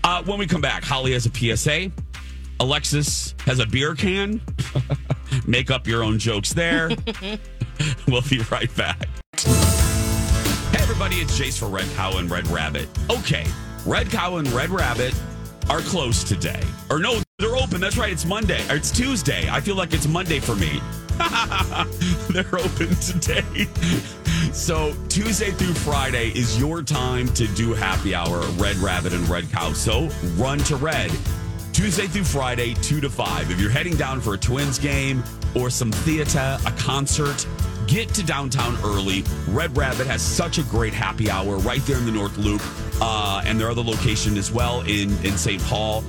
Uh, 0.04 0.24
when 0.24 0.38
we 0.38 0.46
come 0.46 0.62
back, 0.62 0.84
Holly 0.84 1.14
has 1.14 1.26
a 1.26 1.32
PSA. 1.34 1.92
Alexis 2.60 3.34
has 3.40 3.58
a 3.58 3.66
beer 3.66 3.96
can. 3.96 4.40
Make 5.48 5.72
up 5.72 5.88
your 5.88 6.04
own 6.04 6.20
jokes 6.20 6.54
there. 6.54 6.92
we'll 8.08 8.22
be 8.30 8.40
right 8.52 8.74
back. 8.76 9.08
Hey, 10.72 10.82
everybody, 10.82 11.18
it's 11.18 11.38
Jace 11.38 11.60
for 11.60 11.68
Red 11.68 11.88
Cow 11.96 12.18
and 12.18 12.32
Red 12.32 12.48
Rabbit. 12.48 12.88
Okay, 13.10 13.46
Red 13.86 14.10
Cow 14.10 14.38
and 14.38 14.48
Red 14.50 14.70
Rabbit 14.70 15.14
are 15.70 15.82
closed 15.82 16.28
today. 16.28 16.62
Or 16.90 17.00
no, 17.00 17.20
they're 17.40 17.58
open. 17.58 17.82
That's 17.82 17.98
right, 17.98 18.12
it's 18.12 18.26
Monday. 18.26 18.62
Or 18.70 18.76
it's 18.76 18.90
Tuesday. 18.90 19.50
I 19.50 19.60
feel 19.60 19.76
like 19.76 19.94
it's 19.94 20.08
Monday 20.08 20.40
for 20.40 20.56
me. 20.56 20.82
they're 22.30 22.58
open 22.58 22.96
today. 22.96 23.68
So 24.54 24.96
Tuesday 25.10 25.52
through 25.52 25.74
Friday 25.74 26.30
is 26.30 26.58
your 26.58 26.82
time 26.84 27.28
to 27.34 27.48
do 27.48 27.74
happy 27.74 28.16
hour, 28.16 28.42
Red 28.52 28.78
Rabbit 28.78 29.14
and 29.14 29.28
Red 29.28 29.52
Cow. 29.52 29.74
So 29.74 30.10
run 30.36 30.60
to 30.60 30.78
Red. 30.78 31.12
Tuesday 31.74 32.08
through 32.08 32.24
Friday, 32.26 32.74
2 32.76 33.02
to 33.02 33.10
5. 33.10 33.52
If 33.52 33.60
you're 33.60 33.70
heading 33.70 33.96
down 33.96 34.22
for 34.22 34.34
a 34.34 34.38
Twins 34.38 34.78
game 34.78 35.24
or 35.56 35.70
some 35.70 35.92
theater, 35.92 36.58
a 36.66 36.72
concert, 36.72 37.46
get 37.92 38.08
to 38.08 38.24
downtown 38.24 38.78
early. 38.86 39.22
Red 39.50 39.76
Rabbit 39.76 40.08
has 40.08 40.22
such 40.22 40.58
a 40.58 40.64
great 40.64 40.94
happy 40.94 41.30
hour 41.30 41.58
right 41.58 41.82
there 41.82 41.98
in 41.98 42.06
the 42.06 42.12
North 42.12 42.38
Loop. 42.38 42.62
Uh, 43.02 43.42
and 43.46 43.60
their 43.60 43.70
other 43.70 43.84
location 43.84 44.38
as 44.38 44.50
well 44.50 44.80
in, 44.82 45.10
in 45.26 45.38
St. 45.38 45.62
Paul. 45.64 46.02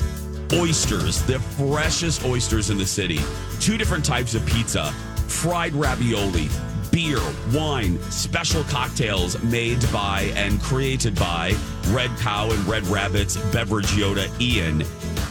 Oysters, 0.52 1.22
the 1.22 1.40
freshest 1.40 2.24
oysters 2.24 2.70
in 2.70 2.78
the 2.78 2.86
city. 2.86 3.18
Two 3.58 3.76
different 3.76 4.04
types 4.04 4.34
of 4.34 4.46
pizza, 4.46 4.92
fried 5.26 5.72
ravioli, 5.72 6.48
beer, 6.92 7.18
wine, 7.52 7.98
special 8.10 8.62
cocktails 8.64 9.42
made 9.42 9.80
by 9.90 10.32
and 10.36 10.60
created 10.62 11.16
by 11.16 11.52
Red 11.88 12.10
Cow 12.18 12.48
and 12.48 12.64
Red 12.66 12.86
Rabbit's 12.86 13.36
beverage 13.50 13.86
Yoda 13.86 14.30
Ian. 14.40 14.84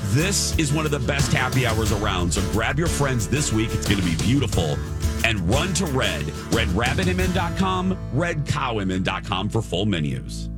This 0.07 0.57
is 0.59 0.73
one 0.73 0.83
of 0.83 0.91
the 0.91 0.99
best 0.99 1.31
happy 1.31 1.65
hours 1.65 1.93
around. 1.93 2.33
So 2.33 2.41
grab 2.51 2.77
your 2.77 2.89
friends 2.89 3.29
this 3.29 3.53
week. 3.53 3.69
It's 3.71 3.87
going 3.87 4.01
to 4.01 4.05
be 4.05 4.17
beautiful. 4.17 4.77
And 5.23 5.39
run 5.49 5.73
to 5.75 5.85
Red, 5.85 6.23
redrabbitmn.com, 6.51 7.97
redcowmn.com 8.15 9.49
for 9.49 9.61
full 9.61 9.85
menus. 9.85 10.49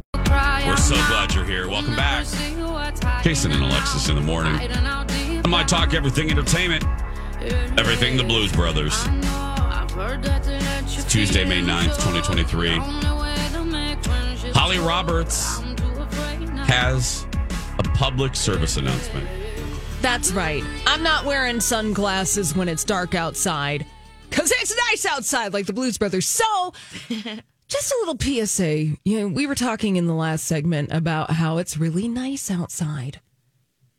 We're 0.65 0.78
so 0.78 0.95
glad 0.95 1.34
you're 1.34 1.45
here. 1.45 1.67
Welcome 1.67 1.95
back. 1.95 2.26
Jason 3.23 3.52
and 3.52 3.63
Alexis 3.63 4.10
in 4.10 4.15
the 4.15 4.21
morning. 4.21 4.56
On 5.43 5.49
My 5.49 5.63
Talk 5.63 5.93
Everything 5.93 6.32
Entertainment. 6.32 6.84
Everything 7.78 8.15
the 8.17 8.23
Blues 8.23 8.52
Brothers. 8.52 8.93
It's 9.95 11.04
Tuesday, 11.12 11.43
May 11.43 11.62
9th, 11.62 11.95
2023. 12.04 12.78
Holly 14.54 14.80
Roberts 14.80 15.60
has 16.67 17.28
a 17.78 17.84
public 17.84 18.36
service 18.36 18.78
announcement. 18.78 19.28
That's 20.02 20.32
right. 20.32 20.63
I'm 20.88 21.04
not 21.04 21.26
wearing 21.26 21.60
sunglasses 21.60 22.56
when 22.56 22.69
it's 22.69 22.84
dark 22.84 23.13
outside 23.15 23.86
because 24.33 24.51
it's 24.51 24.75
nice 24.89 25.05
outside, 25.05 25.53
like 25.53 25.65
the 25.67 25.73
Blues 25.73 25.97
Brothers. 25.97 26.27
So, 26.27 26.73
just 27.67 27.91
a 27.91 27.97
little 28.03 28.17
PSA. 28.19 28.97
You 29.05 29.19
know, 29.19 29.27
we 29.27 29.45
were 29.45 29.55
talking 29.55 29.95
in 29.95 30.07
the 30.07 30.13
last 30.13 30.45
segment 30.45 30.91
about 30.91 31.31
how 31.31 31.57
it's 31.57 31.77
really 31.77 32.07
nice 32.07 32.49
outside. 32.49 33.19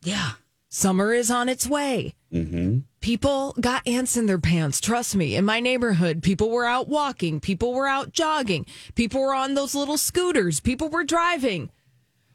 Yeah. 0.02 0.32
Summer 0.68 1.12
is 1.12 1.30
on 1.30 1.48
its 1.48 1.68
way. 1.68 2.14
Mm-hmm. 2.32 2.78
People 3.00 3.54
got 3.60 3.86
ants 3.86 4.16
in 4.16 4.26
their 4.26 4.40
pants. 4.40 4.80
Trust 4.80 5.14
me. 5.14 5.36
In 5.36 5.44
my 5.44 5.60
neighborhood, 5.60 6.20
people 6.20 6.50
were 6.50 6.64
out 6.64 6.88
walking. 6.88 7.38
People 7.38 7.72
were 7.72 7.86
out 7.86 8.12
jogging. 8.12 8.66
People 8.96 9.20
were 9.20 9.34
on 9.34 9.54
those 9.54 9.74
little 9.74 9.98
scooters. 9.98 10.58
People 10.58 10.88
were 10.88 11.04
driving. 11.04 11.70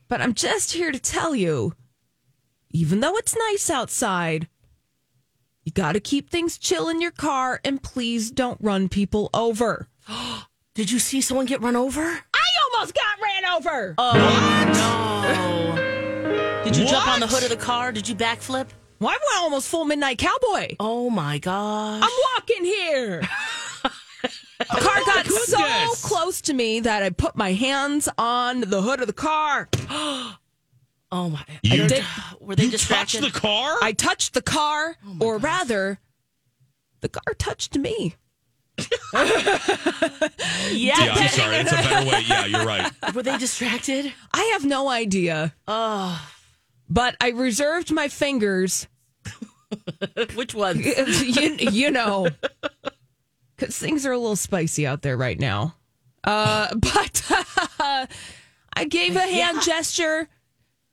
But 0.07 0.21
I'm 0.21 0.33
just 0.33 0.71
here 0.71 0.91
to 0.93 0.99
tell 0.99 1.35
you 1.35 1.73
even 2.71 2.99
though 2.99 3.17
it's 3.17 3.35
nice 3.35 3.69
outside, 3.69 4.47
you 5.69 5.73
got 5.73 5.91
to 5.91 5.99
keep 5.99 6.31
things 6.31 6.57
chill 6.57 6.89
in 6.89 6.99
your 6.99 7.11
car 7.11 7.61
and 7.63 7.83
please 7.83 8.31
don't 8.31 8.57
run 8.59 8.89
people 8.89 9.29
over. 9.35 9.87
Did 10.73 10.89
you 10.89 10.97
see 10.97 11.21
someone 11.21 11.45
get 11.45 11.61
run 11.61 11.75
over? 11.75 12.01
I 12.01 12.45
almost 12.73 12.95
got 12.95 13.21
ran 13.21 13.45
over. 13.55 13.93
Oh, 13.99 14.13
no. 15.75 16.63
Did 16.63 16.75
you 16.75 16.87
jump 16.87 17.07
on 17.07 17.19
the 17.19 17.27
hood 17.27 17.43
of 17.43 17.49
the 17.49 17.55
car? 17.55 17.91
Did 17.91 18.09
you 18.09 18.15
backflip? 18.15 18.69
Why 18.97 19.13
am 19.13 19.19
I 19.35 19.41
almost 19.41 19.67
full 19.67 19.85
midnight 19.85 20.17
cowboy? 20.17 20.75
Oh, 20.79 21.11
my 21.11 21.37
gosh. 21.37 22.01
I'm 22.03 22.09
walking 22.33 22.65
here. 22.65 23.21
The 23.83 23.89
car 24.69 24.97
oh 24.97 25.03
got 25.05 25.27
so 25.27 26.07
close 26.07 26.41
to 26.41 26.53
me 26.53 26.79
that 26.79 27.03
I 27.03 27.11
put 27.11 27.35
my 27.35 27.53
hands 27.53 28.09
on 28.17 28.61
the 28.61 28.81
hood 28.81 29.01
of 29.01 29.07
the 29.07 29.13
car. 29.13 29.69
oh, 31.11 31.29
my. 31.29 31.43
You, 31.63 31.87
did- 31.87 32.03
Were 32.39 32.55
they 32.55 32.65
you 32.65 32.71
touched 32.71 32.87
distracted? 32.87 33.23
the 33.23 33.31
car? 33.31 33.75
I 33.81 33.91
touched 33.93 34.33
the 34.33 34.41
car, 34.41 34.95
or 35.19 35.37
rather, 35.37 35.99
the 37.01 37.09
car 37.09 37.33
touched 37.37 37.77
me. 37.77 38.15
yeah. 39.13 39.23
yeah, 40.73 40.95
I'm 40.97 41.27
sorry. 41.29 41.55
It's 41.57 41.71
a 41.71 41.75
better 41.75 42.09
way. 42.09 42.21
Yeah, 42.27 42.45
you're 42.45 42.65
right. 42.65 42.91
Were 43.13 43.23
they 43.23 43.37
distracted? 43.37 44.13
I 44.33 44.43
have 44.53 44.63
no 44.65 44.89
idea. 44.89 45.53
Oh, 45.67 46.25
But 46.89 47.15
I 47.19 47.29
reserved 47.31 47.91
my 47.91 48.07
fingers 48.07 48.87
which 50.35 50.53
one? 50.55 50.79
you, 50.79 51.55
you 51.59 51.91
know, 51.91 52.27
because 53.57 53.77
things 53.77 54.05
are 54.05 54.11
a 54.13 54.17
little 54.17 54.35
spicy 54.37 54.87
out 54.87 55.01
there 55.01 55.17
right 55.17 55.39
now. 55.39 55.75
Uh, 56.23 56.73
but 56.75 57.31
I 58.73 58.85
gave 58.87 59.15
a 59.15 59.21
hand 59.21 59.61
gesture. 59.61 60.27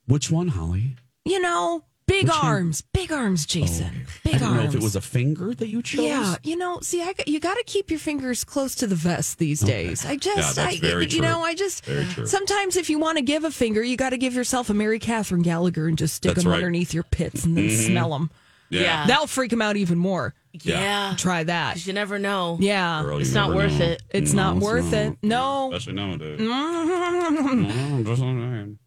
Which 0.07 0.31
one, 0.31 0.47
Holly? 0.49 0.95
You 1.25 1.39
know, 1.41 1.83
big 2.07 2.23
Which 2.25 2.33
hand? 2.33 2.47
arms, 2.47 2.81
big 2.93 3.11
arms, 3.11 3.45
Jason, 3.45 4.05
big 4.23 4.35
I 4.35 4.37
don't 4.37 4.47
arms. 4.49 4.63
know 4.63 4.69
if 4.69 4.75
it 4.75 4.81
was 4.81 4.95
a 4.95 5.01
finger 5.01 5.53
that 5.53 5.67
you 5.67 5.81
chose. 5.83 6.05
yeah, 6.05 6.35
you 6.43 6.55
know, 6.55 6.79
see, 6.81 7.01
I 7.01 7.11
got, 7.13 7.27
you 7.27 7.39
got 7.41 7.55
to 7.55 7.63
keep 7.65 7.89
your 7.91 7.99
fingers 7.99 8.45
close 8.45 8.73
to 8.75 8.87
the 8.87 8.95
vest 8.95 9.37
these 9.37 9.59
days. 9.59 10.05
I 10.05 10.15
just, 10.15 10.37
Yeah, 10.57 10.63
that's 10.63 10.77
I, 10.77 10.79
very 10.79 11.03
you 11.03 11.09
true. 11.09 11.21
know, 11.21 11.41
I 11.41 11.53
just 11.53 11.83
Very 11.85 12.05
true. 12.05 12.25
sometimes 12.25 12.77
if 12.77 12.89
you 12.89 12.97
want 12.99 13.17
to 13.17 13.23
give 13.23 13.43
a 13.43 13.51
finger, 13.51 13.83
you 13.83 13.97
got 13.97 14.11
to 14.11 14.17
give 14.17 14.33
yourself 14.33 14.69
a 14.69 14.73
Mary 14.73 14.99
Catherine 14.99 15.41
Gallagher 15.41 15.87
and 15.87 15.97
just 15.97 16.15
stick 16.15 16.29
That's 16.35 16.43
them 16.43 16.51
right. 16.51 16.57
Mm-hmm. 16.59 16.65
underneath 16.65 16.93
your 16.93 17.03
pits 17.03 17.43
and 17.43 17.57
then 17.57 17.69
smell 17.69 18.11
them. 18.11 18.31
Yeah. 18.69 19.05
That'll 19.07 19.27
freak 19.27 19.49
them 19.51 19.61
out 19.61 19.75
even 19.77 19.97
more. 19.97 20.33
Yeah. 20.53 21.13
Try 21.17 21.43
that. 21.43 21.85
you 21.85 21.91
never 21.93 22.17
know. 22.19 22.57
Yeah. 22.59 23.01
Girl, 23.03 23.19
It's 23.19 23.33
not 23.33 23.53
worth 23.53 23.79
know. 23.79 23.85
it. 23.85 24.01
It's 24.09 24.33
No, 24.33 24.43
not 24.43 24.57
it's 24.57 24.65
worth 24.65 24.85
not. 24.85 24.93
it. 24.93 25.17
No. 25.21 25.73
Especially 25.73 25.93
nowadays. 25.93 26.39
Mm, 27.47 28.05
just 28.05 28.21
saying. 28.21 28.79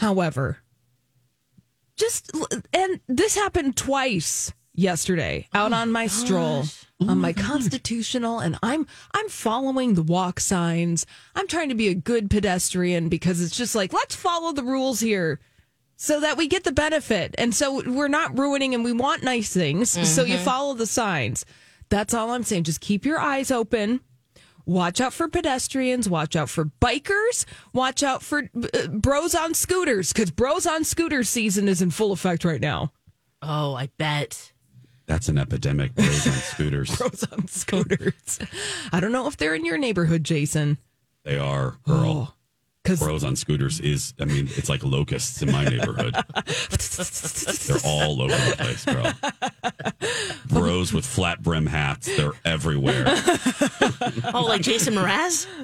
However, 0.00 0.58
just 1.96 2.32
and 2.72 3.00
this 3.06 3.34
happened 3.34 3.76
twice 3.76 4.50
yesterday 4.74 5.46
out 5.52 5.74
on 5.74 5.92
my 5.92 6.06
stroll 6.20 6.64
on 7.06 7.18
my 7.18 7.34
constitutional 7.34 8.38
and 8.40 8.58
I'm 8.62 8.86
I'm 9.12 9.28
following 9.28 9.94
the 9.94 10.02
walk 10.02 10.40
signs. 10.40 11.04
I'm 11.34 11.46
trying 11.46 11.68
to 11.68 11.74
be 11.74 11.88
a 11.88 11.94
good 11.94 12.30
pedestrian 12.30 13.10
because 13.10 13.42
it's 13.42 13.54
just 13.54 13.74
like 13.74 13.92
let's 13.92 14.14
follow 14.14 14.52
the 14.52 14.62
rules 14.62 15.00
here 15.00 15.38
so 15.96 16.18
that 16.20 16.38
we 16.38 16.48
get 16.48 16.64
the 16.64 16.72
benefit. 16.72 17.34
And 17.36 17.54
so 17.54 17.82
we're 17.86 18.08
not 18.08 18.38
ruining 18.38 18.74
and 18.74 18.82
we 18.82 18.94
want 18.94 19.22
nice 19.22 19.52
things. 19.52 19.90
So 20.08 20.24
you 20.24 20.38
follow 20.38 20.72
the 20.72 20.86
signs. 20.86 21.44
That's 21.90 22.14
all 22.14 22.30
I'm 22.30 22.42
saying. 22.42 22.64
Just 22.64 22.80
keep 22.80 23.04
your 23.04 23.18
eyes 23.20 23.50
open. 23.50 24.00
Watch 24.70 25.00
out 25.00 25.12
for 25.12 25.26
pedestrians. 25.26 26.08
Watch 26.08 26.36
out 26.36 26.48
for 26.48 26.66
bikers. 26.80 27.44
Watch 27.72 28.04
out 28.04 28.22
for 28.22 28.48
uh, 28.72 28.86
bros 28.86 29.34
on 29.34 29.52
scooters 29.52 30.12
because 30.12 30.30
bros 30.30 30.64
on 30.64 30.84
scooter 30.84 31.24
season 31.24 31.66
is 31.66 31.82
in 31.82 31.90
full 31.90 32.12
effect 32.12 32.44
right 32.44 32.60
now. 32.60 32.92
Oh, 33.42 33.74
I 33.74 33.88
bet. 33.98 34.52
That's 35.06 35.28
an 35.28 35.38
epidemic. 35.38 35.96
Bros 35.96 36.24
on 36.24 36.34
scooters. 36.34 36.96
Bros 36.98 37.24
on 37.32 37.48
scooters. 37.48 38.38
I 38.92 39.00
don't 39.00 39.10
know 39.10 39.26
if 39.26 39.36
they're 39.36 39.56
in 39.56 39.64
your 39.64 39.76
neighborhood, 39.76 40.22
Jason. 40.22 40.78
They 41.24 41.36
are, 41.36 41.78
girl. 41.84 42.36
Because 42.84 43.00
Bros 43.00 43.24
on 43.24 43.34
scooters 43.34 43.80
is, 43.80 44.14
I 44.20 44.24
mean, 44.24 44.48
it's 44.56 44.68
like 44.68 44.84
locusts 44.84 45.42
in 45.42 45.50
my 45.50 45.64
neighborhood. 45.64 46.14
They're 46.34 47.76
all 47.84 48.22
over 48.22 48.34
the 48.34 48.54
place, 48.56 48.84
girl. 48.84 49.12
Bros 50.48 50.92
with 50.92 51.04
flat 51.06 51.42
brim 51.42 51.66
hats. 51.66 52.14
They're 52.16 52.32
everywhere. 52.44 53.06
Oh, 54.32 54.44
like 54.44 54.62
Jason 54.62 54.94
Mraz? 54.94 55.46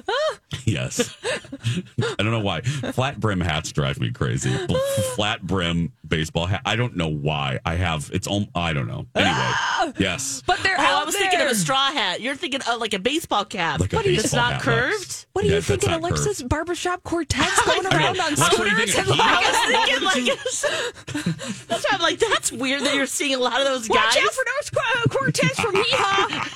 Yes. 0.65 1.15
I 1.23 2.15
don't 2.21 2.31
know 2.31 2.39
why. 2.39 2.61
Flat 2.61 3.19
brim 3.19 3.39
hats 3.39 3.71
drive 3.71 3.99
me 4.01 4.11
crazy. 4.11 4.51
B- 4.67 4.77
Flat 5.15 5.41
brim 5.41 5.93
baseball 6.05 6.45
hat. 6.45 6.61
I 6.65 6.75
don't 6.75 6.95
know 6.97 7.07
why. 7.07 7.59
I 7.65 7.75
have, 7.75 8.09
it's, 8.13 8.27
om- 8.27 8.49
I 8.53 8.73
don't 8.73 8.87
know. 8.87 9.05
Anyway, 9.15 9.93
yes. 9.97 10.43
but 10.45 10.59
they're 10.63 10.75
Oh, 10.77 10.81
out 10.83 11.01
I 11.01 11.05
was 11.05 11.13
there. 11.15 11.23
thinking 11.29 11.41
of 11.45 11.51
a 11.51 11.55
straw 11.55 11.91
hat. 11.91 12.19
You're 12.21 12.35
thinking 12.35 12.61
of 12.67 12.79
like 12.81 12.93
a 12.93 12.99
baseball 12.99 13.45
cap. 13.45 13.79
Like 13.79 13.93
a 13.93 13.99
It's 14.09 14.33
not 14.33 14.61
curved. 14.61 14.91
Lex. 14.99 15.27
What 15.33 15.45
are 15.45 15.47
Yeah, 15.47 15.55
you 15.55 15.61
thinking, 15.61 15.91
not 15.91 16.01
Alexis? 16.01 16.39
curved. 16.39 16.49
Barbershop 16.49 17.03
quartets 17.03 17.61
going 17.65 17.85
around 17.85 18.19
on 18.19 18.35
Lex, 18.35 18.39
what 18.39 18.59
are 18.59 18.67
you 18.79 18.87
scooters? 18.87 18.93
thinking? 18.95 19.13
and 19.13 19.21
I 19.21 19.39
was 19.39 19.57
thinking 19.85 20.03
like 20.03 21.67
that's 21.67 21.83
why 21.85 21.89
I'm 21.93 22.01
like 22.01 22.19
that's 22.19 22.51
weird 22.51 22.81
that 22.83 22.93
you're 22.95 23.05
seeing 23.05 23.35
a 23.35 23.39
lot 23.39 23.59
of 23.61 23.67
those 23.67 23.87
guys. 23.87 24.06
Watch 24.07 24.17
out 24.23 24.33
for 24.33 24.45
those 24.55 24.69
qu- 24.69 24.79
uh, 24.95 25.07
quartets 25.09 25.59
from 25.59 25.75
Yeehaw. 25.75 26.53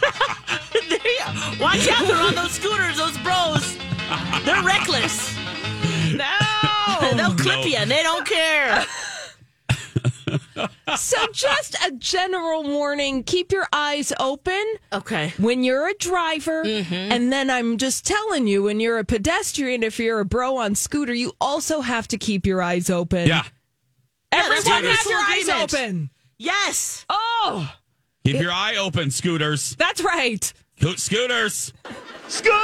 There 0.90 1.00
you- 1.06 1.60
Watch 1.62 1.88
out, 1.90 2.08
they're 2.08 2.16
on 2.18 2.36
those 2.36 2.52
scooters, 2.52 2.98
those 2.98 3.18
bros. 3.20 3.78
They're 4.46 4.64
reckless. 4.64 5.36
no. 6.16 7.12
They'll 7.16 7.36
clip 7.36 7.60
No. 7.60 7.66
you 7.66 7.76
and 7.78 7.90
they 7.92 8.04
don't 8.04 8.26
care. 8.28 8.86
So, 10.98 11.18
just 11.32 11.76
a 11.86 11.92
general 11.94 12.64
warning 12.64 13.24
keep 13.24 13.52
your 13.52 13.66
eyes 13.74 14.12
open 14.20 14.62
Okay. 14.92 15.34
when 15.38 15.64
you're 15.64 15.88
a 15.88 15.94
driver. 15.96 16.64
Mm-hmm. 16.66 16.94
And 16.94 17.32
then 17.32 17.50
I'm 17.50 17.78
just 17.78 18.06
telling 18.06 18.46
you, 18.48 18.64
when 18.64 18.80
you're 18.82 19.00
a 19.00 19.06
pedestrian, 19.06 19.84
if 19.84 20.00
you're 20.00 20.20
a 20.20 20.26
bro 20.26 20.58
on 20.58 20.76
scooter, 20.76 21.14
you 21.14 21.32
also 21.42 21.80
have 21.82 22.08
to 22.10 22.18
keep 22.18 22.46
your 22.46 22.62
eyes 22.62 22.90
open. 22.90 23.28
Yeah. 23.28 23.44
Everyone 24.32 24.64
that's 24.84 25.04
have 25.04 25.06
your 25.10 25.20
eyes 25.20 25.46
mutual 25.48 25.64
agreement. 25.64 25.74
open. 25.74 26.10
Yes. 26.42 27.06
Oh. 27.08 27.72
Keep 28.26 28.38
it, 28.38 28.42
your 28.42 28.52
eye 28.52 28.76
open, 28.78 29.12
scooters. 29.12 29.76
That's 29.76 30.04
right. 30.04 30.52
Co- 30.82 30.96
scooters. 30.96 31.72
Scooter. 32.28 32.58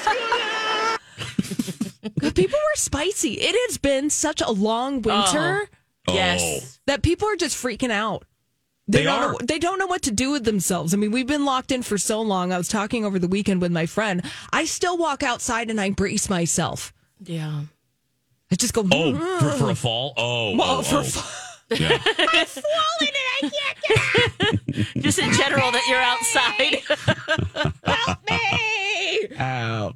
Scooter. 0.00 0.98
people 2.34 2.58
were 2.58 2.76
spicy. 2.76 3.34
It 3.34 3.54
has 3.68 3.78
been 3.78 4.10
such 4.10 4.40
a 4.40 4.50
long 4.50 5.02
winter. 5.02 5.60
Oh. 5.62 5.66
oh. 6.08 6.14
Yes. 6.14 6.80
That 6.86 7.04
people 7.04 7.28
are 7.28 7.36
just 7.36 7.56
freaking 7.56 7.92
out. 7.92 8.24
They, 8.88 8.98
they 8.98 9.04
don't 9.04 9.22
are. 9.22 9.32
Know, 9.32 9.38
they 9.40 9.60
don't 9.60 9.78
know 9.78 9.86
what 9.86 10.02
to 10.02 10.10
do 10.10 10.32
with 10.32 10.44
themselves. 10.44 10.92
I 10.92 10.96
mean, 10.96 11.12
we've 11.12 11.28
been 11.28 11.44
locked 11.44 11.70
in 11.70 11.84
for 11.84 11.98
so 11.98 12.20
long. 12.20 12.52
I 12.52 12.58
was 12.58 12.66
talking 12.66 13.04
over 13.04 13.20
the 13.20 13.28
weekend 13.28 13.60
with 13.60 13.70
my 13.70 13.86
friend. 13.86 14.28
I 14.52 14.64
still 14.64 14.98
walk 14.98 15.22
outside 15.22 15.70
and 15.70 15.80
I 15.80 15.90
brace 15.90 16.28
myself. 16.28 16.92
Yeah. 17.22 17.60
I 18.50 18.56
just 18.56 18.74
go. 18.74 18.84
Oh, 18.90 19.38
for, 19.38 19.50
for, 19.50 19.70
a 19.70 19.76
fall. 19.76 20.14
Oh, 20.16 20.56
well, 20.56 20.78
oh, 20.78 20.82
for 20.82 20.96
oh. 20.96 21.02
fall. 21.04 21.51
Yeah. 21.78 21.98
Just 24.98 25.18
in 25.18 25.32
general, 25.32 25.70
that 25.72 25.84
you're 25.88 26.00
outside. 26.00 26.82
Ow. 29.40 29.94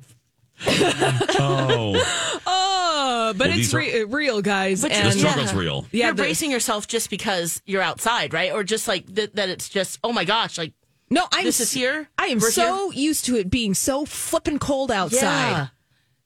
oh, 1.39 2.41
Oh, 2.47 3.33
but 3.37 3.49
Well, 3.49 3.59
it's 3.59 3.59
these 3.59 3.75
are- 3.75 3.79
re- 3.79 4.03
uh, 4.03 4.07
real, 4.07 4.41
guys. 4.43 4.83
But 4.83 4.91
the 4.91 4.97
and 4.99 5.13
struggle's 5.15 5.53
real. 5.55 5.87
yeah, 5.93 6.07
you're 6.07 6.15
the- 6.15 6.23
bracing 6.23 6.51
yourself 6.51 6.87
just 6.89 7.11
because 7.11 7.61
you're 7.67 7.83
outside, 7.83 8.33
right? 8.33 8.53
Or 8.53 8.65
just 8.65 8.89
like 8.89 9.13
th- 9.15 9.33
that 9.35 9.49
it's 9.49 9.69
just, 9.69 9.99
oh 10.05 10.13
my 10.13 10.25
gosh, 10.25 10.59
like, 10.59 10.73
no, 11.11 11.27
I'm 11.33 11.45
this 11.45 11.61
is 11.61 11.73
here? 11.73 12.09
I 12.19 12.27
am 12.27 12.39
We're 12.41 12.51
so 12.51 12.91
used 12.91 13.27
to 13.27 13.37
it 13.37 13.49
being 13.51 13.75
so 13.75 14.05
flipping 14.05 14.59
cold 14.59 14.91
outside. 14.91 15.51
yeah. 15.51 15.67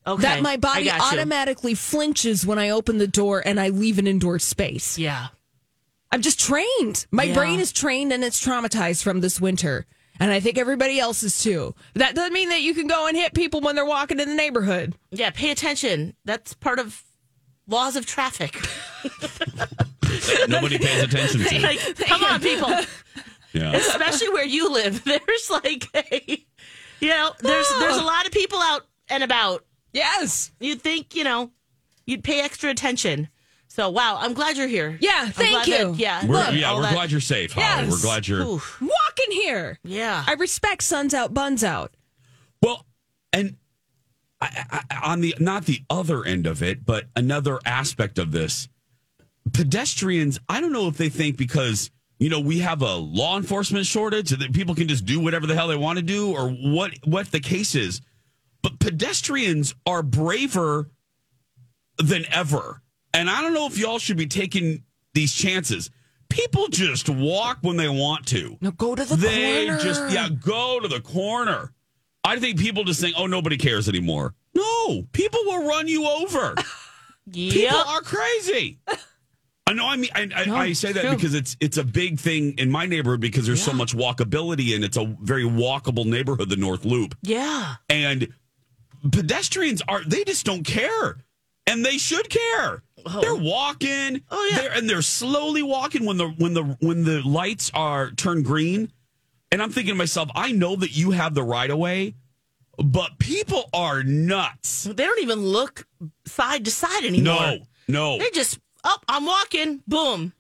Okay. 0.07 0.23
That 0.23 0.41
my 0.43 0.57
body 0.57 0.91
automatically 0.91 1.75
flinches 1.75 2.47
when 2.47 2.59
I 2.59 2.71
open 2.71 2.97
the 2.97 3.07
door 3.07 3.43
and 3.45 3.61
I 3.61 3.69
leave 3.69 3.99
an 3.99 4.07
indoor 4.07 4.39
space. 4.39 4.97
Yeah. 4.99 5.29
I'm 6.13 6.23
just 6.23 6.41
trained. 6.41 7.07
My 7.11 7.25
Yeah. 7.25 7.35
brain 7.35 7.61
is 7.61 7.73
trained 7.73 8.13
and 8.13 8.25
it's 8.25 8.45
traumatized 8.45 9.03
from 9.03 9.21
this 9.21 9.41
winter. 9.41 9.87
And 10.19 10.31
I 10.33 10.41
think 10.41 10.59
everybody 10.59 11.01
else 11.01 11.23
is 11.23 11.43
too. 11.43 11.75
That 11.95 12.15
doesn't 12.15 12.33
mean 12.33 12.51
that 12.51 12.61
you 12.61 12.75
can 12.75 12.87
go 12.87 13.07
and 13.07 13.17
hit 13.17 13.33
people 13.33 13.61
when 13.61 13.75
they're 13.75 13.87
walking 13.87 14.21
in 14.21 14.29
the 14.29 14.35
neighborhood. 14.35 14.95
Yeah. 15.11 15.31
Pay 15.31 15.51
attention. 15.51 16.15
That's 16.25 16.53
part 16.53 16.79
of 16.79 17.03
laws 17.67 17.97
of 17.97 18.05
traffic. 18.07 18.55
Nobody 20.49 20.79
pays 20.79 21.03
attention 21.05 21.41
to. 21.41 21.61
like, 21.63 21.97
come 21.97 22.25
on, 22.25 22.41
people. 22.41 22.71
Yeah. 23.53 23.73
Especially 23.73 24.29
where 24.29 24.45
you 24.45 24.71
live. 24.71 25.03
There's 25.05 25.51
like 25.51 25.89
a, 25.95 26.45
you 27.01 27.09
know, 27.09 27.33
there's 27.41 27.67
ah. 27.71 27.79
there's 27.81 27.97
a 27.97 28.05
lot 28.05 28.27
of 28.27 28.33
people 28.33 28.59
out 28.61 28.87
and 29.09 29.23
about. 29.23 29.65
Yes. 29.93 30.53
You'd 30.61 30.83
think, 30.83 31.15
you 31.17 31.25
know, 31.25 31.51
you'd 32.07 32.23
pay 32.23 32.41
extra 32.43 32.71
attention. 32.71 33.29
So 33.81 33.89
wow, 33.89 34.19
I'm 34.21 34.35
glad 34.35 34.59
you're 34.59 34.69
here. 34.69 34.99
Yeah, 35.01 35.31
thank 35.31 35.67
you. 35.67 35.93
that- 35.93 35.97
yeah. 35.97 36.27
We're, 36.27 36.35
look, 36.35 36.53
yeah, 36.53 36.75
we're 36.75 36.83
that- 36.83 36.93
glad 36.93 37.11
you're 37.11 37.21
safe, 37.23 37.53
Holly. 37.53 37.67
Yes. 37.67 37.91
We're 37.91 38.03
glad 38.03 38.29
you're. 38.29 38.43
Oof. 38.43 38.79
Walk 38.79 39.11
here. 39.31 39.79
Yeah. 39.83 40.25
I 40.27 40.35
respect 40.35 40.83
suns 40.83 41.15
out, 41.15 41.33
buns 41.35 41.65
out. 41.65 41.95
Well, 42.63 42.85
and 43.33 43.57
I, 44.41 44.83
I, 44.91 44.99
on 45.11 45.21
the 45.21 45.35
not 45.39 45.65
the 45.65 45.81
other 45.89 46.25
end 46.25 46.47
of 46.47 46.63
it, 46.63 46.85
but 46.85 47.07
another 47.17 47.59
aspect 47.65 48.19
of 48.19 48.33
this, 48.33 48.69
pedestrians. 49.53 50.39
I 50.49 50.61
don't 50.61 50.73
know 50.73 50.89
if 50.89 50.97
they 50.97 51.09
think 51.09 51.37
because 51.37 51.91
you 52.19 52.29
know 52.29 52.41
we 52.41 52.59
have 52.61 52.83
a 52.83 52.95
law 52.97 53.37
enforcement 53.37 53.87
shortage 53.87 54.31
that 54.31 54.53
people 54.53 54.75
can 54.75 54.89
just 54.89 55.05
do 55.07 55.21
whatever 55.21 55.47
the 55.47 55.55
hell 55.55 55.69
they 55.69 55.77
want 55.77 55.99
to 55.99 56.03
do, 56.05 56.33
or 56.33 56.51
what 56.51 56.93
what 57.05 57.31
the 57.31 57.41
case 57.41 57.75
is. 57.75 58.01
But 58.63 58.79
pedestrians 58.79 59.75
are 59.87 60.03
braver 60.03 60.91
than 61.99 62.25
ever, 62.31 62.83
and 63.15 63.29
I 63.31 63.41
don't 63.43 63.55
know 63.55 63.67
if 63.67 63.79
y'all 63.79 63.99
should 63.99 64.17
be 64.17 64.27
taking 64.27 64.85
these 65.15 65.33
chances. 65.33 65.91
People 66.29 66.69
just 66.69 67.09
walk 67.09 67.59
when 67.63 67.77
they 67.77 67.89
want 67.89 68.27
to. 68.29 68.57
No, 68.61 68.71
go 68.71 68.95
to 68.95 69.05
the 69.05 69.17
corner. 69.17 69.23
They 69.29 69.67
corner. 69.67 69.83
just 69.83 70.11
yeah, 70.13 70.29
go 70.29 70.79
to 70.81 70.87
the 70.89 71.01
corner. 71.01 71.73
I 72.23 72.39
think 72.39 72.59
people 72.61 72.85
just 72.85 73.01
think, 73.01 73.17
oh, 73.19 73.27
nobody 73.27 73.57
cares 73.57 73.89
anymore. 73.89 74.35
No, 74.55 75.03
people 75.13 75.41
will 75.45 75.67
run 75.67 75.89
you 75.89 76.07
over. 76.07 76.55
People 77.33 77.77
are 77.77 78.01
crazy. 78.01 78.81
I 79.67 79.73
know. 79.75 79.87
I 79.87 79.97
mean, 79.97 80.11
I, 80.17 80.29
I, 80.35 80.45
No, 80.47 80.57
I 80.57 80.73
say 80.73 80.91
that 80.93 81.03
true. 81.03 81.15
because 81.15 81.35
it's 81.35 81.57
it's 81.61 81.77
a 81.77 81.85
big 81.85 82.19
thing 82.19 82.59
in 82.59 82.71
my 82.73 82.87
neighborhood 82.87 83.21
because 83.21 83.47
there's 83.47 83.63
so 83.63 83.73
much 83.73 83.95
walkability 83.95 84.75
and 84.75 84.83
it's 84.85 84.97
a 84.97 85.05
very 85.21 85.45
walkable 85.45 86.07
neighborhood, 86.07 86.49
the 86.49 86.57
North 86.57 86.85
Loop, 86.85 87.17
Yeah. 87.23 87.77
and 87.89 88.33
pedestrians 89.13 89.83
are 89.89 90.03
they 90.05 90.25
just 90.25 90.45
don't 90.45 90.65
care, 90.65 91.19
and 91.67 91.85
they 91.85 91.99
should 91.99 92.29
care. 92.29 92.83
Oh. 93.07 93.21
They're 93.21 93.35
walking. 93.35 94.23
Oh, 94.31 94.49
yeah. 94.51 94.59
They're, 94.59 94.73
and 94.73 94.89
they're 94.89 95.03
slowly 95.03 95.63
walking 95.63 96.05
when 96.05 96.17
the 96.17 96.29
when 96.29 96.55
the 96.55 96.63
when 96.81 97.05
the 97.05 97.23
lights 97.23 97.71
are 97.75 98.11
turned 98.11 98.45
green. 98.45 98.93
And 99.53 99.61
I'm 99.61 99.71
thinking 99.71 99.95
to 99.95 99.99
myself, 99.99 100.31
I 100.35 100.53
know 100.53 100.77
that 100.77 100.97
you 100.97 101.11
have 101.11 101.35
the 101.35 101.43
right 101.43 101.69
of 101.69 101.79
way, 101.79 102.15
but 102.79 103.19
people 103.19 103.69
are 103.75 104.05
nuts. 104.05 104.85
They 104.85 105.05
don't 105.05 105.21
even 105.21 105.41
look 105.41 105.87
side 106.25 106.65
to 106.67 106.71
side 106.71 107.05
anymore. 107.05 107.35
No, 107.35 107.59
no. 107.89 108.19
They 108.19 108.31
just, 108.31 108.61
oh, 108.85 108.97
I'm 109.09 109.27
walking. 109.27 109.83
Boom. 109.89 110.33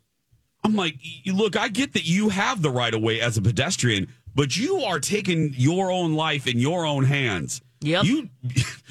I'm 0.62 0.76
like, 0.76 0.96
look, 1.26 1.56
I 1.56 1.68
get 1.68 1.94
that 1.94 2.04
you 2.04 2.28
have 2.28 2.62
the 2.62 2.70
right 2.70 2.94
of 2.94 3.02
way 3.02 3.20
as 3.20 3.36
a 3.36 3.42
pedestrian, 3.42 4.12
but 4.32 4.56
you 4.56 4.76
are 4.76 5.00
taking 5.00 5.54
your 5.56 5.90
own 5.90 6.14
life 6.14 6.46
in 6.46 6.58
your 6.58 6.86
own 6.86 7.04
hands. 7.04 7.62
Yep. 7.80 8.04
You, 8.04 8.28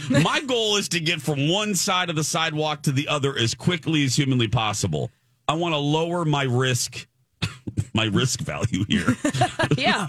my 0.24 0.42
goal 0.42 0.78
is 0.78 0.90
to 0.90 1.00
get 1.00 1.22
from 1.22 1.50
one 1.50 1.76
side 1.76 2.10
of 2.10 2.16
the 2.16 2.24
sidewalk 2.24 2.84
to 2.84 2.92
the 2.92 3.08
other 3.08 3.38
as 3.38 3.54
quickly 3.54 4.04
as 4.04 4.16
humanly 4.16 4.48
possible. 4.48 5.12
I 5.48 5.54
want 5.54 5.74
to 5.74 5.78
lower 5.80 6.26
my 6.26 6.44
risk, 6.44 7.08
my 7.94 8.06
risk 8.06 8.40
value 8.42 8.86
here. 8.88 9.16
yeah. 9.78 10.08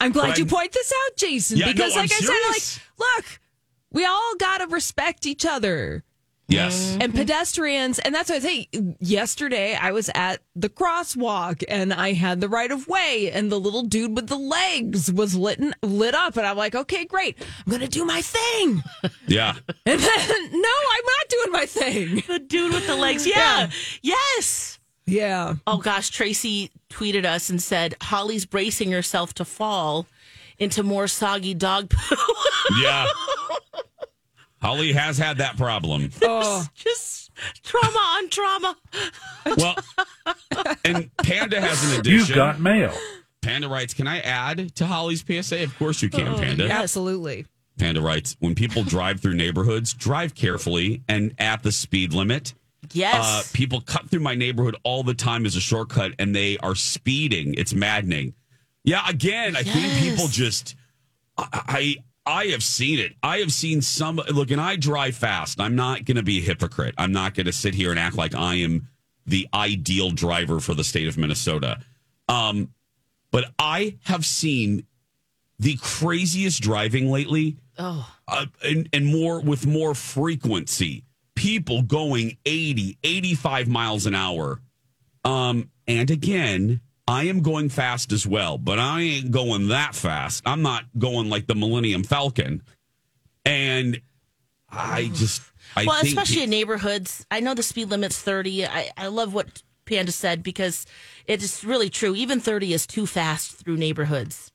I'm 0.00 0.12
glad 0.12 0.28
But 0.28 0.38
you 0.38 0.44
I- 0.44 0.48
point 0.48 0.72
this 0.72 0.92
out, 0.92 1.16
Jason, 1.16 1.58
Yeah, 1.58 1.66
no, 1.66 1.72
because 1.72 1.92
I'm 1.94 2.02
like 2.02 2.12
I 2.12 2.16
serious. 2.16 2.64
said, 2.64 2.82
like, 2.98 3.16
look, 3.16 3.40
we 3.92 4.04
all 4.04 4.34
gotta 4.38 4.66
respect 4.66 5.26
each 5.26 5.44
other. 5.46 6.04
Yes. 6.48 6.90
Mm-hmm. 6.92 7.02
And 7.02 7.14
pedestrians, 7.14 7.98
and 7.98 8.14
that's 8.14 8.30
what 8.30 8.36
I 8.36 8.40
say. 8.40 8.68
Yesterday, 9.00 9.74
I 9.74 9.92
was 9.92 10.10
at 10.14 10.40
the 10.54 10.68
crosswalk 10.68 11.62
and 11.68 11.92
I 11.92 12.12
had 12.12 12.40
the 12.40 12.48
right 12.48 12.70
of 12.70 12.86
way, 12.88 13.30
and 13.32 13.50
the 13.50 13.58
little 13.60 13.82
dude 13.82 14.14
with 14.14 14.28
the 14.28 14.36
legs 14.38 15.12
was 15.12 15.34
lit 15.34 15.60
lit 15.82 16.14
up, 16.14 16.36
and 16.36 16.46
I'm 16.46 16.56
like, 16.56 16.74
okay, 16.74 17.04
great, 17.04 17.36
I'm 17.64 17.72
gonna 17.72 17.88
do 17.88 18.04
my 18.04 18.20
thing. 18.22 18.82
Yeah. 19.28 19.54
And 19.84 20.00
then, 20.00 20.28
no, 20.52 20.68
I'm 20.68 21.04
not 21.04 21.28
doing 21.28 21.52
my 21.52 21.66
thing. 21.66 22.22
The 22.26 22.38
dude 22.38 22.72
with 22.72 22.86
the 22.86 22.94
legs. 22.96 23.26
Yeah. 23.26 23.70
Yes. 24.02 24.78
Yeah, 25.06 25.54
Oh 25.66 25.78
gosh, 25.78 26.10
Tracy 26.10 26.70
tweeted 26.90 27.24
us 27.24 27.48
and 27.48 27.62
said 27.62 27.94
Holly's 28.02 28.44
bracing 28.44 28.90
herself 28.90 29.34
to 29.34 29.44
fall 29.44 30.06
into 30.58 30.82
more 30.82 31.06
soggy 31.06 31.54
dog 31.54 31.90
poo. 31.90 32.16
Yeah. 32.80 33.06
Holly 34.66 34.92
has 34.92 35.16
had 35.16 35.38
that 35.38 35.56
problem. 35.56 36.10
oh, 36.22 36.66
Just 36.74 37.30
trauma 37.62 37.98
on 37.98 38.28
trauma. 38.30 38.76
Well, 39.56 39.76
and 40.84 41.10
Panda 41.18 41.60
has 41.60 41.84
an 41.92 42.00
addition. 42.00 42.18
You've 42.28 42.34
got 42.34 42.58
mail. 42.60 42.92
Panda 43.42 43.68
writes, 43.68 43.94
Can 43.94 44.08
I 44.08 44.18
add 44.20 44.74
to 44.76 44.86
Holly's 44.86 45.24
PSA? 45.24 45.62
Of 45.62 45.78
course 45.78 46.02
you 46.02 46.10
can, 46.10 46.34
Panda. 46.36 46.68
absolutely. 46.68 47.46
Panda 47.78 48.00
writes, 48.00 48.36
When 48.40 48.54
people 48.56 48.82
drive 48.82 49.20
through 49.20 49.34
neighborhoods, 49.34 49.92
drive 49.94 50.34
carefully 50.34 51.02
and 51.08 51.34
at 51.38 51.62
the 51.62 51.70
speed 51.70 52.12
limit. 52.12 52.54
Yes. 52.92 53.14
Uh, 53.16 53.42
people 53.52 53.80
cut 53.80 54.10
through 54.10 54.20
my 54.20 54.34
neighborhood 54.34 54.76
all 54.82 55.02
the 55.04 55.14
time 55.14 55.46
as 55.46 55.54
a 55.54 55.60
shortcut 55.60 56.12
and 56.18 56.34
they 56.34 56.58
are 56.58 56.74
speeding. 56.74 57.54
It's 57.54 57.72
maddening. 57.74 58.34
Yeah, 58.82 59.08
again, 59.08 59.54
I 59.56 59.62
think 59.62 59.76
Yes. 59.76 60.02
people 60.10 60.28
just 60.28 60.74
I, 61.38 61.96
I 62.26 62.46
have 62.46 62.62
seen 62.62 62.98
it. 62.98 63.14
I 63.22 63.38
have 63.38 63.52
seen 63.52 63.80
some 63.80 64.16
look, 64.16 64.50
and 64.50 64.60
I 64.60 64.76
drive 64.76 65.16
fast. 65.16 65.60
I'm 65.60 65.76
not 65.76 66.04
gonna 66.04 66.22
be 66.22 66.38
a 66.38 66.42
hypocrite. 66.42 66.94
I'm 66.98 67.12
not 67.12 67.34
gonna 67.34 67.52
sit 67.52 67.74
here 67.74 67.90
and 67.90 68.00
act 68.00 68.16
like 68.16 68.34
I 68.34 68.56
am 68.56 68.88
the 69.26 69.48
ideal 69.54 70.10
driver 70.10 70.60
for 70.60 70.74
the 70.74 70.84
state 70.84 71.08
of 71.08 71.16
Minnesota. 71.16 71.80
Um, 72.28 72.72
but 73.30 73.52
I 73.58 73.96
have 74.04 74.24
seen 74.24 74.86
the 75.58 75.76
craziest 75.76 76.62
driving 76.62 77.10
lately 77.10 77.56
oh. 77.78 78.12
uh, 78.28 78.46
and, 78.64 78.88
and 78.92 79.06
more 79.06 79.40
with 79.40 79.66
more 79.66 79.94
frequency. 79.94 81.04
People 81.34 81.82
going 81.82 82.36
80, 82.46 82.98
85 83.02 83.68
miles 83.68 84.06
an 84.06 84.14
hour. 84.14 84.60
Um, 85.24 85.70
and 85.86 86.10
again, 86.10 86.80
I 87.08 87.24
am 87.24 87.40
going 87.42 87.68
fast 87.68 88.12
as 88.12 88.26
well, 88.26 88.58
but 88.58 88.78
I 88.78 89.00
ain't 89.02 89.30
going 89.30 89.68
that 89.68 89.94
fast. 89.94 90.42
I'm 90.46 90.62
not 90.62 90.84
going 90.98 91.28
like 91.30 91.46
the 91.46 91.54
Millennium 91.54 92.02
Falcon. 92.02 92.62
And 93.44 94.00
I 94.68 95.10
just, 95.14 95.40
I 95.76 95.84
well, 95.84 95.94
think 96.00 96.08
especially 96.08 96.38
pe- 96.38 96.42
in 96.44 96.50
neighborhoods. 96.50 97.24
I 97.30 97.38
know 97.40 97.54
the 97.54 97.62
speed 97.62 97.90
limit's 97.90 98.20
30. 98.20 98.66
I, 98.66 98.90
I 98.96 99.06
love 99.06 99.32
what 99.32 99.62
Panda 99.84 100.10
said 100.10 100.42
because 100.42 100.84
it 101.26 101.42
is 101.44 101.62
really 101.64 101.88
true. 101.88 102.16
Even 102.16 102.40
30 102.40 102.72
is 102.72 102.86
too 102.88 103.06
fast 103.06 103.52
through 103.52 103.76
neighborhoods. 103.76 104.50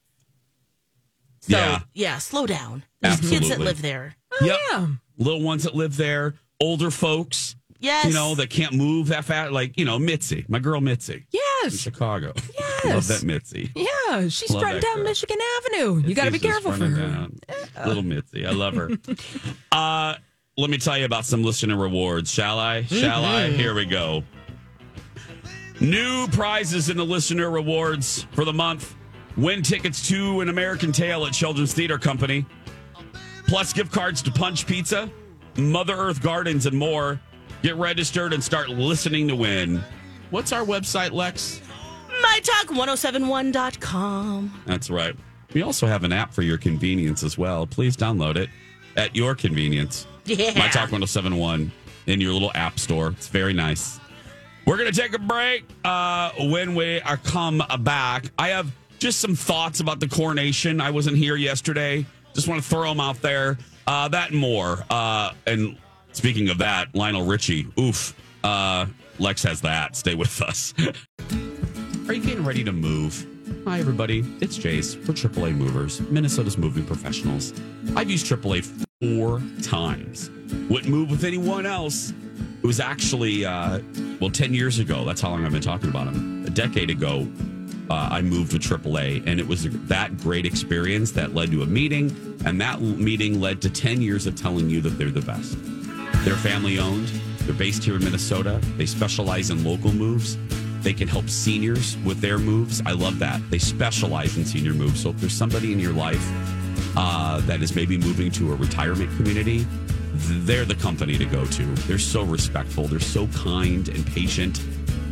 So, 1.41 1.57
Yeah. 1.57 1.79
yeah, 1.93 2.17
slow 2.17 2.45
down. 2.45 2.83
There's 2.99 3.19
kids 3.21 3.47
that 3.49 3.59
live 3.59 3.81
there. 3.81 4.15
Oh, 4.33 4.45
yep. 4.45 4.59
Yeah. 4.71 4.87
little 5.17 5.41
ones 5.41 5.63
that 5.63 5.73
live 5.73 5.95
there, 5.97 6.35
older 6.59 6.91
folks, 6.91 7.55
Yes. 7.81 8.05
you 8.05 8.13
know, 8.13 8.35
that 8.35 8.49
can't 8.49 8.73
move 8.73 9.07
that 9.07 9.25
fast, 9.25 9.51
like, 9.51 9.77
you 9.77 9.85
know, 9.85 9.97
Mitzi, 9.99 10.45
my 10.47 10.59
girl 10.59 10.79
Mitzi. 10.81 11.13
in 11.15 11.23
Yes. 11.31 11.79
Chicago. 11.79 12.31
Yes. 12.57 12.85
Love 12.85 13.07
that 13.07 13.23
Mitzi. 13.23 13.71
Yeah. 13.75 14.27
She's 14.29 14.49
Love 14.51 14.59
strutting 14.61 14.81
down 14.81 14.95
girl. 14.97 15.03
Michigan 15.05 15.37
Avenue. 15.57 16.01
You 16.07 16.13
got 16.15 16.25
to 16.25 16.31
be 16.31 16.39
careful 16.39 16.71
for 16.73 16.85
her. 16.85 17.07
down. 17.07 17.39
Little 17.85 18.03
Mitzi. 18.03 18.45
I 18.45 18.51
love 18.51 18.75
her. 18.75 18.89
uh, 19.71 20.15
let 20.57 20.69
me 20.69 20.77
tell 20.77 20.97
you 20.97 21.05
about 21.05 21.25
some 21.25 21.43
listener 21.43 21.75
rewards, 21.77 22.31
shall 22.31 22.59
I? 22.59 22.83
Shall 22.83 23.25
I? 23.25 23.43
Mm-hmm. 23.49 23.55
Here 23.57 23.73
we 23.73 23.85
go. 23.85 24.23
New 25.79 26.27
prizes 26.27 26.89
in 26.89 26.97
the 26.97 27.05
listener 27.05 27.49
rewards 27.49 28.27
for 28.33 28.45
the 28.45 28.53
month. 28.53 28.95
Win 29.37 29.63
tickets 29.63 30.07
to 30.09 30.41
an 30.41 30.49
American 30.49 30.91
Tail 30.91 31.25
at 31.25 31.33
Children's 31.33 31.73
Theater 31.73 31.97
Company. 31.97 32.45
Plus 33.47 33.73
gift 33.73 33.91
cards 33.91 34.21
to 34.21 34.31
Punch 34.31 34.67
Pizza, 34.67 35.09
Mother 35.57 35.95
Earth 35.95 36.21
Gardens, 36.21 36.65
and 36.65 36.77
more. 36.77 37.19
Get 37.61 37.75
registered 37.75 38.33
and 38.33 38.43
start 38.43 38.69
listening 38.69 39.27
to 39.27 39.35
win. 39.35 39.83
What's 40.31 40.51
our 40.51 40.65
website, 40.65 41.11
Lex? 41.11 41.61
MyTalk1071.com. 42.23 44.61
That's 44.65 44.89
right. 44.89 45.15
We 45.53 45.61
also 45.61 45.85
have 45.87 46.03
an 46.03 46.11
app 46.13 46.33
for 46.33 46.41
your 46.41 46.57
convenience 46.57 47.23
as 47.23 47.37
well. 47.37 47.67
Please 47.67 47.95
download 47.95 48.37
it 48.37 48.49
at 48.97 49.15
your 49.15 49.35
convenience. 49.35 50.07
Yeah. 50.25 50.57
My 50.57 50.67
Talk 50.69 50.91
1071 50.91 51.71
in 52.07 52.21
your 52.21 52.33
little 52.33 52.51
app 52.55 52.79
store. 52.79 53.09
It's 53.09 53.27
very 53.27 53.53
nice. 53.53 53.99
We're 54.65 54.77
going 54.77 54.91
to 54.91 54.99
take 54.99 55.13
a 55.13 55.19
break. 55.19 55.65
Uh, 55.83 56.31
when 56.39 56.73
we 56.75 57.01
are 57.01 57.17
come 57.17 57.61
back, 57.79 58.25
I 58.37 58.49
have 58.49 58.71
just 58.99 59.19
some 59.19 59.35
thoughts 59.35 59.79
about 59.79 59.99
the 59.99 60.07
coronation. 60.07 60.79
I 60.79 60.91
wasn't 60.91 61.17
here 61.17 61.35
yesterday. 61.35 62.05
Just 62.33 62.47
want 62.47 62.61
to 62.63 62.69
throw 62.69 62.89
them 62.89 62.99
out 62.99 63.21
there. 63.21 63.57
Uh, 63.87 64.07
that 64.07 64.31
and 64.31 64.39
more. 64.39 64.85
Uh, 64.89 65.31
and 65.47 65.77
speaking 66.13 66.49
of 66.49 66.57
that, 66.59 66.93
Lionel 66.95 67.25
Richie. 67.25 67.67
Oof. 67.79 68.15
Uh, 68.43 68.87
Lex 69.19 69.43
has 69.43 69.61
that. 69.61 69.95
Stay 69.95 70.15
with 70.15 70.41
us. 70.41 70.73
Are 72.07 72.13
you 72.13 72.21
getting 72.21 72.43
ready 72.43 72.63
to 72.63 72.71
move? 72.71 73.25
Hi, 73.65 73.79
everybody. 73.79 74.19
It's 74.39 74.57
Jace 74.57 75.01
for 75.05 75.13
AAA 75.13 75.55
Movers, 75.55 76.01
Minnesota's 76.09 76.57
moving 76.57 76.85
professionals. 76.85 77.53
I've 77.95 78.09
used 78.09 78.25
AAA 78.25 78.65
four 79.01 79.41
times. 79.61 80.31
Wouldn't 80.69 80.89
move 80.89 81.11
with 81.11 81.23
anyone 81.23 81.65
else. 81.65 82.11
It 82.63 82.67
was 82.67 82.79
actually, 82.79 83.45
uh, 83.45 83.79
well, 84.19 84.29
10 84.29 84.53
years 84.53 84.79
ago. 84.79 85.05
That's 85.05 85.21
how 85.21 85.29
long 85.29 85.45
I've 85.45 85.51
been 85.51 85.61
talking 85.61 85.89
about 85.89 86.05
them. 86.05 86.43
A 86.45 86.49
decade 86.49 86.89
ago, 86.89 87.27
uh, 87.89 88.09
I 88.11 88.21
moved 88.21 88.53
with 88.53 88.61
AAA, 88.61 89.23
and 89.27 89.39
it 89.39 89.47
was 89.47 89.63
that 89.87 90.17
great 90.17 90.45
experience 90.45 91.11
that 91.11 91.33
led 91.35 91.51
to 91.51 91.61
a 91.61 91.65
meeting, 91.65 92.37
and 92.45 92.59
that 92.61 92.81
meeting 92.81 93.41
led 93.41 93.61
to 93.63 93.69
10 93.69 94.01
years 94.01 94.27
of 94.27 94.35
telling 94.35 94.69
you 94.69 94.81
that 94.81 94.91
they're 94.91 95.11
the 95.11 95.21
best. 95.21 95.57
They're 96.23 96.35
family 96.35 96.77
owned. 96.77 97.07
They're 97.39 97.55
based 97.55 97.83
here 97.83 97.95
in 97.95 98.03
Minnesota. 98.03 98.59
They 98.77 98.85
specialize 98.85 99.49
in 99.49 99.63
local 99.63 99.91
moves. 99.91 100.37
They 100.81 100.93
can 100.93 101.07
help 101.07 101.29
seniors 101.29 101.97
with 102.05 102.21
their 102.21 102.37
moves. 102.37 102.79
I 102.85 102.91
love 102.91 103.17
that. 103.19 103.41
They 103.49 103.57
specialize 103.57 104.37
in 104.37 104.45
senior 104.45 104.73
moves. 104.73 105.01
So 105.01 105.09
if 105.09 105.17
there's 105.17 105.33
somebody 105.33 105.73
in 105.73 105.79
your 105.79 105.93
life 105.93 106.23
uh, 106.95 107.41
that 107.41 107.63
is 107.63 107.75
maybe 107.75 107.97
moving 107.97 108.29
to 108.31 108.53
a 108.53 108.55
retirement 108.55 109.09
community, 109.17 109.65
they're 110.13 110.65
the 110.65 110.75
company 110.75 111.17
to 111.17 111.25
go 111.25 111.43
to. 111.45 111.63
They're 111.87 111.97
so 111.97 112.23
respectful. 112.23 112.87
They're 112.87 112.99
so 112.99 113.25
kind 113.27 113.89
and 113.89 114.05
patient. 114.05 114.61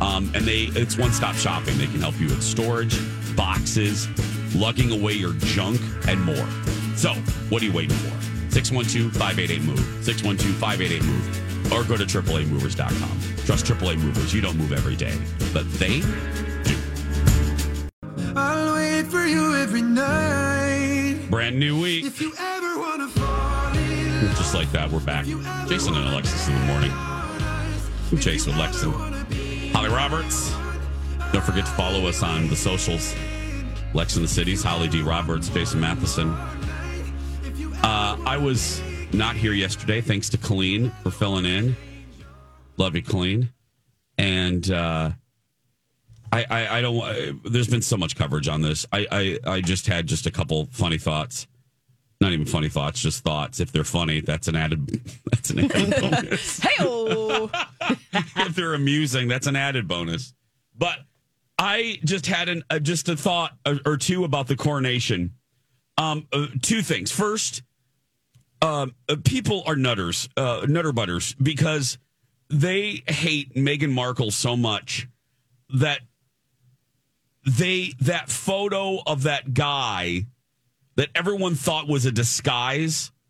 Um, 0.00 0.30
and 0.34 0.44
they 0.44 0.70
it's 0.74 0.96
one 0.96 1.12
stop 1.12 1.34
shopping. 1.34 1.76
They 1.76 1.86
can 1.86 2.00
help 2.00 2.18
you 2.20 2.28
with 2.28 2.42
storage, 2.42 2.96
boxes, 3.34 4.08
lugging 4.54 4.92
away 4.92 5.14
your 5.14 5.32
junk, 5.32 5.80
and 6.06 6.22
more. 6.22 6.48
So, 6.96 7.14
what 7.50 7.62
are 7.62 7.66
you 7.66 7.72
waiting 7.72 7.96
for? 7.96 8.39
612 8.50 9.12
588 9.12 9.62
MOVE. 9.62 10.04
612 10.04 10.56
588 10.56 11.02
MOVE. 11.04 11.72
Or 11.72 11.84
go 11.84 11.96
to 11.96 12.04
AAAmovers.com. 12.04 13.44
Trust 13.46 13.66
AAA 13.66 13.98
Movers. 13.98 14.34
You 14.34 14.40
don't 14.40 14.56
move 14.56 14.72
every 14.72 14.96
day, 14.96 15.16
but 15.52 15.70
they 15.74 16.00
do. 16.64 16.76
I'll 18.36 18.74
wait 18.74 19.06
for 19.06 19.24
you 19.24 19.54
every 19.56 19.82
night. 19.82 21.28
Brand 21.30 21.58
new 21.58 21.80
week. 21.80 22.04
If 22.04 22.20
you 22.20 22.32
ever 22.38 22.78
wanna 22.78 23.08
fall 23.08 23.72
in 23.76 24.26
love, 24.26 24.36
Just 24.36 24.54
like 24.54 24.70
that, 24.72 24.90
we're 24.90 25.00
back. 25.00 25.26
Jason 25.68 25.94
and 25.94 26.08
Alexis 26.08 26.48
in 26.48 26.54
the 26.54 26.66
morning. 26.66 26.90
I'm 26.92 28.18
Chase 28.18 28.46
with 28.46 28.56
Lex 28.56 28.82
Holly 28.82 29.88
Roberts. 29.88 30.52
Don't 31.32 31.44
forget 31.44 31.64
to 31.64 31.72
follow 31.72 32.08
us 32.08 32.24
on 32.24 32.48
the 32.48 32.56
socials. 32.56 33.14
Lex 33.94 34.16
in 34.16 34.22
the 34.22 34.28
Cities, 34.28 34.62
Holly 34.64 34.88
D. 34.88 35.02
Roberts, 35.02 35.48
Jason 35.48 35.80
Matheson. 35.80 36.34
Uh, 37.82 38.16
I 38.26 38.36
was 38.36 38.82
not 39.12 39.36
here 39.36 39.52
yesterday, 39.52 40.00
thanks 40.00 40.28
to 40.30 40.38
Colleen 40.38 40.90
for 41.02 41.10
filling 41.10 41.44
in. 41.46 41.76
Love 42.76 42.94
you, 42.94 43.02
Colleen. 43.02 43.50
And 44.18 44.70
uh, 44.70 45.10
I, 46.32 46.44
I, 46.50 46.78
I 46.78 46.80
don't. 46.82 47.00
uh, 47.00 47.32
There's 47.44 47.68
been 47.68 47.82
so 47.82 47.96
much 47.96 48.16
coverage 48.16 48.48
on 48.48 48.60
this. 48.62 48.86
I, 48.92 49.06
I, 49.10 49.38
I 49.52 49.60
just 49.60 49.86
had 49.86 50.06
just 50.06 50.26
a 50.26 50.30
couple 50.30 50.66
funny 50.70 50.98
thoughts. 50.98 51.46
Not 52.20 52.32
even 52.32 52.44
funny 52.44 52.68
thoughts, 52.68 53.00
just 53.00 53.24
thoughts. 53.24 53.60
If 53.60 53.72
they're 53.72 53.82
funny, 53.82 54.20
that's 54.20 54.46
an 54.46 54.54
added. 54.56 55.00
That's 55.32 55.50
an 55.50 55.60
added 55.60 55.90
bonus. 56.02 56.60
Hey, 56.60 56.68
if 58.36 58.54
they're 58.54 58.74
amusing, 58.74 59.26
that's 59.26 59.46
an 59.46 59.56
added 59.56 59.88
bonus. 59.88 60.34
But 60.76 60.98
I 61.58 61.98
just 62.04 62.26
had 62.26 62.50
an 62.50 62.62
uh, 62.68 62.78
just 62.78 63.08
a 63.08 63.16
thought 63.16 63.56
or, 63.66 63.78
or 63.86 63.96
two 63.96 64.24
about 64.24 64.48
the 64.48 64.56
coronation. 64.56 65.32
Um, 65.96 66.26
uh, 66.30 66.48
two 66.60 66.82
things. 66.82 67.10
First, 67.10 67.62
uh, 68.62 68.86
people 69.24 69.62
are 69.66 69.76
nutters, 69.76 70.28
uh, 70.36 70.66
nutter 70.68 70.92
butters, 70.92 71.34
because 71.34 71.98
they 72.48 73.02
hate 73.06 73.54
Meghan 73.54 73.92
Markle 73.92 74.30
so 74.30 74.56
much 74.56 75.08
that 75.74 76.00
they 77.46 77.92
that 78.00 78.28
photo 78.28 79.00
of 79.06 79.22
that 79.22 79.54
guy 79.54 80.26
that 80.96 81.08
everyone 81.14 81.54
thought 81.54 81.88
was 81.88 82.06
a 82.06 82.12
disguise. 82.12 83.12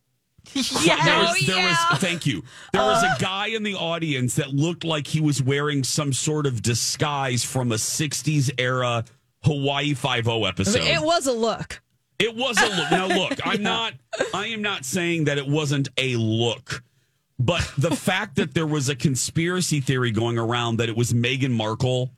There 0.55 1.19
was, 1.19 1.47
there 1.47 1.69
was 1.69 2.01
thank 2.01 2.27
you. 2.27 2.43
There 2.73 2.83
was 2.83 3.03
a 3.03 3.15
guy 3.21 3.49
in 3.49 3.63
the 3.63 3.75
audience 3.75 4.37
that 4.37 4.49
looked 4.49 4.85
like 4.85 5.07
he 5.07 5.21
was 5.21 5.43
wearing 5.43 5.85
some 5.85 6.13
sort 6.13 6.47
of 6.47 6.63
disguise 6.63 7.45
from 7.45 7.73
a 7.73 7.77
60s 7.77 8.51
era 8.59 9.05
Hawaii 9.45 9.95
5 9.95 10.29
episode. 10.29 10.83
It 10.83 11.03
was 11.03 11.27
a 11.27 11.33
look. 11.33 11.83
It 12.21 12.37
was 12.37 12.59
a 12.59 12.69
look. 12.69 12.91
Now 12.91 13.07
look, 13.07 13.39
I'm 13.45 13.63
not 13.75 13.95
I 14.35 14.49
am 14.49 14.63
not 14.63 14.85
saying 14.85 15.25
that 15.25 15.39
it 15.39 15.47
wasn't 15.49 15.89
a 15.97 16.17
look. 16.17 16.85
But 17.39 17.69
the 17.79 17.97
fact 17.97 18.37
that 18.37 18.55
there 18.55 18.67
was 18.67 18.89
a 18.89 18.95
conspiracy 18.95 19.81
theory 19.81 20.11
going 20.11 20.39
around 20.39 20.77
that 20.77 20.89
it 20.89 20.97
was 20.97 21.13
Meghan 21.13 21.53
Markle 21.53 22.11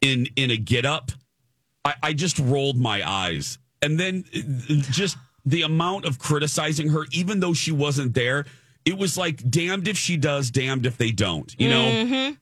in 0.00 0.28
in 0.36 0.50
a 0.50 0.56
get 0.56 0.84
up, 0.84 1.10
I, 1.84 1.94
I 2.02 2.12
just 2.12 2.38
rolled 2.38 2.76
my 2.76 3.08
eyes. 3.08 3.58
And 3.80 3.98
then 3.98 4.24
uh, 4.36 4.74
just 4.90 5.16
the 5.46 5.62
amount 5.62 6.04
of 6.04 6.18
criticizing 6.18 6.90
her, 6.90 7.06
even 7.12 7.40
though 7.40 7.54
she 7.54 7.72
wasn't 7.72 8.12
there, 8.12 8.44
it 8.84 8.98
was 8.98 9.16
like 9.16 9.48
damned 9.48 9.88
if 9.88 9.96
she 9.96 10.16
does, 10.16 10.50
damned 10.50 10.84
if 10.84 10.98
they 10.98 11.10
don't. 11.10 11.54
You 11.58 11.70
know? 11.70 12.34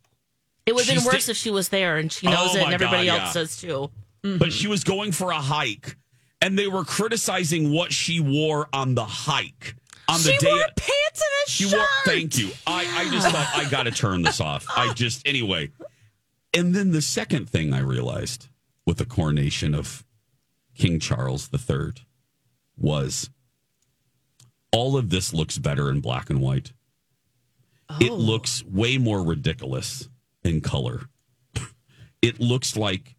It 0.67 0.75
would 0.75 0.85
have 0.87 0.97
been 0.97 1.05
worse 1.05 1.29
if 1.29 1.37
she 1.37 1.51
was 1.51 1.69
there 1.69 1.97
and 1.97 2.11
she 2.11 2.27
knows 2.27 2.51
Oh 2.53 2.57
it 2.57 2.65
and 2.65 2.75
everybody 2.75 3.07
God, 3.07 3.21
else 3.21 3.35
yeah. 3.37 3.41
does 3.43 3.61
too. 3.61 3.91
but 4.39 4.53
she 4.53 4.67
was 4.67 4.83
going 4.83 5.13
for 5.13 5.31
a 5.31 5.41
hike 5.41 5.97
and 6.41 6.59
they 6.59 6.67
were 6.67 6.85
criticizing 6.85 7.73
what 7.73 7.93
she 7.93 8.21
wore 8.21 8.69
on 8.73 8.95
the 8.95 9.05
hike 9.05 9.75
on 10.09 10.23
the 10.23 10.33
She 10.33 10.39
day 10.39 10.53
wore 10.53 10.67
pants 10.77 10.93
and 11.15 11.47
a 11.47 11.51
she 11.51 11.65
shirt. 11.65 11.79
wore 11.79 11.87
thank 12.05 12.39
you 12.39 12.51
i 12.67 12.87
i 13.01 13.11
just 13.11 13.29
thought 13.29 13.49
i 13.55 13.69
gotta 13.69 13.91
turn 13.91 14.23
this 14.23 14.41
off 14.41 14.67
i 14.77 14.93
just 14.95 15.27
anyway 15.27 15.71
and 16.55 16.75
then 16.75 16.93
the 16.93 17.03
second 17.03 17.49
thing 17.49 17.73
i 17.73 17.81
realized 17.81 18.49
with 18.87 18.99
the 18.99 19.05
coronation 19.07 19.75
of 19.75 20.05
king 20.77 21.01
charles 21.01 21.51
iii 21.53 21.93
was 22.77 23.31
all 24.73 24.97
of 24.97 25.11
this 25.11 25.33
looks 25.33 25.59
better 25.59 25.91
in 25.91 26.01
black 26.01 26.31
and 26.31 26.41
white 26.41 26.73
it 28.01 28.11
oh. 28.11 28.15
looks 28.17 28.65
way 28.65 28.99
more 28.99 29.23
ridiculous 29.23 30.09
in 30.45 30.61
color 30.61 31.09
it 32.23 32.39
looks 32.39 32.77
like 32.77 33.17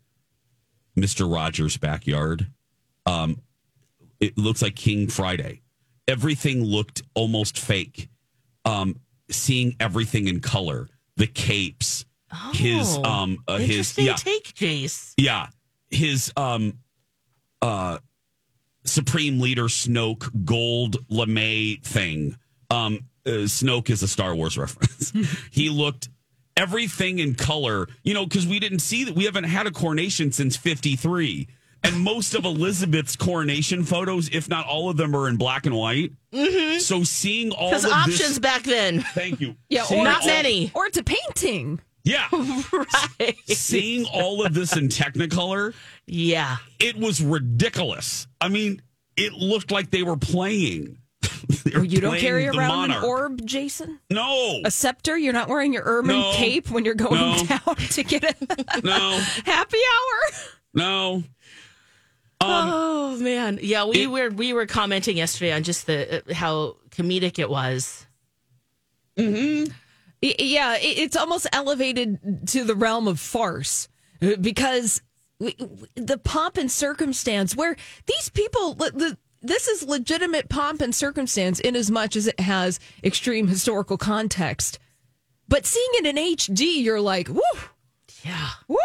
Mr. 0.97 1.31
Rogers' 1.31 1.77
backyard. 1.77 2.47
Um, 3.07 3.41
it 4.19 4.37
looks 4.37 4.61
like 4.61 4.75
King 4.75 5.07
Friday. 5.07 5.61
Everything 6.07 6.63
looked 6.63 7.03
almost 7.15 7.57
fake. 7.59 8.09
Um, 8.65 8.99
seeing 9.29 9.75
everything 9.79 10.27
in 10.27 10.39
color, 10.41 10.89
the 11.15 11.27
capes, 11.27 12.05
his 12.53 12.97
Oh, 12.97 13.03
um, 13.03 13.37
uh, 13.47 13.57
his 13.57 13.97
yeah, 13.97 14.15
take, 14.15 14.53
Jace. 14.53 15.13
yeah, 15.17 15.47
his 15.89 16.31
um, 16.35 16.79
uh, 17.61 17.99
Supreme 18.83 19.39
Leader 19.39 19.63
Snoke 19.65 20.29
gold 20.45 20.97
lame 21.09 21.77
thing. 21.81 22.37
Um, 22.69 23.05
uh, 23.25 23.47
Snoke 23.47 23.89
is 23.89 24.03
a 24.03 24.07
Star 24.07 24.35
Wars 24.35 24.57
reference. 24.57 25.13
he 25.51 25.69
looked 25.69 26.09
everything 26.57 27.19
in 27.19 27.35
color, 27.35 27.87
you 28.03 28.13
know, 28.13 28.25
because 28.25 28.47
we 28.47 28.59
didn't 28.59 28.79
see 28.79 29.03
that. 29.05 29.15
We 29.15 29.25
haven't 29.25 29.45
had 29.45 29.67
a 29.67 29.71
coronation 29.71 30.31
since 30.31 30.57
'53, 30.57 31.47
and 31.87 31.99
most 31.99 32.35
of 32.35 32.45
Elizabeth's 32.45 33.15
coronation 33.15 33.83
photos, 33.83 34.29
if 34.29 34.49
not 34.49 34.65
all 34.67 34.89
of 34.89 34.97
them, 34.97 35.15
are 35.15 35.27
in 35.27 35.37
black 35.37 35.65
and 35.65 35.75
white. 35.75 36.11
Mm-hmm. 36.33 36.79
So 36.79 37.03
seeing 37.03 37.51
all 37.51 37.69
Because 37.69 37.85
of 37.85 37.91
options 37.91 38.19
this, 38.19 38.39
back 38.39 38.63
then. 38.63 39.01
thank 39.13 39.39
you. 39.39 39.55
Yeah, 39.69 39.83
Seeing 39.83 40.01
or 40.01 40.03
Not 40.05 40.21
all- 40.21 40.27
many. 40.27 40.71
Or 40.73 40.85
it's 40.85 40.97
a 40.97 41.03
painting. 41.03 41.79
Yeah. 42.03 42.27
right. 42.31 43.35
Seeing 43.47 44.05
all 44.13 44.45
of 44.45 44.53
this 44.53 44.75
in 44.77 44.87
Technicolor, 44.89 45.73
Yeah. 46.05 46.57
it 46.79 46.95
was 46.97 47.21
ridiculous. 47.21 48.27
I 48.39 48.47
mean, 48.49 48.81
it 49.17 49.33
looked 49.33 49.71
like 49.71 49.89
they 49.91 50.03
were 50.03 50.17
playing. 50.17 50.97
They 51.63 51.77
were 51.77 51.83
You 51.85 52.01
don't 52.01 52.17
carry 52.17 52.47
around 52.47 52.89
Monarch. 52.89 53.03
an 53.03 53.09
orb, 53.09 53.45
Jason? 53.45 53.99
No. 54.09 54.61
A 54.65 54.71
scepter? 54.71 55.17
You're 55.17 55.33
not 55.33 55.47
wearing 55.49 55.73
your 55.73 55.83
ermine 55.85 56.19
No. 56.19 56.31
cape 56.33 56.69
when 56.69 56.83
you're 56.85 56.93
going 56.95 57.19
No. 57.19 57.43
down 57.45 57.75
to 57.75 58.03
get 58.03 58.23
a 58.23 58.81
No. 58.83 59.19
happy 59.45 59.77
hour? 59.77 60.39
No. 60.73 61.23
Oh 62.41 63.17
man. 63.19 63.59
Yeah, 63.61 63.85
we 63.85 64.03
it- 64.03 64.07
were 64.07 64.29
we 64.29 64.53
were 64.53 64.65
commenting 64.65 65.17
yesterday 65.17 65.51
on 65.53 65.63
just 65.63 65.85
the 65.87 66.19
uh, 66.29 66.33
how 66.33 66.77
comedic 66.91 67.39
it 67.39 67.49
was. 67.49 68.05
Y- 69.17 69.67
Yeah, 70.39 70.77
it's 70.79 71.15
almost 71.15 71.47
elevated 71.53 72.47
to 72.49 72.63
the 72.63 72.75
realm 72.75 73.07
of 73.07 73.19
farce 73.19 73.87
uh, 74.21 74.35
because 74.41 75.01
the 75.39 76.19
pomp 76.23 76.57
and 76.57 76.71
circumstance 76.71 77.55
where 77.55 77.75
these 78.07 78.29
people, 78.29 78.73
the, 78.73 79.17
this 79.43 79.67
is 79.67 79.83
legitimate 79.83 80.49
pomp 80.49 80.81
and 80.81 80.95
circumstance 80.95 81.59
in 81.59 81.75
as 81.75 81.91
much 81.91 82.15
as 82.15 82.25
it 82.25 82.39
has 82.39 82.79
extreme 83.03 83.47
historical 83.47 83.97
context. 83.97 84.79
But 85.47 85.65
seeing 85.67 85.89
it 85.93 86.05
in 86.07 86.15
HD, 86.15 86.83
you're 86.83 86.99
like, 87.01 87.29
woo, 87.29 87.41
Yeah. 88.23 88.49
woo. 88.67 88.77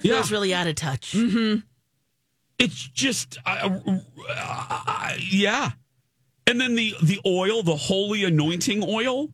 Yeah. 0.00 0.14
Feels 0.14 0.32
really 0.32 0.52
out 0.52 0.66
of 0.66 0.74
touch. 0.74 1.12
Mm-hmm. 1.12 1.60
It's 2.58 2.88
just, 2.88 3.38
uh, 3.44 3.78
uh, 4.30 5.12
yeah. 5.30 5.70
And 6.46 6.60
then 6.60 6.74
the 6.74 6.94
the 7.02 7.20
oil, 7.26 7.62
the 7.62 7.76
holy 7.76 8.24
anointing 8.24 8.82
oil. 8.86 9.30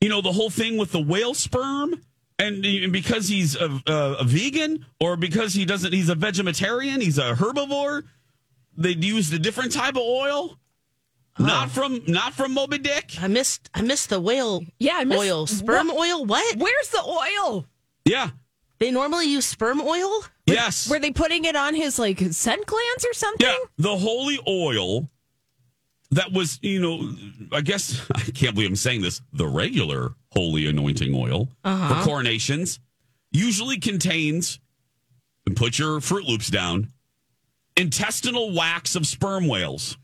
You 0.00 0.08
know 0.08 0.20
the 0.20 0.32
whole 0.32 0.50
thing 0.50 0.76
with 0.76 0.92
the 0.92 1.00
whale 1.00 1.34
sperm, 1.34 2.00
and 2.38 2.62
because 2.92 3.26
he's 3.28 3.56
a, 3.56 3.80
a, 3.86 3.92
a 4.20 4.24
vegan 4.24 4.86
or 5.00 5.16
because 5.16 5.54
he 5.54 5.64
doesn't, 5.64 5.92
he's 5.92 6.08
a 6.08 6.14
vegetarian, 6.14 7.00
he's 7.00 7.18
a 7.18 7.32
herbivore. 7.34 8.04
They 8.76 8.90
used 8.90 9.32
a 9.34 9.40
different 9.40 9.72
type 9.72 9.96
of 9.96 10.02
oil, 10.02 10.56
not 11.38 11.70
from 11.70 12.02
not 12.06 12.34
from 12.34 12.54
Moby 12.54 12.78
Dick. 12.78 13.16
I 13.20 13.26
missed 13.26 13.68
I 13.74 13.82
missed 13.82 14.10
the 14.10 14.20
whale 14.20 14.62
Yeah, 14.78 14.98
I 14.98 15.04
missed- 15.04 15.20
oil. 15.20 15.46
Sperm 15.48 15.90
oil? 15.90 16.24
What? 16.24 16.56
Where's 16.58 16.88
the 16.90 17.02
oil? 17.02 17.66
Yeah. 18.04 18.30
They 18.78 18.90
normally 18.90 19.26
use 19.26 19.44
sperm 19.44 19.80
oil? 19.80 20.24
Yes. 20.46 20.88
Were 20.88 20.98
they 20.98 21.10
putting 21.10 21.44
it 21.44 21.56
on 21.56 21.74
his 21.74 21.98
like 21.98 22.18
scent 22.18 22.66
glands 22.66 23.04
or 23.04 23.12
something? 23.12 23.46
Yeah, 23.46 23.56
the 23.76 23.96
holy 23.96 24.38
oil 24.46 25.08
that 26.10 26.32
was, 26.32 26.58
you 26.62 26.80
know, 26.80 27.12
I 27.52 27.60
guess 27.60 28.00
I 28.14 28.20
can't 28.20 28.54
believe 28.54 28.70
I'm 28.70 28.76
saying 28.76 29.02
this. 29.02 29.20
The 29.32 29.46
regular 29.46 30.14
holy 30.32 30.66
anointing 30.66 31.14
oil 31.14 31.46
for 31.62 31.68
uh-huh. 31.68 32.04
coronations 32.04 32.80
usually 33.30 33.78
contains, 33.78 34.58
and 35.46 35.56
put 35.56 35.78
your 35.78 36.00
Fruit 36.00 36.24
Loops 36.24 36.48
down, 36.48 36.92
intestinal 37.76 38.54
wax 38.54 38.96
of 38.96 39.06
sperm 39.06 39.46
whales. 39.46 39.98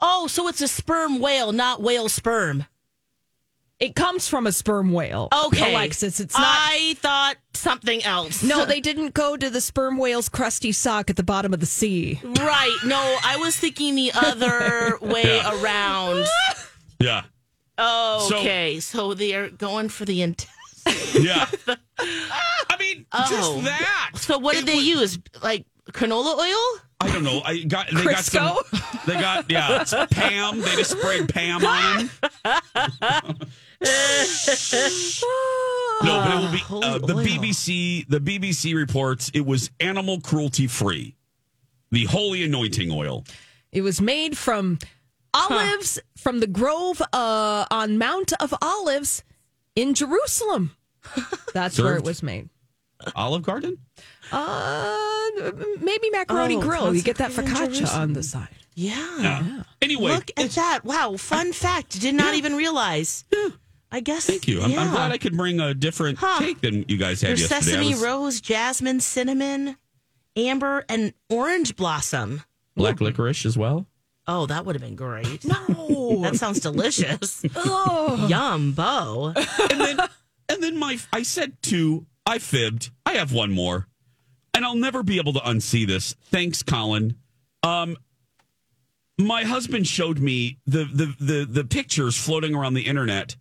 Oh, 0.00 0.28
so 0.28 0.46
it's 0.46 0.60
a 0.60 0.68
sperm 0.68 1.18
whale, 1.18 1.50
not 1.52 1.82
whale 1.82 2.08
sperm. 2.08 2.66
It 3.80 3.94
comes 3.94 4.26
from 4.26 4.46
a 4.46 4.52
sperm 4.52 4.90
whale. 4.92 5.28
Okay. 5.46 5.72
Alexis, 5.72 6.18
it's 6.18 6.34
not. 6.34 6.42
I 6.44 6.96
thought 6.98 7.36
something 7.54 8.02
else. 8.04 8.42
no, 8.42 8.64
they 8.66 8.80
didn't 8.80 9.14
go 9.14 9.36
to 9.36 9.48
the 9.50 9.60
sperm 9.60 9.98
whale's 9.98 10.28
crusty 10.28 10.72
sock 10.72 11.10
at 11.10 11.16
the 11.16 11.22
bottom 11.22 11.54
of 11.54 11.60
the 11.60 11.66
sea. 11.66 12.20
Right. 12.24 12.76
No, 12.84 12.96
I 13.24 13.36
was 13.36 13.56
thinking 13.56 13.94
the 13.94 14.10
other 14.14 14.98
way 15.02 15.22
Yeah. 15.24 15.62
around. 15.62 16.26
Yeah. 17.00 17.22
Okay, 17.78 18.80
so, 18.80 19.14
they 19.14 19.34
are 19.34 19.48
going 19.50 19.88
for 19.88 20.04
the 20.04 20.22
intent. 20.22 20.50
Yeah. 21.14 21.46
I 21.98 22.76
mean, 22.80 23.06
Oh. 23.12 23.26
just 23.30 23.64
that. 23.64 24.10
So 24.16 24.38
what 24.38 24.54
did 24.54 24.64
It 24.64 24.66
they 24.66 24.76
was- 24.76 24.86
use? 24.86 25.18
Like 25.42 25.66
canola 25.92 26.36
oil? 26.38 26.80
I 27.00 27.12
don't 27.12 27.22
know. 27.22 27.40
I 27.44 27.58
got 27.62 27.86
they 27.92 28.02
got 28.04 28.24
some. 28.24 28.56
They 29.06 29.14
got 29.14 29.48
yeah. 29.48 29.82
It's 29.82 29.94
Pam. 30.10 30.60
They 30.60 30.74
just 30.76 30.90
sprayed 30.98 31.28
Pam 31.28 31.64
on 31.64 32.00
him. 32.00 32.10
No, 36.00 36.20
but 36.20 36.30
it 36.30 36.70
will 36.70 36.80
be 36.80 36.86
uh, 36.86 36.98
the. 36.98 37.14
BBC. 37.14 38.06
The 38.08 38.20
BBC 38.20 38.74
reports 38.74 39.30
it 39.34 39.44
was 39.44 39.70
animal 39.80 40.20
cruelty 40.20 40.66
free. 40.68 41.16
The 41.90 42.04
holy 42.04 42.44
anointing 42.44 42.90
oil. 42.92 43.24
It 43.72 43.80
was 43.82 44.00
made 44.00 44.36
from 44.36 44.78
olives 45.34 45.98
from 46.16 46.40
the 46.40 46.46
grove 46.46 47.02
uh, 47.12 47.66
on 47.70 47.98
Mount 47.98 48.32
of 48.40 48.54
Olives 48.62 49.24
in 49.74 49.94
Jerusalem. 49.94 50.70
That's 51.54 51.78
where 51.80 51.96
it 51.96 52.04
was 52.04 52.22
made. 52.22 52.48
Olive 53.16 53.42
Garden. 53.42 53.78
Uh, 54.32 54.96
maybe 55.80 56.10
macaroni 56.10 56.56
Oh, 56.56 56.60
grill. 56.60 56.94
You 56.94 57.02
get 57.02 57.16
that 57.18 57.30
focaccia 57.30 57.92
on 57.96 58.12
the 58.12 58.22
side. 58.22 58.48
Yeah. 58.78 59.18
Yeah. 59.20 59.62
Anyway, 59.82 60.12
Look 60.12 60.30
at 60.36 60.50
that. 60.50 60.84
Wow, 60.84 61.16
fun 61.16 61.52
fact. 61.52 62.00
Did 62.00 62.14
not 62.14 62.34
even 62.34 62.54
realize. 62.54 63.24
I 63.90 63.98
guess. 64.00 64.26
thank 64.26 64.46
you. 64.46 64.60
I'm, 64.62 64.78
I'm 64.78 64.90
glad 64.90 65.10
I 65.10 65.18
could 65.18 65.36
bring 65.36 65.58
a 65.60 65.74
different 65.74 66.18
Huh. 66.20 66.38
take 66.38 66.60
than 66.60 66.84
you 66.88 66.96
guys 66.96 67.20
had 67.20 67.30
There's 67.30 67.40
yesterday. 67.50 67.60
Sesame 67.72 67.88
was- 67.90 68.02
rose, 68.02 68.40
jasmine, 68.40 69.00
cinnamon, 69.00 69.76
amber, 70.36 70.84
and 70.88 71.12
orange 71.28 71.74
blossom. 71.74 72.42
black 72.76 73.00
licorice 73.00 73.44
as 73.44 73.58
well. 73.58 73.86
Oh, 74.28 74.46
that 74.46 74.64
would 74.64 74.76
have 74.76 74.82
been 74.82 74.94
great. 74.96 75.44
No. 75.44 76.20
That 76.22 76.36
sounds 76.36 76.60
delicious. 76.60 77.42
oh. 77.56 78.26
Yum, 78.28 78.72
Bo. 78.72 79.32
and 79.36 79.80
then 79.80 79.98
and 80.48 80.62
then 80.62 80.76
my 80.78 80.98
I 81.12 81.22
said 81.22 81.56
two. 81.62 82.06
I 82.26 82.38
fibbed. 82.38 82.90
I 83.06 83.14
have 83.14 83.32
one 83.32 83.50
more, 83.52 83.88
and 84.54 84.64
I'll 84.64 84.76
never 84.76 85.02
be 85.02 85.16
able 85.18 85.32
to 85.32 85.40
unsee 85.40 85.86
this. 85.86 86.14
Thanks, 86.26 86.62
Colin. 86.62 87.16
Um, 87.62 87.96
my 89.18 89.44
husband 89.44 89.86
showed 89.86 90.18
me 90.18 90.58
the 90.66 90.84
the 90.84 91.14
the, 91.18 91.44
the 91.44 91.64
pictures 91.64 92.16
floating 92.16 92.54
around 92.54 92.74
the 92.74 92.86
internet 92.86 93.36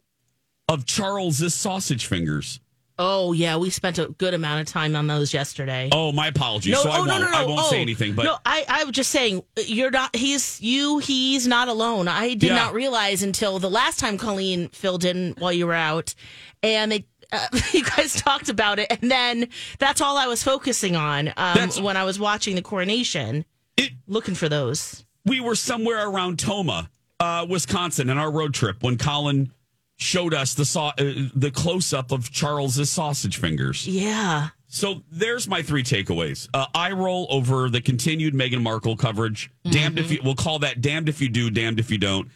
of 0.68 0.86
Charles's 0.86 1.54
sausage 1.54 2.06
fingers. 2.06 2.60
Oh 3.00 3.32
yeah, 3.32 3.58
we 3.58 3.70
spent 3.70 4.00
a 4.00 4.08
good 4.08 4.34
amount 4.34 4.62
of 4.62 4.74
time 4.74 4.96
on 4.96 5.06
those 5.06 5.32
yesterday. 5.34 5.90
Oh, 5.92 6.12
my 6.12 6.28
apologies. 6.28 6.82
so 6.82 6.90
I 6.90 6.98
oh, 6.98 7.06
won't. 7.06 7.24
I 7.24 7.46
won't 7.46 7.60
oh. 7.60 7.70
say 7.70 7.80
anything. 7.80 8.16
But 8.16 8.24
no, 8.24 8.38
I, 8.44 8.66
I 8.68 8.84
was 8.86 8.94
just 8.94 9.12
saying 9.12 9.44
you're 9.56 9.92
not. 9.92 10.16
He's 10.16 10.60
you. 10.62 10.98
He's 10.98 11.46
not 11.48 11.68
alone. 11.68 12.08
I 12.08 12.30
did 12.30 12.44
Yeah. 12.44 12.56
not 12.56 12.74
realize 12.74 13.22
until 13.22 13.60
the 13.60 13.70
last 13.70 14.00
time 14.00 14.18
Colleen 14.18 14.70
filled 14.70 15.06
in 15.06 15.36
while 15.38 15.54
you 15.54 15.68
were 15.68 15.74
out, 15.74 16.16
and 16.64 16.92
they. 16.92 17.06
Uh, 17.30 17.46
you 17.74 17.84
guys 17.84 18.16
talked 18.16 18.48
about 18.48 18.80
it, 18.80 18.88
and 18.90 19.12
then 19.12 19.50
that's 19.80 20.00
all 20.00 20.16
I 20.16 20.28
was 20.28 20.42
focusing 20.42 20.96
on 20.96 21.34
um, 21.36 21.72
when 21.84 21.98
I 21.98 22.06
was 22.06 22.18
watching 22.18 22.56
the 22.56 22.62
coronation, 22.62 23.44
it, 23.76 23.92
looking 24.08 24.34
for 24.34 24.48
those. 24.48 25.06
We 25.28 25.40
were 25.42 25.56
somewhere 25.56 26.08
around 26.08 26.40
Tomah, 26.40 26.90
uh, 27.20 27.46
Wisconsin, 27.50 28.10
in 28.10 28.18
our 28.18 28.32
road 28.32 28.54
trip 28.54 28.82
when 28.82 28.98
Colin 28.98 29.52
showed 29.98 30.34
us 30.34 30.54
the 30.54 30.64
sau- 30.66 30.94
uh, 30.98 31.14
the 31.36 31.52
close 31.54 31.92
up 31.94 32.12
of 32.12 32.32
Charles's 32.32 32.90
sausage 32.90 33.38
fingers. 33.38 33.88
Yeah, 33.88 34.50
So 34.68 35.02
there's 35.12 35.48
my 35.48 35.62
three 35.64 35.84
takeaways. 35.84 36.48
Uh, 36.54 36.68
I 36.76 36.92
roll 36.92 37.26
over 37.30 37.70
the 37.70 37.82
continued 37.82 38.34
Meghan 38.34 38.62
Markle 38.62 38.96
coverage. 38.96 39.50
Damned 39.70 39.98
if 39.98 40.12
you, 40.12 40.20
we'll 40.24 40.36
call 40.36 40.60
that 40.60 40.82
damned 40.82 41.10
if 41.10 41.20
you 41.22 41.30
do, 41.30 41.50
damned 41.50 41.80
if 41.80 41.90
you 41.90 41.98
don't. 41.98 42.30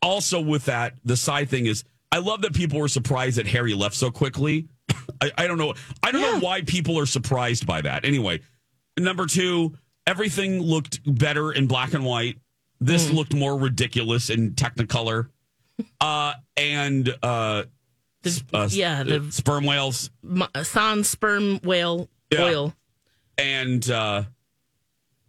Also, 0.00 0.40
with 0.40 0.66
that, 0.66 0.94
the 1.04 1.16
side 1.16 1.48
thing 1.50 1.66
is, 1.66 1.82
I 2.12 2.18
love 2.18 2.42
that 2.42 2.54
people 2.54 2.78
were 2.78 2.88
surprised 2.88 3.36
that 3.38 3.46
Harry 3.48 3.74
left 3.74 3.94
so 3.96 4.10
quickly. 4.10 4.68
I, 5.20 5.32
I 5.38 5.46
don't 5.48 5.58
know. 5.58 5.74
I 6.02 6.12
don't 6.12 6.22
know 6.22 6.38
why 6.40 6.62
people 6.62 6.98
are 6.98 7.06
surprised 7.06 7.66
by 7.66 7.80
that. 7.82 8.04
Anyway, 8.04 8.40
number 8.98 9.26
two, 9.26 9.76
everything 10.08 10.60
looked 10.60 11.00
better 11.06 11.52
in 11.52 11.66
black 11.66 11.92
and 11.94 12.04
white. 12.04 12.38
This 12.80 13.10
looked 13.10 13.34
more 13.34 13.56
ridiculous 13.58 14.30
in 14.30 14.52
Technicolor. 14.52 15.28
Uh, 16.00 16.32
and 16.56 17.08
uh, 17.22 17.62
The- 18.22 18.42
uh, 18.52 18.68
yeah, 18.72 19.04
the- 19.04 19.30
sperm 19.30 19.64
whales 19.64 20.10
sans 20.64 21.08
sperm 21.08 21.60
whale 21.62 22.08
Yeah. 22.32 22.42
oil. 22.42 22.74
and 23.36 23.88
uh 23.88 24.24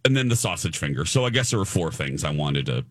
and 0.04 0.16
then 0.16 0.26
the 0.28 0.34
sausage 0.34 0.76
finger. 0.76 1.04
So 1.04 1.24
I 1.24 1.30
guess 1.30 1.50
there 1.50 1.60
were 1.60 1.64
four 1.64 1.92
things 1.92 2.24
I 2.24 2.30
wanted 2.32 2.66
to 2.66 2.84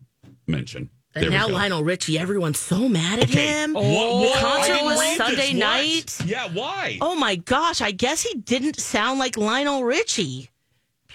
mention. 0.46 0.88
And 1.14 1.24
There 1.24 1.30
now. 1.30 1.48
Lionel 1.48 1.84
Richie, 1.84 2.18
everyone's 2.18 2.58
so 2.58 2.88
mad 2.88 3.18
at 3.18 3.28
Okay. 3.30 3.46
him. 3.48 3.74
What- 3.74 3.84
what- 3.84 4.34
The 4.34 4.40
concert 4.40 4.82
was. 4.84 5.16
Sunday 5.18 5.48
What? 5.48 5.56
night. 5.56 6.18
Yeah, 6.24 6.48
why? 6.54 6.96
Oh 7.02 7.14
my 7.14 7.36
gosh, 7.36 7.82
I 7.82 7.90
guess 7.90 8.22
he 8.22 8.38
didn't 8.38 8.78
sound 8.80 9.18
like 9.18 9.36
Lionel 9.36 9.84
Richie. 9.84 10.48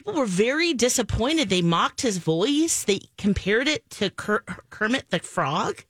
People 0.06 0.20
were 0.20 0.28
very 0.28 0.74
disappointed. 0.76 1.50
They 1.50 1.64
mocked 1.64 2.02
his 2.02 2.20
voice. 2.20 2.84
They 2.84 3.02
compared 3.18 3.68
it 3.68 3.90
to 3.92 4.12
Ker- 4.12 4.44
Kermit 4.70 5.10
the 5.10 5.18
Frog. 5.18 5.84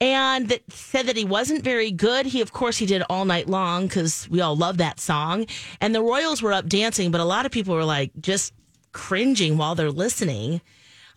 And 0.00 0.48
that 0.48 0.62
said 0.72 1.06
that 1.06 1.16
he 1.16 1.24
wasn't 1.24 1.64
very 1.64 1.90
good. 1.90 2.26
He, 2.26 2.40
of 2.40 2.52
course, 2.52 2.76
he 2.76 2.86
did 2.86 3.02
all 3.10 3.24
night 3.24 3.48
long 3.48 3.88
because 3.88 4.28
we 4.30 4.40
all 4.40 4.54
love 4.54 4.76
that 4.76 5.00
song. 5.00 5.46
And 5.80 5.92
the 5.92 6.02
Royals 6.02 6.40
were 6.40 6.52
up 6.52 6.68
dancing, 6.68 7.10
but 7.10 7.20
a 7.20 7.24
lot 7.24 7.46
of 7.46 7.50
people 7.50 7.74
were 7.74 7.84
like 7.84 8.12
just 8.20 8.54
cringing 8.92 9.56
while 9.56 9.74
they're 9.74 9.90
listening. 9.90 10.60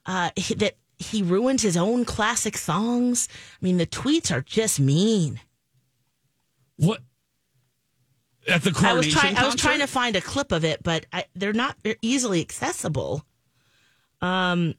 Uh, 0.07 0.31
that 0.57 0.77
he 0.97 1.21
ruined 1.21 1.61
his 1.61 1.77
own 1.77 2.05
classic 2.05 2.57
songs. 2.57 3.27
I 3.61 3.65
mean, 3.65 3.77
the 3.77 3.85
tweets 3.85 4.31
are 4.31 4.41
just 4.41 4.79
mean. 4.79 5.39
What? 6.77 7.01
At 8.47 8.63
the 8.63 8.69
I 8.69 8.71
was 8.71 8.77
coronation 8.81 9.11
trying. 9.19 9.37
I 9.37 9.45
was 9.45 9.55
trying 9.55 9.79
to 9.79 9.87
find 9.87 10.15
a 10.15 10.21
clip 10.21 10.51
of 10.51 10.65
it, 10.65 10.81
but 10.83 11.05
I, 11.13 11.25
they're 11.35 11.53
not 11.53 11.75
easily 12.01 12.41
accessible. 12.41 13.23
Um. 14.21 14.75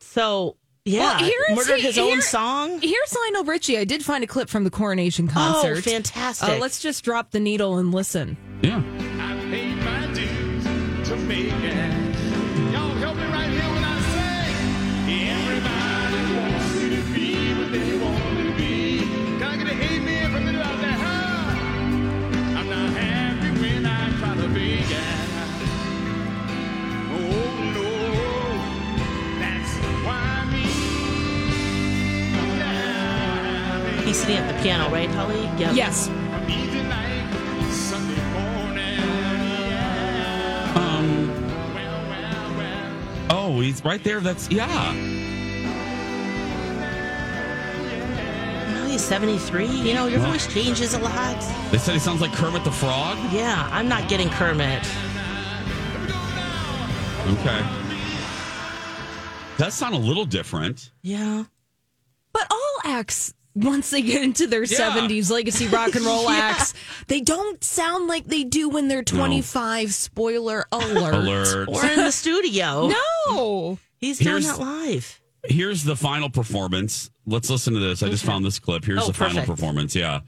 So 0.00 0.56
yeah, 0.84 1.00
Well, 1.00 1.18
here's- 1.18 1.56
murdered 1.56 1.80
his 1.80 1.94
here- 1.94 2.04
own 2.12 2.22
song. 2.22 2.80
Here's 2.80 3.14
Lionel 3.14 3.44
Richie. 3.44 3.78
I 3.78 3.84
did 3.84 4.04
find 4.04 4.24
a 4.24 4.26
clip 4.26 4.48
from 4.48 4.64
the 4.64 4.70
coronation 4.70 5.28
concert. 5.28 5.78
Oh, 5.78 5.80
fantastic! 5.80 6.48
Uh, 6.48 6.58
let's 6.58 6.80
just 6.80 7.04
drop 7.04 7.30
the 7.30 7.40
needle 7.40 7.78
and 7.78 7.92
listen. 7.94 8.36
Yeah. 8.62 8.82
He's 34.12 34.20
sitting 34.20 34.36
at 34.36 34.54
the 34.54 34.62
piano, 34.62 34.90
right, 34.92 35.08
Holly? 35.08 35.40
Yep. 35.58 35.74
Yes. 35.74 36.10
Easy 36.46 36.82
like 36.82 37.72
Sunday 37.72 38.22
morning. 38.34 38.98
Yeah. 39.70 40.74
Um. 40.76 41.28
Well, 41.72 42.10
well, 42.10 42.58
well. 42.58 42.92
Oh, 43.30 43.60
he's 43.60 43.82
right 43.82 44.04
there. 44.04 44.20
That's 44.20 44.50
yeah. 44.50 44.92
Well, 48.74 48.86
he's 48.90 49.02
seventy 49.02 49.38
three. 49.38 49.64
You 49.64 49.94
know, 49.94 50.08
your 50.08 50.20
Well. 50.20 50.32
voice 50.32 50.46
changes 50.52 50.92
a 50.92 50.98
lot. 50.98 51.40
They 51.70 51.78
said 51.78 51.94
he 51.94 51.98
sounds 51.98 52.20
like 52.20 52.34
Kermit 52.34 52.64
the 52.64 52.70
Frog. 52.70 53.16
Yeah, 53.32 53.66
I'm 53.72 53.88
not 53.88 54.10
getting 54.10 54.28
Kermit. 54.28 54.84
Okay. 57.28 57.64
Does 59.56 59.72
sound 59.72 59.94
a 59.94 59.98
little 59.98 60.26
different. 60.26 60.90
Yeah. 61.00 61.44
But 62.34 62.46
all 62.50 62.76
acts, 62.84 63.32
once 63.54 63.90
they 63.90 64.02
get 64.02 64.22
into 64.22 64.46
their 64.46 64.64
Yeah. 64.64 64.90
70s 64.90 65.30
legacy 65.30 65.68
rock 65.68 65.94
and 65.94 66.04
roll 66.04 66.28
acts, 66.30 66.74
they 67.08 67.20
don't 67.20 67.62
sound 67.62 68.08
like 68.08 68.24
they 68.26 68.44
do 68.44 68.68
when 68.68 68.88
they're 68.88 69.02
25. 69.04 69.92
Spoiler 69.92 70.64
alert. 70.72 71.14
Alert. 71.14 71.68
Or 71.68 71.84
in 71.86 71.96
the 71.98 72.12
studio. 72.12 72.90
No. 73.28 73.78
He's 73.98 74.18
doing 74.18 74.42
that 74.42 74.58
live. 74.58 75.20
Here's 75.44 75.84
the 75.84 75.94
final 75.96 76.28
performance. 76.30 77.10
Let's 77.26 77.48
listen 77.50 77.74
to 77.74 77.80
this. 77.80 78.02
I 78.02 78.08
just 78.08 78.24
found 78.24 78.44
this 78.44 78.58
clip. 78.58 78.84
Here's 78.84 79.02
Oh, 79.02 79.06
the 79.08 79.12
final 79.12 79.44
performance. 79.44 79.94
Yeah. 79.94 80.20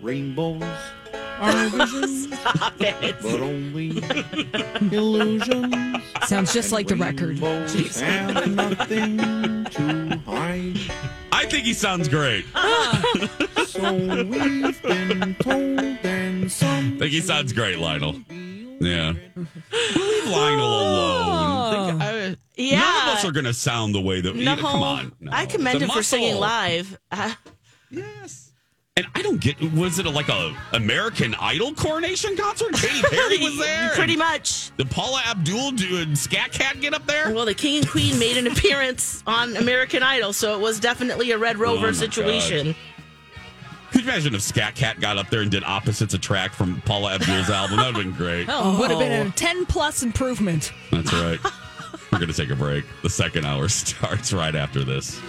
Rainbows 0.00 0.62
are 1.40 1.68
visions, 1.68 2.32
Stop 2.40 2.74
it. 2.80 3.16
but 3.22 3.40
only 3.40 4.02
illusions. 4.94 5.74
Sounds 6.24 6.52
just 6.52 6.72
like 6.72 6.86
the 6.88 6.96
record. 6.96 7.38
Rainbows 7.38 8.00
have 8.00 8.46
nothing 8.50 9.18
to 9.18 10.18
hide. 10.26 10.78
I 11.32 11.46
think 11.46 11.64
he 11.66 11.72
sounds 11.74 12.08
great. 12.08 12.44
So 13.66 13.92
we've 13.92 14.80
been 14.82 15.34
told, 15.40 15.80
and 16.04 16.50
some 16.52 16.96
think 16.98 17.10
he 17.10 17.20
sounds 17.20 17.52
great, 17.52 17.78
Lionel. 17.78 18.14
Yeah. 18.30 19.14
We'll 19.34 19.46
leave 19.96 20.26
Lionel 20.28 20.80
alone. 20.80 21.98
Think- 21.98 22.02
I- 22.02 22.36
Yeah. 22.56 22.78
None 22.80 23.08
of 23.08 23.14
us 23.18 23.24
are 23.24 23.32
going 23.32 23.46
to 23.46 23.52
sound 23.54 23.96
the 23.96 24.00
way 24.00 24.20
that. 24.20 24.36
No, 24.36 24.56
come 24.56 24.82
on. 24.82 25.12
No. 25.18 25.32
I 25.32 25.46
commend 25.46 25.80
The 25.80 25.86
him 25.86 25.90
for 25.90 26.04
singing 26.04 26.34
muscle. 26.34 26.40
live. 26.42 26.98
Uh, 27.10 27.34
Yes. 27.90 28.43
And 28.96 29.06
I 29.16 29.22
don't 29.22 29.40
get. 29.40 29.60
Was 29.72 29.98
it 29.98 30.06
like 30.06 30.28
a 30.28 30.56
American 30.72 31.34
Idol 31.40 31.74
coronation 31.74 32.36
concert? 32.36 32.74
Katy 32.74 33.02
Perry 33.10 33.38
was 33.38 33.58
there. 33.58 33.90
Pretty 33.90 34.14
much. 34.14 34.70
Did 34.76 34.88
Paula 34.88 35.20
Abdul 35.26 35.72
do 35.72 35.96
and 35.96 36.16
Skat 36.16 36.52
Kat 36.52 36.80
get 36.80 36.94
up 36.94 37.04
there? 37.04 37.34
Well, 37.34 37.44
the 37.44 37.54
king 37.54 37.78
and 37.78 37.88
queen 37.88 38.16
made 38.20 38.36
an 38.36 38.46
appearance 38.46 39.24
on 39.26 39.56
American 39.56 40.04
Idol, 40.04 40.32
so 40.32 40.54
it 40.54 40.60
was 40.60 40.78
definitely 40.78 41.32
a 41.32 41.38
Red 41.38 41.58
Rover 41.58 41.86
Oh, 41.86 41.90
my 41.90 41.92
situation. 41.92 42.76
Could 43.90 44.02
you 44.04 44.10
imagine 44.10 44.32
if 44.36 44.42
Skat 44.42 44.76
Kat 44.76 45.00
got 45.00 45.18
up 45.18 45.28
there 45.28 45.40
and 45.40 45.50
did 45.50 45.64
opposites 45.64 46.14
attract 46.14 46.54
from 46.54 46.80
Paula 46.82 47.14
Abdul's 47.16 47.50
album? 47.50 47.78
That 47.78 47.86
would 47.96 47.96
have 47.96 48.04
been 48.04 48.12
great. 48.12 48.46
Oh, 48.48 48.78
would 48.78 48.90
have 48.90 49.00
been 49.00 49.26
a 49.26 49.30
10 49.32 49.66
plus 49.66 50.04
improvement. 50.04 50.72
That's 50.92 51.12
right. 51.12 51.40
We're 52.12 52.20
going 52.20 52.30
to 52.30 52.36
take 52.36 52.50
a 52.50 52.56
break. 52.56 52.84
The 53.02 53.10
second 53.10 53.44
hour 53.44 53.68
starts 53.68 54.32
right 54.32 54.54
after 54.54 54.84
this. 54.84 55.20